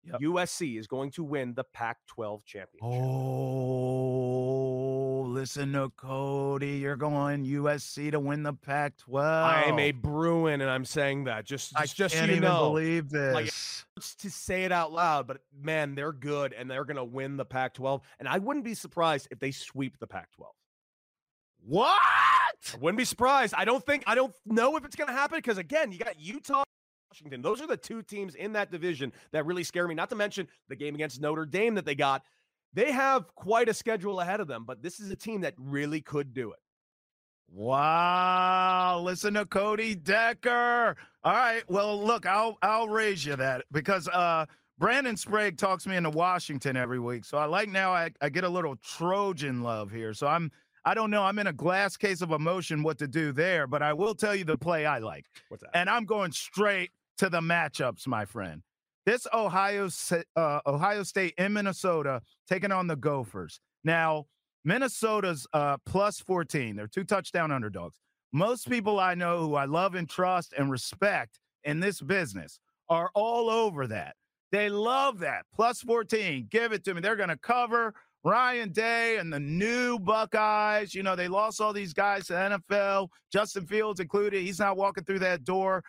yep. 0.05 0.21
USC 0.21 0.79
is 0.79 0.87
going 0.87 1.11
to 1.13 1.25
win 1.25 1.55
the 1.55 1.65
Pac 1.65 1.99
12 2.07 2.45
championship. 2.45 2.81
Oh 2.83 4.80
listen 5.41 5.73
to 5.73 5.89
Cody. 5.97 6.73
You're 6.73 6.97
going 6.97 7.47
USC 7.47 8.11
to 8.11 8.21
win 8.21 8.43
the 8.43 8.53
Pac-12. 8.53 9.25
I 9.25 9.63
am 9.63 9.79
a 9.79 9.91
Bruin, 9.91 10.61
and 10.61 10.69
I'm 10.69 10.85
saying 10.85 11.25
that 11.25 11.47
just, 11.47 11.73
I 11.75 11.87
just 11.87 12.15
can't 12.15 12.27
so 12.27 12.33
you 12.33 12.33
even 12.33 12.43
know. 12.43 12.69
believe 12.69 13.09
this. 13.09 13.35
Like, 13.35 13.47
to 14.19 14.31
say 14.31 14.65
it 14.65 14.73
out 14.73 14.93
loud, 14.93 15.27
but 15.27 15.39
man, 15.59 15.95
they're 15.95 16.13
good, 16.13 16.53
and 16.53 16.71
they're 16.71 16.85
going 16.85 16.99
to 16.99 17.05
win 17.05 17.39
the 17.39 17.47
Pac-12. 17.47 18.03
And 18.19 18.29
I 18.29 18.37
wouldn't 18.37 18.67
be 18.67 18.75
surprised 18.75 19.29
if 19.31 19.39
they 19.39 19.51
sweep 19.51 19.99
the 19.99 20.07
Pac-12. 20.07 20.45
What? 21.67 21.99
I 21.99 22.77
wouldn't 22.79 22.99
be 22.99 23.07
surprised. 23.07 23.55
I 23.57 23.65
don't 23.65 23.85
think 23.85 24.05
I 24.07 24.15
don't 24.15 24.35
know 24.45 24.77
if 24.77 24.85
it's 24.85 24.97
going 24.97 25.09
to 25.09 25.15
happen 25.15 25.39
because 25.39 25.57
again, 25.57 25.91
you 25.91 25.99
got 25.99 26.21
Utah. 26.21 26.65
Washington. 27.11 27.43
Those 27.43 27.61
are 27.61 27.67
the 27.67 27.77
two 27.77 28.03
teams 28.03 28.35
in 28.35 28.53
that 28.53 28.71
division 28.71 29.13
that 29.33 29.45
really 29.45 29.65
scare 29.65 29.89
me. 29.89 29.95
Not 29.95 30.11
to 30.11 30.17
mention 30.17 30.49
the 30.69 30.77
game 30.77 30.95
against 30.95 31.21
Notre 31.21 31.45
Dame 31.45 31.75
that 31.75 31.85
they 31.85 31.95
got 31.95 32.23
they 32.73 32.93
have 32.93 33.35
quite 33.35 33.69
a 33.69 33.75
schedule 33.75 34.21
ahead 34.21 34.41
of 34.41 34.49
them, 34.49 34.65
but 34.65 34.83
this 34.83 35.01
is 35.01 35.11
a 35.11 35.17
team 35.17 35.41
that 35.43 35.55
really 35.59 36.01
could 36.01 36.33
do 36.33 36.53
it. 36.53 36.59
Wow, 37.53 39.01
listen 39.05 39.35
to 39.35 39.45
Cody 39.45 39.97
Decker. 39.97 40.97
All 41.25 41.33
right, 41.33 41.69
well, 41.69 42.01
look, 42.03 42.25
I'll 42.25 42.57
I'll 42.63 42.89
raise 42.89 43.25
you 43.27 43.35
that 43.37 43.65
because 43.73 44.07
uh 44.09 44.47
Brandon 44.79 45.17
Sprague 45.17 45.59
talks 45.59 45.87
me 45.87 45.97
into 45.97 46.11
Washington 46.11 46.77
every 46.77 47.01
week. 47.01 47.25
So 47.25 47.37
I 47.39 47.45
like 47.47 47.69
now 47.69 47.93
I, 47.93 48.11
I 48.23 48.31
get 48.31 48.45
a 48.45 48.49
little 48.49 48.77
Trojan 48.77 49.63
love 49.63 49.91
here. 49.91 50.15
So 50.15 50.27
I'm 50.27 50.51
I 50.85 50.95
don't 50.95 51.11
know. 51.11 51.23
I'm 51.23 51.39
in 51.39 51.49
a 51.49 51.53
glass 51.53 51.97
case 51.97 52.23
of 52.23 52.31
emotion 52.31 52.83
what 52.83 52.99
to 52.99 53.09
do 53.09 53.33
there, 53.33 53.67
but 53.67 53.83
I 53.83 53.93
will 53.93 54.15
tell 54.15 54.35
you 54.35 54.45
the 54.45 54.57
play 54.57 54.87
I 54.87 54.99
like. 54.99 55.27
What's 55.49 55.63
that? 55.63 55.71
And 55.75 55.91
I'm 55.91 56.07
going 56.07 56.33
straight 56.33 56.91
to 57.19 57.29
the 57.29 57.41
matchups, 57.41 58.07
my 58.07 58.25
friend. 58.25 58.63
This 59.11 59.27
Ohio 59.35 59.89
uh, 60.37 60.61
Ohio 60.67 61.03
State 61.03 61.35
in 61.37 61.53
Minnesota 61.53 62.23
taking 62.49 62.71
on 62.71 62.87
the 62.87 62.95
Gophers. 62.95 63.59
Now, 63.83 64.27
Minnesota's 64.65 65.49
uh, 65.53 65.79
plus 65.85 66.21
14. 66.21 66.77
They're 66.77 66.87
two 66.87 67.03
touchdown 67.03 67.51
underdogs. 67.51 67.99
Most 68.33 68.71
people 68.71 69.01
I 69.01 69.17
know 69.17 69.41
who 69.41 69.57
I 69.57 69.65
love 69.65 69.97
and 69.97 70.09
trust 70.09 70.55
and 70.57 70.71
respect 70.71 71.41
in 71.65 71.81
this 71.81 72.01
business 72.01 72.61
are 72.89 73.11
all 73.17 73.51
over 73.51 73.89
that. 73.89 74.15
They 74.53 74.69
love 74.69 75.19
that. 75.19 75.45
Plus 75.53 75.81
14. 75.81 76.47
Give 76.49 76.71
it 76.71 76.85
to 76.85 76.95
me. 76.95 77.01
They're 77.01 77.17
going 77.17 77.31
to 77.31 77.39
cover 77.39 77.93
Ryan 78.23 78.71
Day 78.71 79.17
and 79.17 79.33
the 79.33 79.41
new 79.41 79.99
Buckeyes. 79.99 80.95
You 80.95 81.03
know, 81.03 81.17
they 81.17 81.27
lost 81.27 81.61
all 81.61 81.73
these 81.73 81.93
guys 81.93 82.29
to 82.29 82.35
the 82.35 82.61
NFL, 82.61 83.09
Justin 83.33 83.67
Fields 83.67 83.99
included. 83.99 84.41
He's 84.41 84.61
not 84.61 84.77
walking 84.77 85.03
through 85.03 85.19
that 85.19 85.43
door. 85.43 85.83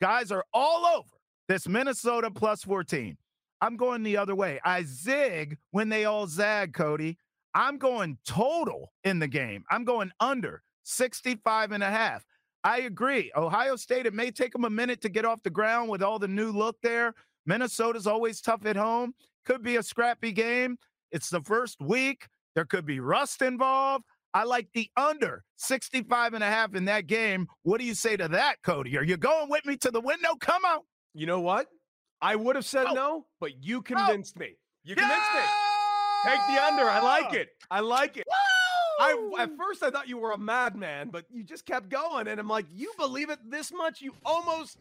Guys 0.00 0.32
are 0.32 0.44
all 0.52 0.86
over 0.86 1.17
this 1.48 1.66
Minnesota 1.66 2.30
plus 2.30 2.62
14. 2.62 3.16
I'm 3.60 3.76
going 3.76 4.02
the 4.02 4.16
other 4.16 4.34
way. 4.34 4.60
I 4.64 4.84
zig 4.84 5.58
when 5.72 5.88
they 5.88 6.04
all 6.04 6.26
zag, 6.26 6.74
Cody. 6.74 7.18
I'm 7.54 7.78
going 7.78 8.18
total 8.24 8.92
in 9.04 9.18
the 9.18 9.26
game. 9.26 9.64
I'm 9.70 9.84
going 9.84 10.12
under 10.20 10.62
65 10.84 11.72
and 11.72 11.82
a 11.82 11.90
half. 11.90 12.24
I 12.62 12.80
agree. 12.80 13.32
Ohio 13.36 13.76
State, 13.76 14.06
it 14.06 14.14
may 14.14 14.30
take 14.30 14.52
them 14.52 14.64
a 14.64 14.70
minute 14.70 15.00
to 15.02 15.08
get 15.08 15.24
off 15.24 15.42
the 15.42 15.50
ground 15.50 15.88
with 15.88 16.02
all 16.02 16.18
the 16.18 16.28
new 16.28 16.52
look 16.52 16.76
there. 16.82 17.14
Minnesota's 17.46 18.06
always 18.06 18.40
tough 18.40 18.66
at 18.66 18.76
home. 18.76 19.14
Could 19.44 19.62
be 19.62 19.76
a 19.76 19.82
scrappy 19.82 20.32
game. 20.32 20.76
It's 21.10 21.30
the 21.30 21.40
first 21.40 21.80
week. 21.80 22.28
There 22.54 22.66
could 22.66 22.84
be 22.84 23.00
rust 23.00 23.42
involved. 23.42 24.04
I 24.34 24.44
like 24.44 24.68
the 24.74 24.90
under 24.96 25.42
65 25.56 26.34
and 26.34 26.44
a 26.44 26.46
half 26.46 26.74
in 26.74 26.84
that 26.84 27.06
game. 27.06 27.48
What 27.62 27.80
do 27.80 27.86
you 27.86 27.94
say 27.94 28.16
to 28.16 28.28
that, 28.28 28.56
Cody? 28.62 28.98
Are 28.98 29.04
you 29.04 29.16
going 29.16 29.48
with 29.48 29.64
me 29.64 29.76
to 29.78 29.90
the 29.90 30.00
window? 30.00 30.34
Come 30.38 30.64
on. 30.64 30.80
You 31.14 31.26
know 31.26 31.40
what? 31.40 31.68
I 32.20 32.36
would 32.36 32.56
have 32.56 32.64
said 32.64 32.86
oh. 32.88 32.94
no, 32.94 33.26
but 33.40 33.62
you 33.62 33.78
oh. 33.78 33.82
convinced 33.82 34.34
oh. 34.36 34.40
me. 34.40 34.56
You 34.84 34.94
convinced 34.94 35.26
yeah! 35.34 35.40
me. 35.40 35.46
Take 36.24 36.40
the 36.48 36.62
under. 36.62 36.88
I 36.88 37.00
like 37.00 37.32
it. 37.32 37.48
I 37.70 37.80
like 37.80 38.16
it. 38.16 38.26
I 39.00 39.30
at 39.38 39.56
first 39.56 39.82
I 39.82 39.90
thought 39.90 40.08
you 40.08 40.18
were 40.18 40.32
a 40.32 40.38
madman, 40.38 41.10
but 41.10 41.24
you 41.30 41.44
just 41.44 41.64
kept 41.64 41.88
going, 41.88 42.26
and 42.26 42.40
I'm 42.40 42.48
like, 42.48 42.66
you 42.72 42.92
believe 42.98 43.30
it 43.30 43.38
this 43.48 43.72
much? 43.72 44.00
You 44.00 44.12
almost 44.24 44.78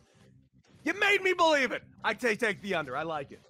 you 0.83 0.93
made 0.99 1.21
me 1.21 1.33
believe 1.33 1.71
it. 1.71 1.83
I 2.03 2.13
take 2.13 2.39
take 2.39 2.61
the 2.61 2.75
under. 2.75 2.97
I 2.97 3.03
like 3.03 3.31
it. 3.31 3.41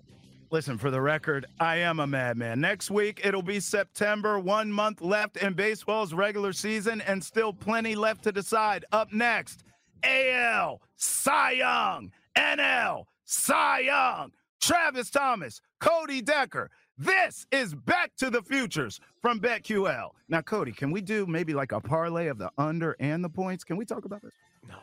Listen, 0.50 0.78
for 0.78 0.90
the 0.90 1.02
record, 1.02 1.46
I 1.60 1.78
am 1.78 2.00
a 2.00 2.08
madman. 2.08 2.62
Next 2.62 2.90
week, 2.90 3.20
it'll 3.24 3.42
be 3.42 3.60
September, 3.60 4.40
one 4.40 4.72
month 4.72 5.02
left 5.02 5.36
in 5.38 5.54
baseball's 5.54 6.14
regular 6.14 6.54
season, 6.54 7.02
and 7.02 7.22
still 7.22 7.52
plenty 7.52 7.96
left 7.96 8.24
to 8.24 8.32
decide. 8.32 8.86
Up 8.94 9.12
next, 9.12 9.64
AL, 10.04 10.82
Cy 10.96 11.52
Young, 11.52 12.12
NL, 12.38 13.06
Cy 13.26 13.80
Young, 13.80 14.32
Travis 14.62 15.10
Thomas, 15.10 15.60
Cody 15.80 16.22
Decker. 16.22 16.70
This 16.96 17.48
is 17.52 17.74
Back 17.74 18.12
to 18.18 18.30
the 18.30 18.44
Futures 18.44 19.00
from 19.24 19.40
BetQL. 19.40 20.12
Now, 20.30 20.42
Cody, 20.42 20.72
can 20.72 20.92
we 20.92 21.02
do 21.02 21.26
maybe 21.26 21.56
like 21.56 21.72
a 21.72 21.82
parlay 21.82 22.28
of 22.28 22.38
the 22.38 22.52
under 22.58 22.96
and 23.00 23.24
the 23.24 23.30
points? 23.30 23.64
Can 23.64 23.76
we 23.76 23.86
talk 23.86 24.06
about 24.06 24.22
this? 24.22 24.34
No. 24.68 24.76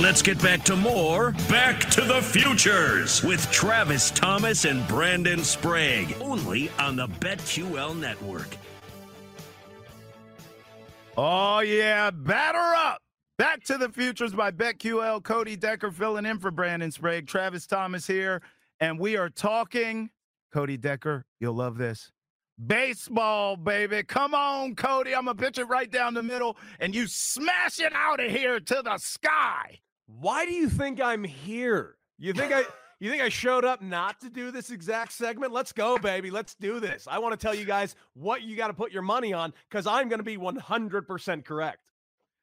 Let's 0.00 0.20
get 0.20 0.42
back 0.42 0.64
to 0.64 0.74
more 0.76 1.30
Back 1.48 1.80
to 1.90 2.00
the 2.02 2.20
Futures 2.20 3.22
with 3.22 3.48
Travis 3.52 4.10
Thomas 4.10 4.64
and 4.64 4.86
Brandon 4.88 5.44
Sprague, 5.44 6.16
only 6.20 6.70
on 6.80 6.96
the 6.96 7.06
BetQL 7.06 7.96
network. 7.96 8.56
Oh, 11.16 11.60
yeah, 11.60 12.10
batter 12.10 12.58
up. 12.58 13.00
Back 13.38 13.62
to 13.66 13.78
the 13.78 13.88
Futures 13.88 14.34
by 14.34 14.50
BetQL. 14.50 15.22
Cody 15.22 15.54
Decker 15.54 15.92
filling 15.92 16.26
in 16.26 16.40
for 16.40 16.50
Brandon 16.50 16.90
Sprague. 16.90 17.28
Travis 17.28 17.68
Thomas 17.68 18.04
here, 18.04 18.42
and 18.80 18.98
we 18.98 19.16
are 19.16 19.30
talking. 19.30 20.10
Cody 20.52 20.76
Decker, 20.76 21.24
you'll 21.38 21.54
love 21.54 21.78
this. 21.78 22.10
Baseball, 22.66 23.56
baby. 23.56 24.02
Come 24.02 24.34
on, 24.34 24.74
Cody. 24.74 25.14
I'm 25.14 25.26
going 25.26 25.36
to 25.36 25.40
pitch 25.44 25.56
it 25.56 25.66
right 25.66 25.88
down 25.88 26.14
the 26.14 26.22
middle, 26.22 26.56
and 26.80 26.92
you 26.92 27.06
smash 27.06 27.78
it 27.78 27.92
out 27.94 28.18
of 28.18 28.28
here 28.28 28.58
to 28.58 28.82
the 28.84 28.98
sky. 28.98 29.78
Why 30.06 30.44
do 30.44 30.50
you 30.50 30.68
think 30.68 31.00
I'm 31.00 31.22
here? 31.22 31.94
You 32.18 32.32
think 32.32 32.52
I. 32.52 32.64
You 33.00 33.10
think 33.12 33.22
I 33.22 33.28
showed 33.28 33.64
up 33.64 33.80
not 33.80 34.20
to 34.22 34.28
do 34.28 34.50
this 34.50 34.70
exact 34.70 35.12
segment? 35.12 35.52
Let's 35.52 35.70
go, 35.70 35.98
baby. 35.98 36.32
Let's 36.32 36.56
do 36.56 36.80
this. 36.80 37.06
I 37.08 37.20
want 37.20 37.30
to 37.32 37.36
tell 37.36 37.54
you 37.54 37.64
guys 37.64 37.94
what 38.14 38.42
you 38.42 38.56
got 38.56 38.66
to 38.66 38.74
put 38.74 38.90
your 38.90 39.02
money 39.02 39.32
on 39.32 39.54
because 39.70 39.86
I'm 39.86 40.08
going 40.08 40.18
to 40.18 40.24
be 40.24 40.36
100% 40.36 41.44
correct. 41.44 41.78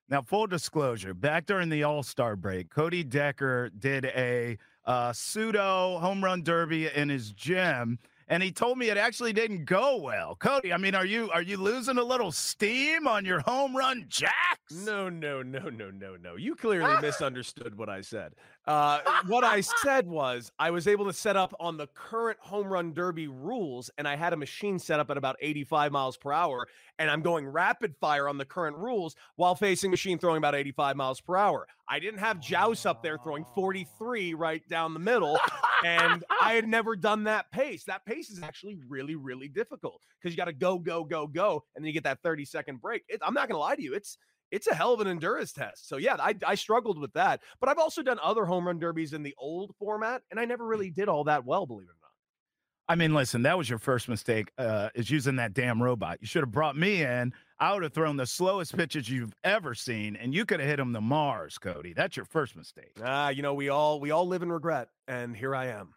Now, 0.07 0.21
full 0.21 0.47
disclosure, 0.47 1.13
back 1.13 1.45
during 1.47 1.69
the 1.69 1.83
All 1.83 2.03
Star 2.03 2.35
break, 2.35 2.69
Cody 2.69 3.03
Decker 3.03 3.71
did 3.77 4.05
a 4.05 4.57
uh, 4.85 5.11
pseudo 5.13 5.97
home 5.97 6.23
run 6.23 6.43
derby 6.43 6.87
in 6.87 7.09
his 7.09 7.31
gym 7.31 7.97
and 8.27 8.41
he 8.41 8.51
told 8.51 8.77
me 8.77 8.89
it 8.89 8.97
actually 8.97 9.33
didn't 9.33 9.65
go 9.65 9.97
well. 9.97 10.35
Cody, 10.35 10.73
I 10.73 10.77
mean, 10.77 10.95
are 10.95 11.05
you 11.05 11.29
are 11.31 11.41
you 11.41 11.57
losing 11.57 11.97
a 11.97 12.03
little 12.03 12.31
steam 12.31 13.07
on 13.07 13.25
your 13.25 13.39
home 13.41 13.75
run 13.75 14.05
jacks? 14.07 14.71
No, 14.71 15.09
no, 15.09 15.43
no, 15.43 15.69
no, 15.69 15.91
no, 15.91 16.15
no. 16.15 16.35
You 16.35 16.55
clearly 16.55 16.99
misunderstood 17.01 17.77
what 17.77 17.89
I 17.89 18.01
said. 18.01 18.33
Uh, 18.67 18.99
what 19.27 19.43
I 19.43 19.61
said 19.61 20.07
was 20.07 20.51
I 20.59 20.71
was 20.71 20.87
able 20.87 21.05
to 21.05 21.13
set 21.13 21.35
up 21.35 21.53
on 21.59 21.77
the 21.77 21.87
current 21.87 22.39
home 22.39 22.67
run 22.67 22.93
derby 22.93 23.27
rules, 23.27 23.89
and 23.97 24.07
I 24.07 24.15
had 24.15 24.33
a 24.33 24.37
machine 24.37 24.79
set 24.79 24.99
up 24.99 25.11
at 25.11 25.17
about 25.17 25.35
85 25.39 25.91
miles 25.91 26.17
per 26.17 26.31
hour, 26.31 26.67
and 26.99 27.09
I'm 27.09 27.21
going 27.21 27.47
rapid 27.47 27.95
fire 27.99 28.27
on 28.27 28.37
the 28.37 28.45
current 28.45 28.77
rules 28.77 29.15
while 29.35 29.55
facing 29.55 29.91
machine 29.91 30.17
throwing 30.17 30.37
about 30.37 30.55
85 30.55 30.95
miles 30.95 31.21
per 31.21 31.35
hour. 31.35 31.67
I 31.87 31.99
didn't 31.99 32.19
have 32.19 32.39
Jouse 32.39 32.85
up 32.85 33.03
there 33.03 33.17
throwing 33.17 33.45
43 33.53 34.33
right 34.33 34.67
down 34.67 34.93
the 34.93 34.99
middle, 34.99 35.39
and 35.83 36.23
I 36.41 36.53
had 36.53 36.67
never 36.67 36.95
done 36.95 37.25
that 37.25 37.51
pace. 37.51 37.83
That 37.83 38.05
pace 38.05 38.31
is 38.31 38.41
actually 38.41 38.79
really, 38.87 39.15
really 39.15 39.47
difficult 39.47 40.01
because 40.19 40.33
you 40.33 40.37
got 40.37 40.45
to 40.45 40.53
go, 40.53 40.79
go, 40.79 41.03
go, 41.03 41.27
go, 41.27 41.63
and 41.75 41.83
then 41.83 41.87
you 41.87 41.93
get 41.93 42.03
that 42.05 42.23
30 42.23 42.45
second 42.45 42.81
break. 42.81 43.03
It, 43.07 43.21
I'm 43.23 43.35
not 43.35 43.47
going 43.47 43.55
to 43.55 43.61
lie 43.61 43.75
to 43.75 43.83
you, 43.83 43.93
it's 43.93 44.17
it's 44.51 44.67
a 44.67 44.75
hell 44.75 44.93
of 44.93 45.01
an 45.01 45.07
endurance 45.07 45.51
test. 45.51 45.87
So 45.87 45.97
yeah, 45.97 46.15
I, 46.19 46.35
I 46.45 46.55
struggled 46.55 46.99
with 46.99 47.13
that. 47.13 47.41
But 47.59 47.69
I've 47.69 47.79
also 47.79 48.01
done 48.01 48.19
other 48.21 48.45
home 48.45 48.67
run 48.67 48.79
derbies 48.79 49.13
in 49.13 49.23
the 49.23 49.35
old 49.37 49.75
format, 49.77 50.21
and 50.31 50.39
I 50.39 50.45
never 50.45 50.65
really 50.65 50.89
did 50.89 51.09
all 51.09 51.23
that 51.25 51.45
well, 51.45 51.65
believe 51.65 51.87
it 51.87 51.91
or 51.91 51.97
not. 52.01 52.05
I 52.87 52.95
mean, 52.95 53.15
listen, 53.15 53.41
that 53.43 53.57
was 53.57 53.67
your 53.67 53.79
first 53.79 54.07
mistake, 54.07 54.51
uh, 54.59 54.89
is 54.93 55.09
using 55.09 55.37
that 55.37 55.53
damn 55.53 55.81
robot. 55.81 56.19
You 56.21 56.27
should 56.27 56.43
have 56.43 56.51
brought 56.51 56.77
me 56.77 57.01
in. 57.01 57.33
I 57.59 57.73
would 57.73 57.81
have 57.81 57.93
thrown 57.93 58.15
the 58.15 58.27
slowest 58.27 58.77
pitches 58.77 59.09
you've 59.09 59.33
ever 59.43 59.73
seen, 59.73 60.15
and 60.15 60.35
you 60.35 60.45
could 60.45 60.59
have 60.59 60.69
hit 60.69 60.79
him 60.79 60.91
the 60.91 61.01
Mars, 61.01 61.57
Cody. 61.57 61.93
That's 61.93 62.15
your 62.15 62.25
first 62.25 62.55
mistake. 62.55 62.91
Ah, 63.03 63.25
uh, 63.25 63.29
you 63.29 63.41
know, 63.41 63.55
we 63.55 63.69
all 63.69 63.99
we 63.99 64.11
all 64.11 64.27
live 64.27 64.43
in 64.43 64.51
regret, 64.51 64.89
and 65.07 65.35
here 65.35 65.55
I 65.55 65.67
am. 65.67 65.95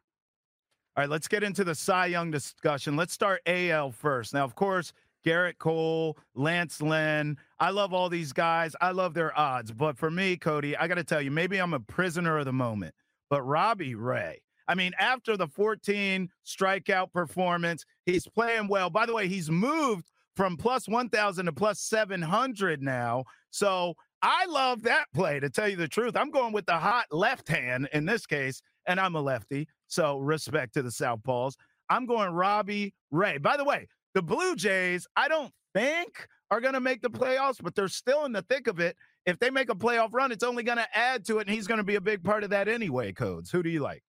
All 0.96 1.02
right, 1.02 1.10
let's 1.10 1.28
get 1.28 1.42
into 1.42 1.62
the 1.62 1.74
Cy 1.74 2.06
Young 2.06 2.30
discussion. 2.30 2.96
Let's 2.96 3.12
start 3.12 3.42
AL 3.46 3.92
first. 3.92 4.32
Now, 4.32 4.44
of 4.44 4.54
course, 4.54 4.92
Gerrit 5.28 5.58
Cole, 5.58 6.16
Lance 6.34 6.80
Lynn. 6.80 7.36
I 7.60 7.68
love 7.68 7.92
all 7.92 8.08
these 8.08 8.32
guys. 8.32 8.74
I 8.80 8.92
love 8.92 9.12
their 9.12 9.38
odds. 9.38 9.72
But 9.72 9.98
for 9.98 10.10
me, 10.10 10.38
Cody, 10.38 10.74
I 10.74 10.88
got 10.88 10.94
to 10.94 11.04
tell 11.04 11.20
you, 11.20 11.30
maybe 11.30 11.58
I'm 11.58 11.74
a 11.74 11.80
prisoner 11.80 12.38
of 12.38 12.46
the 12.46 12.52
moment. 12.54 12.94
But 13.28 13.42
Robbie 13.42 13.94
Ray, 13.94 14.40
I 14.68 14.74
mean, 14.74 14.92
after 14.98 15.36
the 15.36 15.46
14 15.46 16.30
strikeout 16.46 17.12
performance, 17.12 17.84
he's 18.06 18.26
playing 18.26 18.68
well. 18.68 18.88
By 18.88 19.04
the 19.04 19.12
way, 19.12 19.28
he's 19.28 19.50
moved 19.50 20.08
from 20.34 20.56
plus 20.56 20.88
1,000 20.88 21.44
to 21.44 21.52
plus 21.52 21.78
700 21.80 22.82
now. 22.82 23.24
So 23.50 23.92
I 24.22 24.46
love 24.46 24.82
that 24.84 25.08
play, 25.14 25.40
to 25.40 25.50
tell 25.50 25.68
you 25.68 25.76
the 25.76 25.88
truth. 25.88 26.16
I'm 26.16 26.30
going 26.30 26.54
with 26.54 26.64
the 26.64 26.78
hot 26.78 27.04
left 27.10 27.48
hand 27.48 27.86
in 27.92 28.06
this 28.06 28.24
case, 28.24 28.62
and 28.86 28.98
I'm 28.98 29.14
a 29.14 29.20
lefty. 29.20 29.68
So 29.88 30.20
respect 30.20 30.72
to 30.74 30.82
the 30.82 30.88
Southpaws. 30.88 31.56
I'm 31.90 32.06
going 32.06 32.30
Robbie 32.30 32.94
Ray. 33.10 33.36
By 33.36 33.58
the 33.58 33.64
way, 33.64 33.88
the 34.14 34.22
Blue 34.22 34.56
Jays, 34.56 35.06
I 35.16 35.28
don't 35.28 35.52
think 35.74 36.28
are 36.50 36.60
going 36.60 36.74
to 36.74 36.80
make 36.80 37.02
the 37.02 37.10
playoffs, 37.10 37.58
but 37.62 37.74
they're 37.74 37.88
still 37.88 38.24
in 38.24 38.32
the 38.32 38.42
thick 38.42 38.66
of 38.66 38.80
it. 38.80 38.96
If 39.26 39.38
they 39.38 39.50
make 39.50 39.70
a 39.70 39.74
playoff 39.74 40.10
run, 40.12 40.32
it's 40.32 40.44
only 40.44 40.62
going 40.62 40.78
to 40.78 40.96
add 40.96 41.26
to 41.26 41.38
it, 41.38 41.46
and 41.46 41.54
he's 41.54 41.66
going 41.66 41.78
to 41.78 41.84
be 41.84 41.96
a 41.96 42.00
big 42.00 42.24
part 42.24 42.44
of 42.44 42.50
that 42.50 42.68
anyway. 42.68 43.12
Codes. 43.12 43.50
Who 43.50 43.62
do 43.62 43.68
you 43.68 43.80
like? 43.80 44.02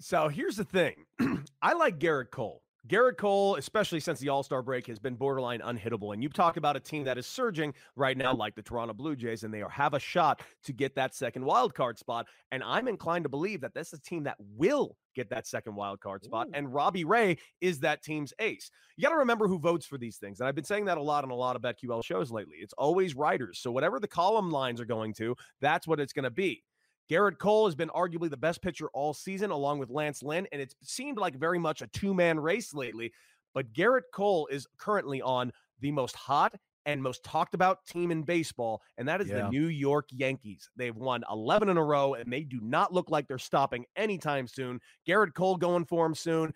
So 0.00 0.28
here's 0.28 0.56
the 0.56 0.64
thing 0.64 0.94
I 1.62 1.74
like 1.74 1.98
Gerrit 1.98 2.30
Cole. 2.30 2.61
Gerrit 2.88 3.16
Cole, 3.16 3.56
especially 3.56 4.00
since 4.00 4.18
the 4.18 4.28
All 4.28 4.42
Star 4.42 4.60
break, 4.60 4.86
has 4.88 4.98
been 4.98 5.14
borderline 5.14 5.60
unhittable. 5.60 6.12
And 6.12 6.22
you 6.22 6.28
talk 6.28 6.56
about 6.56 6.76
a 6.76 6.80
team 6.80 7.04
that 7.04 7.16
is 7.16 7.26
surging 7.26 7.74
right 7.94 8.16
now, 8.16 8.34
like 8.34 8.56
the 8.56 8.62
Toronto 8.62 8.92
Blue 8.92 9.14
Jays, 9.14 9.44
and 9.44 9.54
they 9.54 9.62
have 9.70 9.94
a 9.94 10.00
shot 10.00 10.42
to 10.64 10.72
get 10.72 10.96
that 10.96 11.14
second 11.14 11.44
wild 11.44 11.74
card 11.74 11.98
spot. 11.98 12.26
And 12.50 12.62
I'm 12.64 12.88
inclined 12.88 13.24
to 13.24 13.28
believe 13.28 13.60
that 13.60 13.72
this 13.72 13.88
is 13.92 14.00
a 14.00 14.02
team 14.02 14.24
that 14.24 14.36
will 14.38 14.96
get 15.14 15.30
that 15.30 15.46
second 15.46 15.76
wild 15.76 16.00
card 16.00 16.24
spot. 16.24 16.48
Ooh. 16.48 16.52
And 16.54 16.74
Robbie 16.74 17.04
Ray 17.04 17.38
is 17.60 17.78
that 17.80 18.02
team's 18.02 18.32
ace. 18.40 18.70
You 18.96 19.02
got 19.02 19.10
to 19.10 19.18
remember 19.18 19.46
who 19.46 19.60
votes 19.60 19.86
for 19.86 19.98
these 19.98 20.16
things. 20.16 20.40
And 20.40 20.48
I've 20.48 20.54
been 20.54 20.64
saying 20.64 20.86
that 20.86 20.98
a 20.98 21.02
lot 21.02 21.22
on 21.22 21.30
a 21.30 21.36
lot 21.36 21.54
of 21.54 21.62
BetQL 21.62 22.04
shows 22.04 22.32
lately. 22.32 22.56
It's 22.60 22.74
always 22.74 23.14
writers. 23.14 23.60
So 23.60 23.70
whatever 23.70 24.00
the 24.00 24.08
column 24.08 24.50
lines 24.50 24.80
are 24.80 24.86
going 24.86 25.14
to, 25.14 25.36
that's 25.60 25.86
what 25.86 26.00
it's 26.00 26.12
going 26.12 26.24
to 26.24 26.30
be. 26.30 26.64
Gerrit 27.12 27.36
Cole 27.36 27.66
has 27.66 27.74
been 27.74 27.90
arguably 27.90 28.30
the 28.30 28.38
best 28.38 28.62
pitcher 28.62 28.88
all 28.94 29.12
season, 29.12 29.50
along 29.50 29.78
with 29.78 29.90
Lance 29.90 30.22
Lynn, 30.22 30.48
and 30.50 30.62
it's 30.62 30.74
seemed 30.82 31.18
like 31.18 31.34
very 31.36 31.58
much 31.58 31.82
a 31.82 31.86
two 31.88 32.14
man 32.14 32.40
race 32.40 32.72
lately. 32.72 33.12
But 33.52 33.70
Gerrit 33.74 34.04
Cole 34.14 34.46
is 34.46 34.66
currently 34.78 35.20
on 35.20 35.52
the 35.80 35.92
most 35.92 36.16
hot 36.16 36.54
and 36.86 37.02
most 37.02 37.22
talked 37.22 37.52
about 37.52 37.84
team 37.84 38.12
in 38.12 38.22
baseball, 38.22 38.80
and 38.96 39.06
that 39.08 39.20
is 39.20 39.28
yeah. 39.28 39.42
the 39.42 39.48
New 39.50 39.66
York 39.66 40.08
Yankees. 40.10 40.70
They've 40.74 40.96
won 40.96 41.22
11 41.30 41.68
in 41.68 41.76
a 41.76 41.84
row, 41.84 42.14
and 42.14 42.32
they 42.32 42.44
do 42.44 42.60
not 42.62 42.94
look 42.94 43.10
like 43.10 43.28
they're 43.28 43.36
stopping 43.36 43.84
anytime 43.94 44.46
soon. 44.46 44.80
Gerrit 45.06 45.34
Cole 45.34 45.56
going 45.56 45.84
for 45.84 46.06
him 46.06 46.14
soon. 46.14 46.54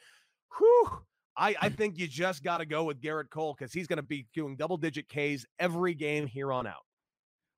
Whew. 0.56 0.88
I, 1.36 1.54
I 1.60 1.68
think 1.68 1.98
you 1.98 2.08
just 2.08 2.42
got 2.42 2.58
to 2.58 2.66
go 2.66 2.84
with 2.84 3.02
Gerrit 3.02 3.28
Cole 3.28 3.54
because 3.56 3.74
he's 3.74 3.86
going 3.86 3.98
to 3.98 4.02
be 4.02 4.26
doing 4.32 4.56
double 4.56 4.78
digit 4.78 5.06
Ks 5.10 5.44
every 5.58 5.92
game 5.92 6.26
here 6.26 6.50
on 6.50 6.66
out. 6.66 6.86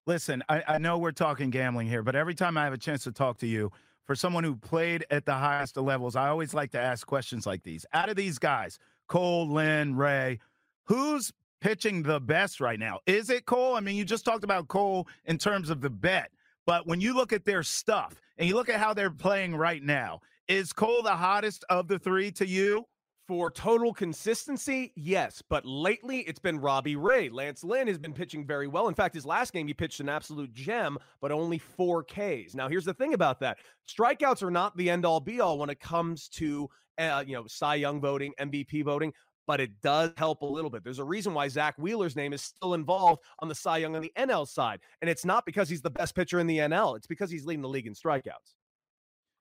Listen, 0.09 0.43
I, 0.49 0.63
I 0.67 0.79
know 0.79 0.97
we're 0.97 1.13
talking 1.13 1.51
gambling 1.51 1.87
here, 1.87 2.03
but 2.03 2.17
every 2.17 2.35
time 2.35 2.57
I 2.57 2.65
have 2.65 2.73
a 2.73 2.79
chance 2.79 3.05
to 3.05 3.13
talk 3.13 3.37
to 3.41 3.47
you, 3.47 3.71
for 4.07 4.15
someone 4.15 4.43
who 4.43 4.57
played 4.57 5.05
at 5.11 5.27
the 5.27 5.35
highest 5.35 5.77
of 5.77 5.85
levels, 5.85 6.17
I 6.17 6.31
always 6.31 6.55
like 6.55 6.71
to 6.71 6.81
ask 6.81 7.07
questions 7.07 7.47
like 7.47 7.63
these. 7.63 7.85
Out 7.93 8.09
of 8.09 8.17
these 8.17 8.39
guys, 8.39 8.79
Cole, 9.07 9.47
Lynn, 9.47 9.95
Ray, 9.95 10.39
who's 10.85 11.31
pitching 11.61 12.03
the 12.03 12.21
best 12.21 12.59
right 12.59 12.79
now? 12.79 13.01
Is 13.05 13.29
it 13.29 13.45
Cole? 13.45 13.75
I 13.75 13.81
mean, 13.81 13.97
you 13.97 14.05
just 14.07 14.25
talked 14.25 14.45
about 14.45 14.69
Cole 14.69 15.07
in 15.27 15.37
terms 15.37 15.69
of 15.69 15.83
the 15.83 15.91
bet, 15.91 16.31
but 16.65 16.87
when 16.87 17.03
you 17.03 17.15
look 17.15 17.35
at 17.35 17.45
their 17.45 17.63
stuff 17.63 18.19
and 18.39 18.49
you 18.49 18.55
look 18.55 18.71
at 18.71 18.81
how 18.81 18.95
they're 18.95 19.11
playing 19.11 19.57
right 19.57 19.83
now, 19.83 20.23
is 20.49 20.73
Cole 20.73 21.03
the 21.03 21.17
hottest 21.17 21.67
of 21.69 21.87
the 21.87 21.99
three 21.99 22.31
to 22.31 22.47
you? 22.47 22.87
For 23.29 23.51
total 23.51 23.93
consistency, 23.93 24.91
yes. 24.97 25.43
But 25.51 25.67
lately, 25.67 26.21
it's 26.21 26.39
been 26.39 26.59
Robbie 26.59 26.97
Ray. 26.97 27.29
Lance 27.29 27.63
Lynn 27.63 27.87
has 27.87 27.99
been 27.99 28.15
pitching 28.15 28.47
very 28.47 28.67
well. 28.67 28.89
In 28.89 28.95
fact, 28.95 29.15
his 29.15 29.27
last 29.27 29.53
game, 29.53 29.67
he 29.67 29.75
pitched 29.75 30.01
an 30.01 30.09
absolute 30.09 30.55
gem, 30.55 30.97
but 31.21 31.31
only 31.31 31.59
four 31.59 32.03
Ks. 32.03 32.55
Now, 32.55 32.69
here's 32.69 32.87
the 32.87 32.95
thing 32.95 33.13
about 33.13 33.39
that 33.41 33.59
strikeouts 33.87 34.43
are 34.43 34.51
not 34.51 34.75
the 34.79 34.89
end 34.89 35.05
all 35.05 35.21
be 35.21 35.43
all 35.43 35.59
when 35.59 35.69
it 35.69 35.79
comes 35.79 36.29
to, 36.31 36.71
uh, 36.97 37.23
you 37.27 37.35
know, 37.35 37.45
Cy 37.47 37.75
Young 37.75 38.01
voting, 38.01 38.33
MVP 38.41 38.83
voting 38.83 39.13
but 39.47 39.63
it 39.63 39.81
does 39.81 40.13
help 40.19 40.43
a 40.43 40.47
little 40.47 40.69
bit. 40.69 40.85
There's 40.85 40.99
a 40.99 41.05
reason 41.05 41.33
why 41.33 41.49
Zack 41.49 41.75
Wheeler's 41.79 42.15
name 42.15 42.35
is 42.35 42.43
still 42.43 42.75
involved 42.75 43.23
on 43.39 43.49
the 43.49 43.55
Cy 43.55 43.79
Young 43.79 43.97
on 43.97 44.03
the 44.03 44.13
NL 44.15 44.47
side. 44.47 44.79
And 45.01 45.09
it's 45.09 45.25
not 45.25 45.47
because 45.47 45.71
he's 45.71 45.81
the 45.81 45.91
best 45.91 46.15
pitcher 46.15 46.39
in 46.39 46.47
the 46.47 46.59
NL, 46.59 46.99
it's 46.99 47.07
because 47.07 47.31
he's 47.31 47.47
leading 47.47 47.63
the 47.63 47.69
league 47.69 47.87
in 47.87 47.95
strikeouts. 47.95 48.53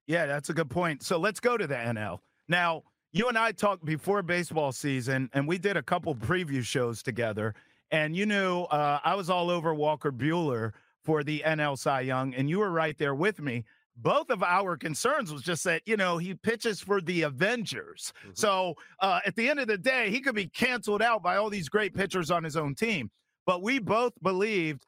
Yeah, 0.07 0.25
that's 0.25 0.49
a 0.49 0.53
good 0.53 0.69
point. 0.69 1.03
So 1.03 1.17
let's 1.17 1.41
go 1.41 1.57
to 1.57 1.67
the 1.67 1.75
NL. 1.75 2.19
Now, 2.47 2.83
you 3.11 3.27
and 3.27 3.37
I 3.37 3.51
talked 3.51 3.85
before 3.85 4.21
baseball 4.21 4.71
season, 4.71 5.29
and 5.33 5.47
we 5.47 5.57
did 5.57 5.77
a 5.77 5.83
couple 5.83 6.13
preview 6.15 6.63
shows 6.63 7.01
together. 7.01 7.55
And 7.91 8.15
you 8.15 8.25
knew 8.25 8.63
uh, 8.63 8.99
I 9.03 9.15
was 9.15 9.29
all 9.29 9.49
over 9.49 9.73
Walker 9.73 10.11
Buehler 10.11 10.73
for 11.03 11.23
the 11.23 11.41
NL 11.45 11.77
Cy 11.77 12.01
Young, 12.01 12.33
and 12.33 12.49
you 12.49 12.59
were 12.59 12.71
right 12.71 12.97
there 12.97 13.15
with 13.15 13.39
me. 13.39 13.63
Both 13.95 14.29
of 14.29 14.43
our 14.43 14.77
concerns 14.77 15.31
was 15.31 15.41
just 15.41 15.63
that 15.63 15.81
you 15.85 15.97
know 15.97 16.17
he 16.17 16.35
pitches 16.35 16.79
for 16.81 17.01
the 17.01 17.23
Avengers, 17.23 18.13
mm-hmm. 18.21 18.31
so 18.33 18.75
uh, 18.99 19.21
at 19.25 19.35
the 19.35 19.49
end 19.49 19.59
of 19.59 19.67
the 19.67 19.77
day, 19.77 20.11
he 20.11 20.19
could 20.19 20.35
be 20.35 20.47
canceled 20.47 21.01
out 21.01 21.23
by 21.23 21.37
all 21.37 21.49
these 21.49 21.69
great 21.69 21.95
pitchers 21.95 22.29
on 22.29 22.43
his 22.43 22.57
own 22.57 22.75
team. 22.75 23.09
But 23.45 23.63
we 23.63 23.79
both 23.79 24.13
believed 24.21 24.85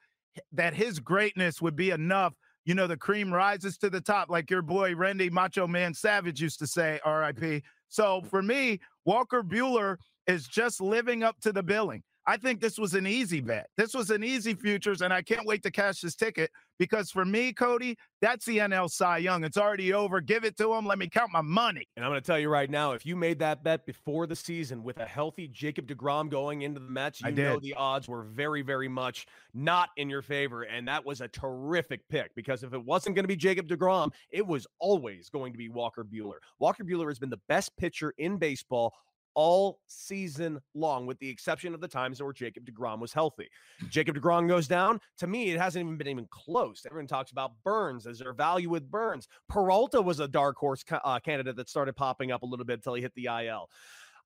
that 0.52 0.74
his 0.74 1.00
greatness 1.00 1.60
would 1.60 1.74
be 1.74 1.90
enough 1.90 2.34
you 2.66 2.74
know, 2.74 2.86
the 2.86 2.96
cream 2.96 3.32
rises 3.32 3.78
to 3.78 3.90
the 3.90 4.00
top, 4.00 4.28
like 4.28 4.50
your 4.50 4.62
boy 4.62 4.94
Randy 4.94 5.30
Macho 5.30 5.66
Man 5.66 5.94
Savage 5.94 6.40
used 6.40 6.58
to 6.58 6.66
say, 6.66 7.00
RIP. 7.06 7.64
So 7.90 8.22
for 8.30 8.40
me, 8.40 8.80
Walker 9.04 9.42
Buehler 9.42 9.96
is 10.26 10.46
just 10.46 10.80
living 10.80 11.22
up 11.22 11.38
to 11.42 11.52
the 11.52 11.62
billing. 11.62 12.02
I 12.30 12.36
think 12.36 12.60
this 12.60 12.78
was 12.78 12.94
an 12.94 13.08
easy 13.08 13.40
bet. 13.40 13.70
This 13.76 13.92
was 13.92 14.10
an 14.10 14.22
easy 14.22 14.54
futures, 14.54 15.02
and 15.02 15.12
I 15.12 15.20
can't 15.20 15.44
wait 15.44 15.64
to 15.64 15.70
cash 15.72 16.00
this 16.00 16.14
ticket 16.14 16.52
because 16.78 17.10
for 17.10 17.24
me, 17.24 17.52
Cody, 17.52 17.98
that's 18.20 18.44
the 18.44 18.58
NL 18.58 18.88
Cy 18.88 19.18
Young. 19.18 19.42
It's 19.42 19.56
already 19.56 19.92
over. 19.92 20.20
Give 20.20 20.44
it 20.44 20.56
to 20.58 20.72
him. 20.72 20.86
Let 20.86 21.00
me 21.00 21.08
count 21.08 21.32
my 21.32 21.40
money. 21.40 21.88
And 21.96 22.04
I'm 22.04 22.12
going 22.12 22.20
to 22.20 22.24
tell 22.24 22.38
you 22.38 22.48
right 22.48 22.70
now, 22.70 22.92
if 22.92 23.04
you 23.04 23.16
made 23.16 23.40
that 23.40 23.64
bet 23.64 23.84
before 23.84 24.28
the 24.28 24.36
season 24.36 24.84
with 24.84 25.00
a 25.00 25.06
healthy 25.06 25.48
Jacob 25.48 25.88
DeGrom 25.88 26.30
going 26.30 26.62
into 26.62 26.78
the 26.78 26.88
match, 26.88 27.20
you 27.20 27.32
know 27.32 27.58
the 27.58 27.74
odds 27.74 28.06
were 28.06 28.22
very, 28.22 28.62
very 28.62 28.86
much 28.86 29.26
not 29.52 29.88
in 29.96 30.08
your 30.08 30.22
favor. 30.22 30.62
And 30.62 30.86
that 30.86 31.04
was 31.04 31.20
a 31.22 31.26
terrific 31.26 32.08
pick 32.08 32.32
because 32.36 32.62
if 32.62 32.72
it 32.72 32.84
wasn't 32.84 33.16
going 33.16 33.24
to 33.24 33.28
be 33.28 33.34
Jacob 33.34 33.66
DeGrom, 33.66 34.12
it 34.30 34.46
was 34.46 34.68
always 34.78 35.30
going 35.30 35.50
to 35.50 35.58
be 35.58 35.68
Walker 35.68 36.04
Buehler. 36.04 36.36
Walker 36.60 36.84
Buehler 36.84 37.08
has 37.08 37.18
been 37.18 37.28
the 37.28 37.40
best 37.48 37.76
pitcher 37.76 38.14
in 38.18 38.36
baseball 38.36 38.94
all 39.34 39.80
season 39.86 40.60
long, 40.74 41.06
with 41.06 41.18
the 41.18 41.28
exception 41.28 41.74
of 41.74 41.80
the 41.80 41.88
times 41.88 42.22
where 42.22 42.32
Jacob 42.32 42.64
DeGrom 42.64 43.00
was 43.00 43.12
healthy. 43.12 43.48
Jacob 43.88 44.16
DeGrom 44.16 44.48
goes 44.48 44.68
down. 44.68 45.00
To 45.18 45.26
me, 45.26 45.50
it 45.50 45.58
hasn't 45.58 45.84
even 45.84 45.96
been 45.96 46.08
even 46.08 46.28
close. 46.30 46.84
Everyone 46.86 47.06
talks 47.06 47.30
about 47.30 47.52
Burnes. 47.64 48.06
Is 48.06 48.18
there 48.18 48.32
value 48.32 48.70
with 48.70 48.90
Burnes? 48.90 49.28
Peralta 49.48 50.00
was 50.00 50.20
a 50.20 50.28
dark 50.28 50.56
horse 50.56 50.84
uh, 50.90 51.18
candidate 51.20 51.56
that 51.56 51.68
started 51.68 51.94
popping 51.94 52.32
up 52.32 52.42
a 52.42 52.46
little 52.46 52.66
bit 52.66 52.74
until 52.74 52.94
he 52.94 53.02
hit 53.02 53.14
the 53.14 53.26
IL. 53.26 53.68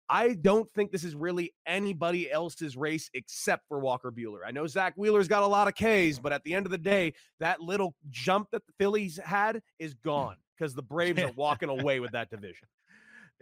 I 0.09 0.35
don't 0.35 0.71
think 0.75 0.93
this 0.93 1.05
is 1.05 1.15
really 1.15 1.55
anybody 1.67 2.31
else's 2.31 2.77
race 2.77 3.09
except 3.15 3.67
for 3.69 3.79
Walker 3.79 4.13
Buehler. 4.13 4.41
I 4.47 4.51
know 4.51 4.67
Zack 4.67 4.95
Wheeler's 4.97 5.29
got 5.29 5.43
a 5.43 5.47
lot 5.47 5.67
of 5.67 5.75
Ks, 5.75 6.19
but 6.19 6.33
at 6.33 6.45
the 6.45 6.55
end 6.55 6.67
of 6.67 6.73
the 6.73 6.79
day, 6.79 7.15
that 7.41 7.61
little 7.61 7.95
jump 8.11 8.49
that 8.53 8.67
the 8.67 8.73
Phillies 8.79 9.19
had 9.25 9.63
is 9.79 9.95
gone 9.95 10.37
because 10.57 10.75
the 10.75 10.83
Braves 10.83 11.23
are 11.23 11.33
walking 11.37 11.71
away 11.71 12.01
with 12.01 12.13
that 12.13 12.31
division. 12.31 12.69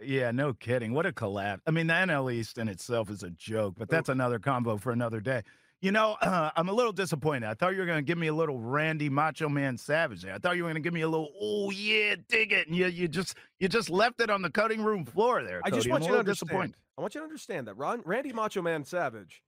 Yeah, 0.01 0.31
no 0.31 0.53
kidding. 0.53 0.93
What 0.93 1.05
a 1.05 1.11
collapse. 1.11 1.61
I 1.67 1.71
mean, 1.71 1.87
the 1.87 1.93
NL 1.93 2.33
East 2.33 2.57
in 2.57 2.67
itself 2.67 3.09
is 3.09 3.23
a 3.23 3.29
joke, 3.29 3.75
but 3.77 3.89
that's 3.89 4.09
another 4.09 4.39
combo 4.39 4.77
for 4.77 4.91
another 4.91 5.19
day. 5.19 5.43
You 5.81 5.91
know, 5.91 6.15
uh, 6.21 6.51
I'm 6.55 6.69
a 6.69 6.73
little 6.73 6.93
disappointed. 6.93 7.47
I 7.47 7.53
thought 7.53 7.73
you 7.73 7.79
were 7.79 7.85
going 7.85 7.99
to 7.99 8.03
give 8.03 8.17
me 8.17 8.27
a 8.27 8.33
little 8.33 8.59
Randy 8.59 9.09
Macho 9.09 9.49
Man 9.49 9.77
Savage. 9.77 10.23
There. 10.23 10.33
I 10.33 10.37
thought 10.37 10.55
you 10.55 10.63
were 10.63 10.69
going 10.69 10.81
to 10.81 10.85
give 10.85 10.93
me 10.93 11.01
a 11.01 11.09
little, 11.09 11.29
oh 11.39 11.71
yeah, 11.71 12.15
dig 12.27 12.51
it, 12.51 12.67
and 12.67 12.75
you 12.75 12.87
you 12.87 13.07
just 13.07 13.35
you 13.59 13.67
just 13.67 13.89
left 13.89 14.21
it 14.21 14.29
on 14.29 14.41
the 14.41 14.49
cutting 14.49 14.83
room 14.83 15.05
floor 15.05 15.43
there. 15.43 15.61
Cody. 15.61 15.73
I 15.73 15.75
just 15.75 15.89
want 15.89 16.03
I'm 16.03 16.07
you 16.07 16.13
to 16.13 16.19
understand. 16.19 16.75
I 16.97 17.01
want 17.01 17.15
you 17.15 17.21
to 17.21 17.25
understand 17.25 17.67
that 17.67 17.75
Ron, 17.75 18.01
Randy 18.05 18.33
Macho 18.33 18.61
Man 18.61 18.85
Savage 18.85 19.41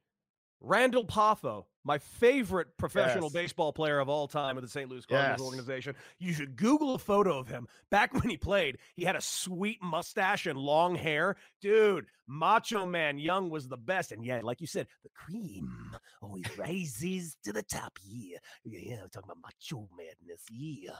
Randall 0.61 1.05
Poffo, 1.05 1.65
my 1.86 1.99
favorite 1.99 2.75
professional 2.77 3.25
yes. 3.25 3.33
baseball 3.33 3.71
player 3.71 3.99
of 3.99 4.09
all 4.09 4.27
time 4.27 4.57
of 4.57 4.63
the 4.63 4.69
St. 4.69 4.89
Louis 4.89 5.05
Cardinals 5.05 5.39
yes. 5.39 5.45
organization. 5.45 5.95
You 6.19 6.33
should 6.33 6.57
Google 6.57 6.95
a 6.95 6.99
photo 6.99 7.38
of 7.38 7.47
him. 7.47 7.67
Back 7.91 8.13
when 8.19 8.27
he 8.27 8.38
played, 8.38 8.79
he 8.95 9.05
had 9.05 9.15
a 9.15 9.21
sweet 9.21 9.81
mustache 9.81 10.47
and 10.47 10.57
long 10.57 10.95
hair. 10.95 11.36
Dude, 11.61 12.07
Macho 12.27 12.86
Man 12.86 13.19
Young 13.19 13.49
was 13.49 13.67
the 13.67 13.77
best. 13.77 14.11
And 14.11 14.25
yeah, 14.25 14.41
like 14.43 14.59
you 14.59 14.67
said, 14.67 14.88
the 15.03 15.09
cream 15.09 15.95
always 16.21 16.45
rises 16.57 17.38
to 17.43 17.53
the 17.53 17.63
top. 17.63 17.99
Yeah. 18.03 18.39
Yeah, 18.63 19.03
I'm 19.03 19.09
talking 19.09 19.29
about 19.29 19.38
Macho 19.43 19.88
Madness. 19.95 20.41
Yeah. 20.51 20.95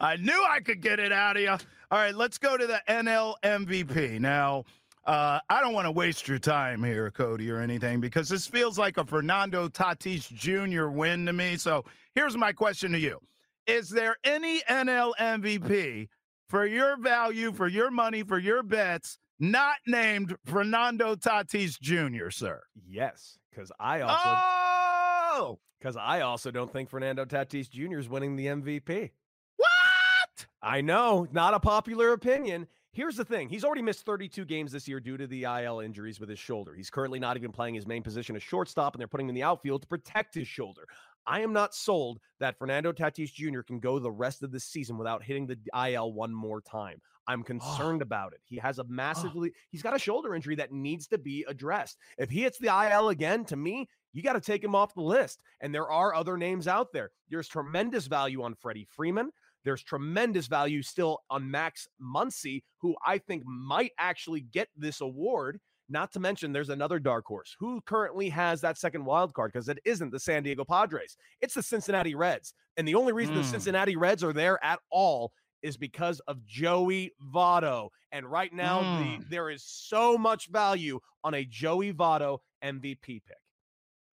I 0.00 0.16
knew 0.16 0.44
I 0.48 0.60
could 0.60 0.80
get 0.80 0.98
it 0.98 1.12
out 1.12 1.36
of 1.36 1.42
you. 1.42 1.50
All 1.50 1.58
right, 1.90 2.14
let's 2.14 2.38
go 2.38 2.56
to 2.56 2.66
the 2.66 2.82
NL 2.88 3.34
MVP. 3.42 4.20
Now, 4.20 4.64
uh, 5.06 5.38
I 5.50 5.60
don't 5.60 5.74
want 5.74 5.86
to 5.86 5.90
waste 5.90 6.26
your 6.28 6.38
time 6.38 6.82
here, 6.82 7.10
Cody, 7.10 7.50
or 7.50 7.60
anything, 7.60 8.00
because 8.00 8.28
this 8.28 8.46
feels 8.46 8.78
like 8.78 8.96
a 8.96 9.04
Fernando 9.04 9.68
Tatis 9.68 10.32
Jr. 10.32 10.88
win 10.88 11.26
to 11.26 11.32
me. 11.32 11.56
So 11.56 11.84
here's 12.14 12.36
my 12.36 12.52
question 12.52 12.92
to 12.92 12.98
you 12.98 13.18
Is 13.66 13.90
there 13.90 14.16
any 14.24 14.60
NL 14.62 15.12
MVP 15.20 16.08
for 16.48 16.64
your 16.66 16.96
value, 16.96 17.52
for 17.52 17.68
your 17.68 17.90
money, 17.90 18.22
for 18.22 18.38
your 18.38 18.62
bets, 18.62 19.18
not 19.38 19.76
named 19.86 20.36
Fernando 20.46 21.14
Tatis 21.16 21.78
Jr., 21.78 22.30
sir? 22.30 22.62
Yes, 22.88 23.38
because 23.50 23.70
I 23.78 24.00
also. 24.00 24.22
Oh! 24.24 25.58
Because 25.78 25.96
I 25.98 26.22
also 26.22 26.50
don't 26.50 26.72
think 26.72 26.88
Fernando 26.88 27.26
Tatis 27.26 27.68
Jr. 27.68 27.98
is 27.98 28.08
winning 28.08 28.36
the 28.36 28.46
MVP. 28.46 29.10
What? 29.56 30.46
I 30.62 30.80
know, 30.80 31.26
not 31.30 31.52
a 31.52 31.60
popular 31.60 32.14
opinion. 32.14 32.68
Here's 32.94 33.16
the 33.16 33.24
thing. 33.24 33.48
He's 33.48 33.64
already 33.64 33.82
missed 33.82 34.06
32 34.06 34.44
games 34.44 34.70
this 34.70 34.86
year 34.86 35.00
due 35.00 35.16
to 35.16 35.26
the 35.26 35.42
IL 35.42 35.80
injuries 35.80 36.20
with 36.20 36.28
his 36.28 36.38
shoulder. 36.38 36.74
He's 36.74 36.90
currently 36.90 37.18
not 37.18 37.36
even 37.36 37.50
playing 37.50 37.74
his 37.74 37.88
main 37.88 38.04
position 38.04 38.36
as 38.36 38.42
shortstop, 38.44 38.94
and 38.94 39.00
they're 39.00 39.08
putting 39.08 39.26
him 39.26 39.30
in 39.30 39.34
the 39.34 39.42
outfield 39.42 39.82
to 39.82 39.88
protect 39.88 40.32
his 40.32 40.46
shoulder. 40.46 40.86
I 41.26 41.40
am 41.40 41.52
not 41.52 41.74
sold 41.74 42.20
that 42.38 42.56
Fernando 42.56 42.92
Tatis 42.92 43.32
Jr. 43.32 43.62
can 43.62 43.80
go 43.80 43.98
the 43.98 44.12
rest 44.12 44.44
of 44.44 44.52
the 44.52 44.60
season 44.60 44.96
without 44.96 45.24
hitting 45.24 45.48
the 45.48 45.58
IL 45.90 46.12
one 46.12 46.32
more 46.32 46.60
time. 46.60 47.00
I'm 47.26 47.42
concerned 47.42 48.00
oh. 48.00 48.04
about 48.04 48.32
it. 48.32 48.40
He 48.44 48.58
has 48.58 48.78
a 48.78 48.82
ah. 48.82 48.88
massively, 48.88 49.50
oh. 49.52 49.58
he's 49.72 49.82
got 49.82 49.96
a 49.96 49.98
shoulder 49.98 50.32
injury 50.32 50.54
that 50.54 50.70
needs 50.70 51.08
to 51.08 51.18
be 51.18 51.44
addressed. 51.48 51.98
If 52.16 52.30
he 52.30 52.42
hits 52.42 52.58
the 52.58 52.68
IL 52.68 53.08
again, 53.08 53.44
to 53.46 53.56
me, 53.56 53.88
you 54.12 54.22
got 54.22 54.34
to 54.34 54.40
take 54.40 54.62
him 54.62 54.76
off 54.76 54.94
the 54.94 55.02
list. 55.02 55.42
And 55.60 55.74
there 55.74 55.90
are 55.90 56.14
other 56.14 56.36
names 56.36 56.68
out 56.68 56.92
there. 56.92 57.10
There's 57.28 57.48
tremendous 57.48 58.06
value 58.06 58.42
on 58.44 58.54
Freddie 58.54 58.86
Freeman. 58.88 59.32
There's 59.64 59.82
tremendous 59.82 60.46
value 60.46 60.82
still 60.82 61.20
on 61.30 61.50
Max 61.50 61.88
Muncy, 62.00 62.62
who 62.78 62.94
I 63.04 63.18
think 63.18 63.44
might 63.46 63.92
actually 63.98 64.42
get 64.42 64.68
this 64.76 65.00
award. 65.00 65.60
Not 65.88 66.12
to 66.12 66.20
mention, 66.20 66.52
there's 66.52 66.70
another 66.70 66.98
dark 66.98 67.26
horse 67.26 67.56
who 67.58 67.80
currently 67.82 68.28
has 68.30 68.60
that 68.62 68.78
second 68.78 69.04
wild 69.04 69.34
card 69.34 69.52
because 69.52 69.68
it 69.68 69.78
isn't 69.84 70.10
the 70.10 70.20
San 70.20 70.42
Diego 70.42 70.64
Padres. 70.64 71.16
It's 71.40 71.54
the 71.54 71.62
Cincinnati 71.62 72.14
Reds. 72.14 72.54
And 72.76 72.88
the 72.88 72.94
only 72.94 73.12
reason 73.12 73.34
mm. 73.34 73.38
the 73.38 73.48
Cincinnati 73.48 73.96
Reds 73.96 74.24
are 74.24 74.32
there 74.32 74.62
at 74.64 74.80
all 74.90 75.32
is 75.62 75.76
because 75.76 76.20
of 76.20 76.44
Joey 76.46 77.12
Votto. 77.32 77.88
And 78.12 78.26
right 78.26 78.52
now, 78.52 78.80
mm. 78.80 79.18
the, 79.18 79.26
there 79.28 79.50
is 79.50 79.62
so 79.64 80.16
much 80.16 80.48
value 80.48 81.00
on 81.22 81.34
a 81.34 81.44
Joey 81.44 81.92
Votto 81.92 82.38
MVP 82.62 83.04
pick. 83.06 83.38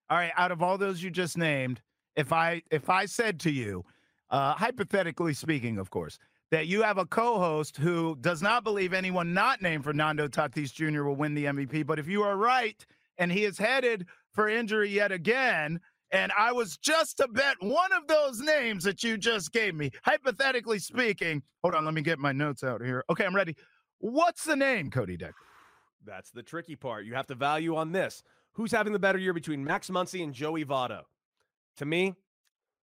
All 0.08 0.16
right, 0.16 0.32
out 0.36 0.52
of 0.52 0.62
all 0.62 0.78
those 0.78 1.02
you 1.02 1.10
just 1.10 1.36
named, 1.38 1.80
if 2.16 2.32
I 2.32 2.62
if 2.70 2.90
I 2.90 3.06
said 3.06 3.38
to 3.40 3.50
you, 3.50 3.84
uh, 4.30 4.54
hypothetically 4.54 5.34
speaking, 5.34 5.78
of 5.78 5.90
course, 5.90 6.18
that 6.50 6.66
you 6.66 6.82
have 6.82 6.98
a 6.98 7.06
co-host 7.06 7.76
who 7.76 8.16
does 8.20 8.42
not 8.42 8.64
believe 8.64 8.92
anyone 8.92 9.32
not 9.32 9.62
named 9.62 9.84
Fernando 9.84 10.26
Tatis 10.28 10.72
Jr. 10.72 11.04
will 11.04 11.16
win 11.16 11.34
the 11.34 11.44
MVP. 11.44 11.86
But 11.86 11.98
if 11.98 12.08
you 12.08 12.22
are 12.22 12.36
right, 12.36 12.84
and 13.18 13.30
he 13.30 13.44
is 13.44 13.58
headed 13.58 14.06
for 14.32 14.48
injury 14.48 14.90
yet 14.90 15.12
again, 15.12 15.80
and 16.12 16.32
I 16.36 16.52
was 16.52 16.76
just 16.76 17.18
to 17.18 17.28
bet 17.28 17.56
one 17.60 17.92
of 17.92 18.08
those 18.08 18.40
names 18.40 18.82
that 18.84 19.04
you 19.04 19.16
just 19.16 19.52
gave 19.52 19.74
me, 19.74 19.90
hypothetically 20.02 20.80
speaking. 20.80 21.42
Hold 21.62 21.74
on, 21.74 21.84
let 21.84 21.94
me 21.94 22.02
get 22.02 22.18
my 22.18 22.32
notes 22.32 22.64
out 22.64 22.82
here. 22.82 23.04
Okay, 23.10 23.24
I'm 23.24 23.36
ready. 23.36 23.54
What's 23.98 24.44
the 24.44 24.56
name, 24.56 24.90
Cody 24.90 25.16
Decker? 25.16 25.34
That's 26.04 26.30
the 26.30 26.42
tricky 26.42 26.74
part. 26.74 27.04
You 27.04 27.14
have 27.14 27.26
to 27.28 27.34
value 27.34 27.76
on 27.76 27.92
this. 27.92 28.22
Who's 28.54 28.72
having 28.72 28.92
the 28.92 28.98
better 28.98 29.18
year 29.18 29.32
between 29.32 29.62
Max 29.62 29.88
Muncy 29.88 30.24
and 30.24 30.32
Joey 30.32 30.64
Votto? 30.64 31.02
To 31.76 31.84
me, 31.84 32.14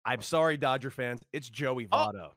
I'm 0.05 0.23
sorry, 0.23 0.57
Dodger 0.57 0.91
fans. 0.91 1.23
It's 1.33 1.49
Joey 1.49 1.89
Oh. 1.93 1.97
Votto. 1.97 2.29
Oh, 2.29 2.33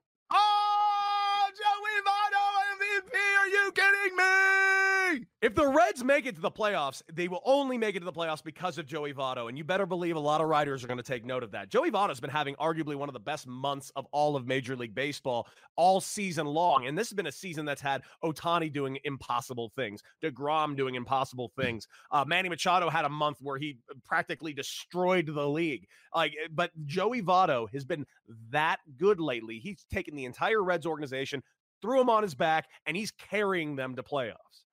If 5.42 5.56
the 5.56 5.68
Reds 5.68 6.04
make 6.04 6.26
it 6.26 6.36
to 6.36 6.42
the 6.42 6.52
playoffs, 6.52 7.02
they 7.12 7.28
will 7.28 7.42
only 7.46 7.78
make 7.78 7.96
it 7.96 8.00
to 8.00 8.06
the 8.06 8.14
playoffs 8.14 8.44
because 8.44 8.78
of 8.78 8.86
Joey 8.86 9.14
Votto. 9.14 9.50
And 9.50 9.58
you 9.58 9.64
better 9.64 9.86
believe 9.86 10.16
a 10.16 10.20
lot 10.20 10.42
of 10.42 10.48
writers 10.48 10.84
are 10.84 10.88
going 10.88 10.98
to 10.98 11.04
take 11.04 11.26
note 11.26 11.44
of 11.44 11.52
that. 11.52 11.70
Joey 11.70 11.92
Votto's 11.92 12.20
been 12.20 12.30
having 12.30 12.56
arguably 12.56 12.96
one 12.96 13.10
of 13.10 13.14
the 13.14 13.20
best 13.20 13.48
months 13.48 13.92
of 13.96 14.06
all 14.12 14.36
of 14.36 14.46
Major 14.48 14.76
League 14.76 14.96
Baseball 14.96 15.48
all 15.76 16.02
season 16.02 16.46
long. 16.46 16.88
And 16.88 16.98
this 16.98 17.10
has 17.10 17.16
been 17.16 17.28
a 17.28 17.32
season 17.32 17.66
that's 17.66 17.82
had 17.82 18.02
Ohtani 18.24 18.72
doing 18.72 18.98
impossible 19.04 19.70
things, 19.76 20.02
DeGrom 20.24 20.76
doing 20.76 20.96
impossible 20.96 21.52
hmm. 21.56 21.62
things. 21.62 21.88
Uh, 22.12 22.26
Manny 22.26 22.50
Machado 22.50 22.90
had 22.90 23.06
a 23.06 23.10
month 23.10 23.38
where 23.42 23.58
he 23.58 23.78
uh, 23.90 23.94
practically 24.04 24.54
destroyed 24.54 25.28
the 25.28 25.48
league. 25.48 25.88
Like, 26.14 26.34
eh, 26.34 26.48
but 26.52 26.72
Joey 26.86 27.22
Votto 27.22 27.70
has 27.72 27.86
been 27.86 28.06
that 28.52 28.80
good 28.98 29.20
lately. 29.20 29.60
He's 29.60 29.86
taken 29.92 30.16
the 30.16 30.26
entire 30.26 30.64
Reds 30.64 30.86
organization, 30.86 31.44
threw 31.82 32.02
him 32.02 32.10
on 32.10 32.24
his 32.24 32.36
back, 32.36 32.68
and 32.86 32.96
he's 32.96 33.12
carrying 33.12 33.76
them 33.76 33.96
to 33.96 34.04
playoffs. 34.04 34.64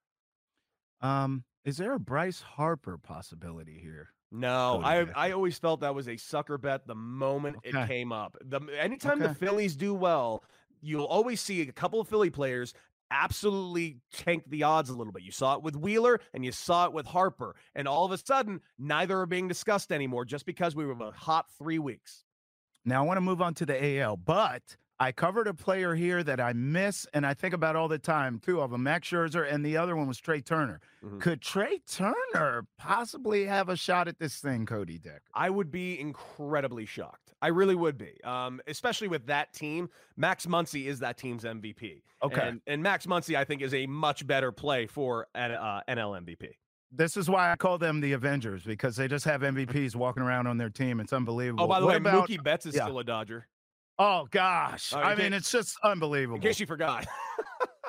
Um, 1.03 1.44
is 1.64 1.76
there 1.76 1.92
a 1.92 2.00
Bryce 2.00 2.40
Harper 2.40 2.98
possibility 2.98 3.78
here? 3.80 4.11
No, 4.30 4.80
I 4.82 5.07
I 5.14 5.32
always 5.32 5.59
felt 5.59 5.80
that 5.80 5.94
was 5.94 6.09
a 6.09 6.16
sucker 6.16 6.57
bet 6.57 6.86
the 6.86 6.94
moment 6.94 7.59
it 7.64 7.74
came 7.86 8.12
up. 8.12 8.36
The 8.40 8.61
anytime 8.78 9.18
the 9.18 9.34
Phillies 9.34 9.76
do 9.76 9.92
well, 9.92 10.42
you'll 10.80 11.05
always 11.05 11.40
see 11.40 11.61
a 11.61 11.72
couple 11.72 12.00
of 12.00 12.09
Philly 12.09 12.30
players 12.30 12.72
absolutely 13.11 13.98
tank 14.11 14.44
the 14.48 14.62
odds 14.62 14.88
a 14.88 14.94
little 14.94 15.12
bit. 15.12 15.22
You 15.22 15.32
saw 15.32 15.55
it 15.57 15.62
with 15.62 15.76
Wheeler 15.76 16.18
and 16.32 16.46
you 16.46 16.50
saw 16.50 16.86
it 16.86 16.94
with 16.94 17.05
Harper, 17.07 17.55
and 17.74 17.86
all 17.86 18.07
of 18.07 18.12
a 18.12 18.16
sudden, 18.16 18.62
neither 18.78 19.20
are 19.20 19.26
being 19.26 19.48
discussed 19.48 19.92
anymore 19.92 20.24
just 20.24 20.46
because 20.46 20.74
we 20.74 20.86
were 20.86 20.92
a 20.92 21.11
hot 21.11 21.46
three 21.59 21.78
weeks. 21.78 22.24
Now 22.86 23.05
I 23.05 23.07
want 23.07 23.18
to 23.18 23.22
move 23.22 23.42
on 23.42 23.53
to 23.55 23.66
the 23.66 23.98
AL, 24.00 24.16
but 24.16 24.76
I 25.03 25.11
covered 25.11 25.48
a 25.48 25.55
player 25.55 25.96
here 25.96 26.22
that 26.22 26.38
I 26.38 26.53
miss 26.53 27.09
and 27.12 27.26
I 27.26 27.34
think 27.34 27.55
about 27.55 27.74
all 27.74 27.88
the 27.88 27.98
time. 27.98 28.38
Two 28.38 28.61
of 28.61 28.70
them, 28.70 28.84
Max 28.84 29.09
Scherzer, 29.09 29.53
and 29.53 29.66
the 29.66 29.76
other 29.76 29.96
one 29.96 30.07
was 30.07 30.20
Trea 30.20 30.40
Turner. 30.40 30.80
Mhm. 31.05 31.20
Could 31.20 31.42
Trea 31.42 31.80
Turner 31.80 32.68
possibly 32.78 33.44
have 33.46 33.68
a 33.68 33.74
shot 33.74 34.07
at 34.07 34.20
this 34.20 34.38
thing, 34.38 34.64
Cody 34.64 34.98
Decker? 34.98 35.22
I 35.34 35.50
would 35.50 35.72
be 35.72 35.98
incredibly 35.98 36.86
shocked. 36.86 37.34
I 37.42 37.48
really 37.48 37.74
would 37.74 37.98
be, 37.98 38.22
um, 38.22 38.61
especially 38.68 39.09
with 39.09 39.26
that 39.26 39.53
team. 39.53 39.90
Max 40.16 40.46
Muncy 40.46 40.86
is 40.86 41.00
that 41.00 41.18
team's 41.18 41.42
MVP. 41.42 42.05
Okay. 42.22 42.40
and, 42.40 42.61
and 42.68 42.80
Max 42.80 43.07
Muncy, 43.07 43.36
I 43.36 43.42
think, 43.42 43.61
is 43.61 43.74
a 43.74 43.86
much 43.88 44.24
better 44.24 44.53
play 44.53 44.86
for 44.86 45.26
an 45.34 45.50
uh, 45.50 45.80
NL 45.88 46.14
MVP. 46.14 46.59
This 46.92 47.16
is 47.16 47.28
why 47.28 47.50
I 47.50 47.57
call 47.57 47.76
them 47.76 48.00
the 48.00 48.12
Avengers 48.12 48.62
because 48.62 48.94
they 48.94 49.09
just 49.09 49.24
have 49.24 49.40
MVPs 49.40 49.96
walking 49.96 50.22
around 50.22 50.46
on 50.46 50.59
their 50.59 50.70
team. 50.70 51.00
It's 51.00 51.12
unbelievable. 51.12 51.64
Oh, 51.64 51.66
by 51.66 51.80
the 51.80 51.86
What 51.86 51.92
way, 51.92 51.96
about, 51.96 52.28
Mookie 52.28 52.40
Betts 52.40 52.66
is 52.66 52.76
yeah. 52.76 52.84
still 52.84 53.00
a 53.00 53.05
Dodger. 53.05 53.48
Oh 53.99 54.26
gosh, 54.30 54.93
Oh, 54.95 54.99
I 54.99 55.14
mean, 55.14 55.30
case- 55.30 55.38
it's 55.40 55.51
just 55.53 55.76
unbelievable. 55.84 56.36
In 56.36 56.43
case 56.43 56.61
you 56.61 56.66
forgot. 56.66 57.07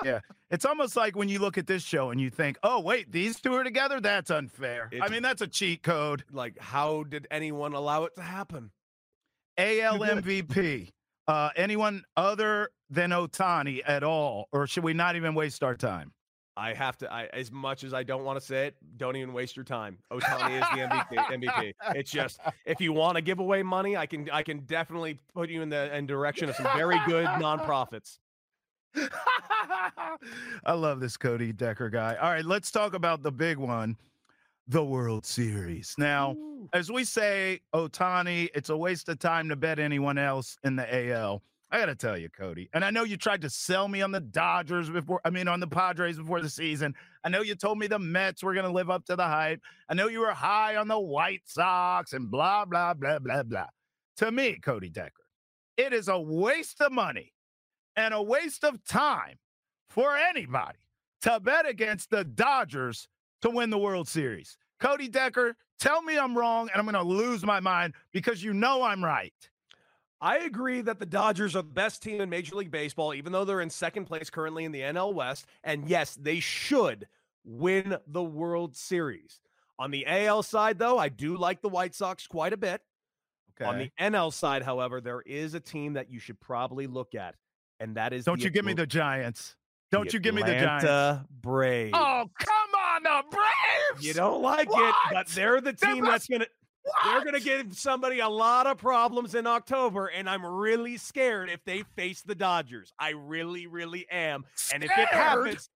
Yeah. 0.04 0.20
It's 0.50 0.66
almost 0.66 0.96
like 0.96 1.16
when 1.16 1.30
you 1.30 1.38
look 1.38 1.56
at 1.56 1.66
this 1.66 1.82
show 1.82 2.10
and 2.10 2.20
you 2.20 2.28
think, 2.28 2.58
"Oh, 2.62 2.80
wait, 2.80 3.10
these 3.10 3.40
two 3.40 3.54
are 3.54 3.64
together. 3.64 4.00
That's 4.00 4.30
unfair." 4.30 4.90
I 5.00 5.08
mean, 5.08 5.22
that's 5.22 5.40
a 5.40 5.46
cheat 5.46 5.82
code. 5.82 6.24
like, 6.30 6.58
how 6.58 7.04
did 7.04 7.26
anyone 7.30 7.72
allow 7.72 8.04
it 8.04 8.14
to 8.16 8.22
happen? 8.22 8.70
AL 9.56 9.98
MVP. 10.00 10.90
Uh, 11.26 11.48
anyone 11.56 12.02
other 12.18 12.68
than 12.90 13.08
Ohtani 13.08 13.80
at 13.86 14.02
all, 14.02 14.46
or 14.52 14.66
should 14.66 14.84
we 14.84 14.92
not 14.92 15.16
even 15.16 15.34
waste 15.34 15.62
our 15.64 15.74
time? 15.74 16.12
I 16.56 16.72
have 16.72 16.96
to. 16.98 17.12
I, 17.12 17.24
as 17.32 17.50
much 17.50 17.82
as 17.82 17.92
I 17.92 18.02
don't 18.02 18.24
want 18.24 18.38
to 18.38 18.44
say 18.44 18.68
it, 18.68 18.76
don't 18.96 19.16
even 19.16 19.32
waste 19.32 19.56
your 19.56 19.64
time. 19.64 19.98
Ohtani 20.12 20.60
is 20.60 20.66
the 20.72 20.86
MVP. 20.86 21.48
MVP. 21.48 21.74
It's 21.96 22.10
just 22.10 22.38
if 22.64 22.80
you 22.80 22.92
want 22.92 23.16
to 23.16 23.22
give 23.22 23.40
away 23.40 23.62
money, 23.62 23.96
I 23.96 24.06
can. 24.06 24.30
I 24.30 24.42
can 24.42 24.60
definitely 24.60 25.18
put 25.34 25.50
you 25.50 25.62
in 25.62 25.68
the 25.68 25.94
in 25.96 26.06
direction 26.06 26.48
of 26.48 26.54
some 26.54 26.68
very 26.76 27.00
good 27.06 27.26
nonprofits. 27.26 28.18
I 30.64 30.72
love 30.72 31.00
this 31.00 31.16
Cody 31.16 31.52
Decker 31.52 31.90
guy. 31.90 32.14
All 32.16 32.30
right, 32.30 32.44
let's 32.44 32.70
talk 32.70 32.94
about 32.94 33.22
the 33.22 33.32
big 33.32 33.58
one, 33.58 33.96
the 34.68 34.84
World 34.84 35.26
Series. 35.26 35.94
Now, 35.98 36.36
as 36.72 36.90
we 36.90 37.04
say, 37.04 37.60
Ohtani, 37.74 38.48
it's 38.54 38.68
a 38.68 38.76
waste 38.76 39.08
of 39.08 39.18
time 39.18 39.48
to 39.48 39.56
bet 39.56 39.80
anyone 39.80 40.18
else 40.18 40.56
in 40.62 40.76
the 40.76 41.12
AL. 41.12 41.42
I 41.74 41.80
got 41.80 41.86
to 41.86 41.96
tell 41.96 42.16
you, 42.16 42.28
Cody, 42.28 42.70
and 42.72 42.84
I 42.84 42.92
know 42.92 43.02
you 43.02 43.16
tried 43.16 43.40
to 43.40 43.50
sell 43.50 43.88
me 43.88 44.00
on 44.00 44.12
the 44.12 44.20
Dodgers 44.20 44.88
before, 44.88 45.20
I 45.24 45.30
mean, 45.30 45.48
on 45.48 45.58
the 45.58 45.66
Padres 45.66 46.16
before 46.16 46.40
the 46.40 46.48
season. 46.48 46.94
I 47.24 47.30
know 47.30 47.40
you 47.40 47.56
told 47.56 47.78
me 47.80 47.88
the 47.88 47.98
Mets 47.98 48.44
were 48.44 48.54
going 48.54 48.64
to 48.64 48.70
live 48.70 48.90
up 48.90 49.04
to 49.06 49.16
the 49.16 49.24
hype. 49.24 49.60
I 49.88 49.94
know 49.94 50.06
you 50.06 50.20
were 50.20 50.30
high 50.30 50.76
on 50.76 50.86
the 50.86 51.00
White 51.00 51.42
Sox 51.46 52.12
and 52.12 52.30
blah, 52.30 52.64
blah, 52.64 52.94
blah, 52.94 53.18
blah, 53.18 53.42
blah. 53.42 53.66
To 54.18 54.30
me, 54.30 54.60
Cody 54.62 54.88
Decker, 54.88 55.24
it 55.76 55.92
is 55.92 56.06
a 56.06 56.16
waste 56.16 56.80
of 56.80 56.92
money 56.92 57.32
and 57.96 58.14
a 58.14 58.22
waste 58.22 58.62
of 58.62 58.84
time 58.84 59.40
for 59.88 60.16
anybody 60.16 60.78
to 61.22 61.40
bet 61.40 61.68
against 61.68 62.08
the 62.08 62.22
Dodgers 62.22 63.08
to 63.42 63.50
win 63.50 63.70
the 63.70 63.78
World 63.78 64.06
Series. 64.06 64.56
Cody 64.78 65.08
Decker, 65.08 65.56
tell 65.80 66.02
me 66.02 66.18
I'm 66.18 66.38
wrong 66.38 66.68
and 66.72 66.78
I'm 66.78 66.88
going 66.88 66.94
to 66.94 67.02
lose 67.02 67.44
my 67.44 67.58
mind 67.58 67.94
because 68.12 68.44
you 68.44 68.54
know 68.54 68.84
I'm 68.84 69.04
right. 69.04 69.34
I 70.24 70.38
agree 70.38 70.80
that 70.80 70.98
the 70.98 71.04
Dodgers 71.04 71.54
are 71.54 71.60
the 71.60 71.68
best 71.68 72.02
team 72.02 72.22
in 72.22 72.30
Major 72.30 72.56
League 72.56 72.70
Baseball, 72.70 73.12
even 73.12 73.30
though 73.30 73.44
they're 73.44 73.60
in 73.60 73.68
second 73.68 74.06
place 74.06 74.30
currently 74.30 74.64
in 74.64 74.72
the 74.72 74.80
NL 74.80 75.12
West. 75.12 75.44
And 75.62 75.86
yes, 75.86 76.14
they 76.14 76.40
should 76.40 77.06
win 77.44 77.98
the 78.06 78.22
World 78.22 78.74
Series. 78.74 79.40
On 79.78 79.90
the 79.90 80.06
AL 80.06 80.42
side, 80.44 80.78
though, 80.78 80.96
I 80.98 81.10
do 81.10 81.36
like 81.36 81.60
the 81.60 81.68
White 81.68 81.94
Sox 81.94 82.26
quite 82.26 82.54
a 82.54 82.56
bit. 82.56 82.80
On 83.62 83.76
the 83.76 83.90
NL 84.00 84.32
side, 84.32 84.62
however, 84.62 85.02
there 85.02 85.20
is 85.20 85.52
a 85.52 85.60
team 85.60 85.92
that 85.92 86.10
you 86.10 86.18
should 86.18 86.40
probably 86.40 86.86
look 86.86 87.14
at, 87.14 87.34
and 87.78 87.96
that 87.96 88.14
is 88.14 88.24
Don't 88.24 88.42
you 88.42 88.50
give 88.50 88.64
me 88.64 88.72
the 88.72 88.86
Giants. 88.86 89.56
Don't 89.92 90.10
you 90.12 90.20
give 90.20 90.34
me 90.34 90.42
the 90.42 90.48
Giants. 90.48 90.84
Atlanta 90.84 91.26
Braves. 91.42 91.92
Oh, 91.94 92.30
come 92.38 92.70
on, 92.78 93.02
the 93.02 93.22
Braves. 93.30 94.06
You 94.06 94.14
don't 94.14 94.42
like 94.42 94.68
it, 94.72 94.94
but 95.12 95.28
they're 95.28 95.60
the 95.60 95.72
They're 95.72 95.94
team 95.94 96.04
that's 96.04 96.26
gonna 96.26 96.46
they're 97.04 97.24
gonna 97.24 97.40
give 97.40 97.76
somebody 97.76 98.20
a 98.20 98.28
lot 98.28 98.66
of 98.66 98.78
problems 98.78 99.34
in 99.34 99.46
October, 99.46 100.06
and 100.06 100.28
I'm 100.28 100.44
really 100.44 100.96
scared 100.96 101.50
if 101.50 101.64
they 101.64 101.82
face 101.96 102.22
the 102.22 102.34
Dodgers. 102.34 102.92
I 102.98 103.10
really, 103.10 103.66
really 103.66 104.06
am. 104.10 104.44
And 104.72 104.84
if 104.84 104.90
it 104.96 105.08
happens, 105.08 105.70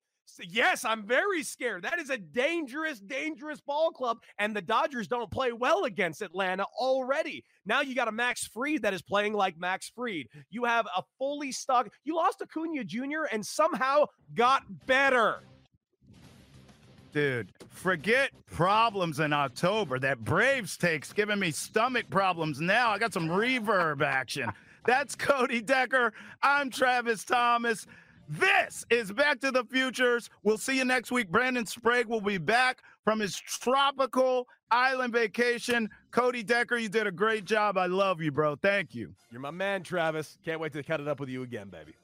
yes, 0.49 0.85
I'm 0.85 1.07
very 1.07 1.43
scared. 1.43 1.83
That 1.83 1.99
is 1.99 2.11
a 2.11 2.19
dangerous, 2.19 3.01
dangerous 3.01 3.61
ball 3.61 3.91
club, 3.91 4.19
and 4.39 4.55
the 4.55 4.63
Dodgers 4.63 5.09
don't 5.09 5.31
play 5.31 5.53
well 5.53 5.85
against 5.85 6.23
Atlanta 6.23 6.65
already. 6.79 7.45
Now 7.67 7.81
you 7.81 7.95
got 7.95 8.09
a 8.09 8.13
Max 8.13 8.47
Fried 8.47 8.83
that 8.83 8.95
is 8.95 9.03
playing 9.03 9.33
like 9.33 9.59
Max 9.59 9.91
Fried. 9.95 10.27
You 10.51 10.65
have 10.65 10.87
a 10.97 11.03
fully 11.19 11.53
stocked. 11.53 11.91
You 12.05 12.17
lost 12.17 12.43
Acuna 12.43 12.85
Jr. 12.85 13.25
and 13.33 13.45
somehow 13.45 14.07
got 14.35 14.63
better. 14.87 15.43
Dude, 17.19 17.53
forget 17.69 18.31
problems 18.47 19.19
in 19.19 19.33
October. 19.33 19.99
That 19.99 20.23
Braves 20.23 20.77
take's 20.77 21.13
giving 21.13 21.41
me 21.41 21.51
stomach 21.51 22.09
problems 22.11 22.61
now. 22.61 22.91
I 22.91 22.99
got 22.99 23.13
some 23.13 23.29
reverb 23.29 24.03
action. 24.03 24.49
That's 24.87 25.17
Cody 25.17 25.61
Decker. 25.61 26.13
I'm 26.45 26.71
Travis 26.71 27.25
Thomas. 27.25 27.89
This 28.29 28.87
is 28.89 29.11
Back 29.11 29.41
to 29.41 29.51
the 29.51 29.65
Futures. 29.65 30.31
We'll 30.45 30.59
see 30.59 30.79
you 30.79 30.85
next 30.85 31.11
week. 31.11 31.29
Brandon 31.29 31.67
Sprague 31.67 32.07
will 32.07 32.21
be 32.21 32.39
back 32.39 32.85
from 33.03 33.19
his 33.19 33.37
tropical 33.37 34.47
island 34.71 35.13
vacation. 35.13 35.91
Cody 36.13 36.45
Decker, 36.45 36.77
you 36.77 36.89
did 36.89 37.09
a 37.09 37.13
great 37.13 37.45
job. 37.45 37.77
I 37.77 37.87
love 37.87 38.23
you, 38.23 38.31
bro. 38.31 38.55
Thank 38.55 38.95
you. 38.95 39.13
You're 39.33 39.41
my 39.41 39.51
man, 39.51 39.83
Travis. 39.83 40.39
Can't 40.45 40.61
wait 40.61 40.73
to 40.75 40.85
cut 40.85 41.01
it 41.01 41.09
up 41.09 41.19
with 41.19 41.31
you 41.31 41.43
again, 41.43 41.69
baby. 41.69 41.95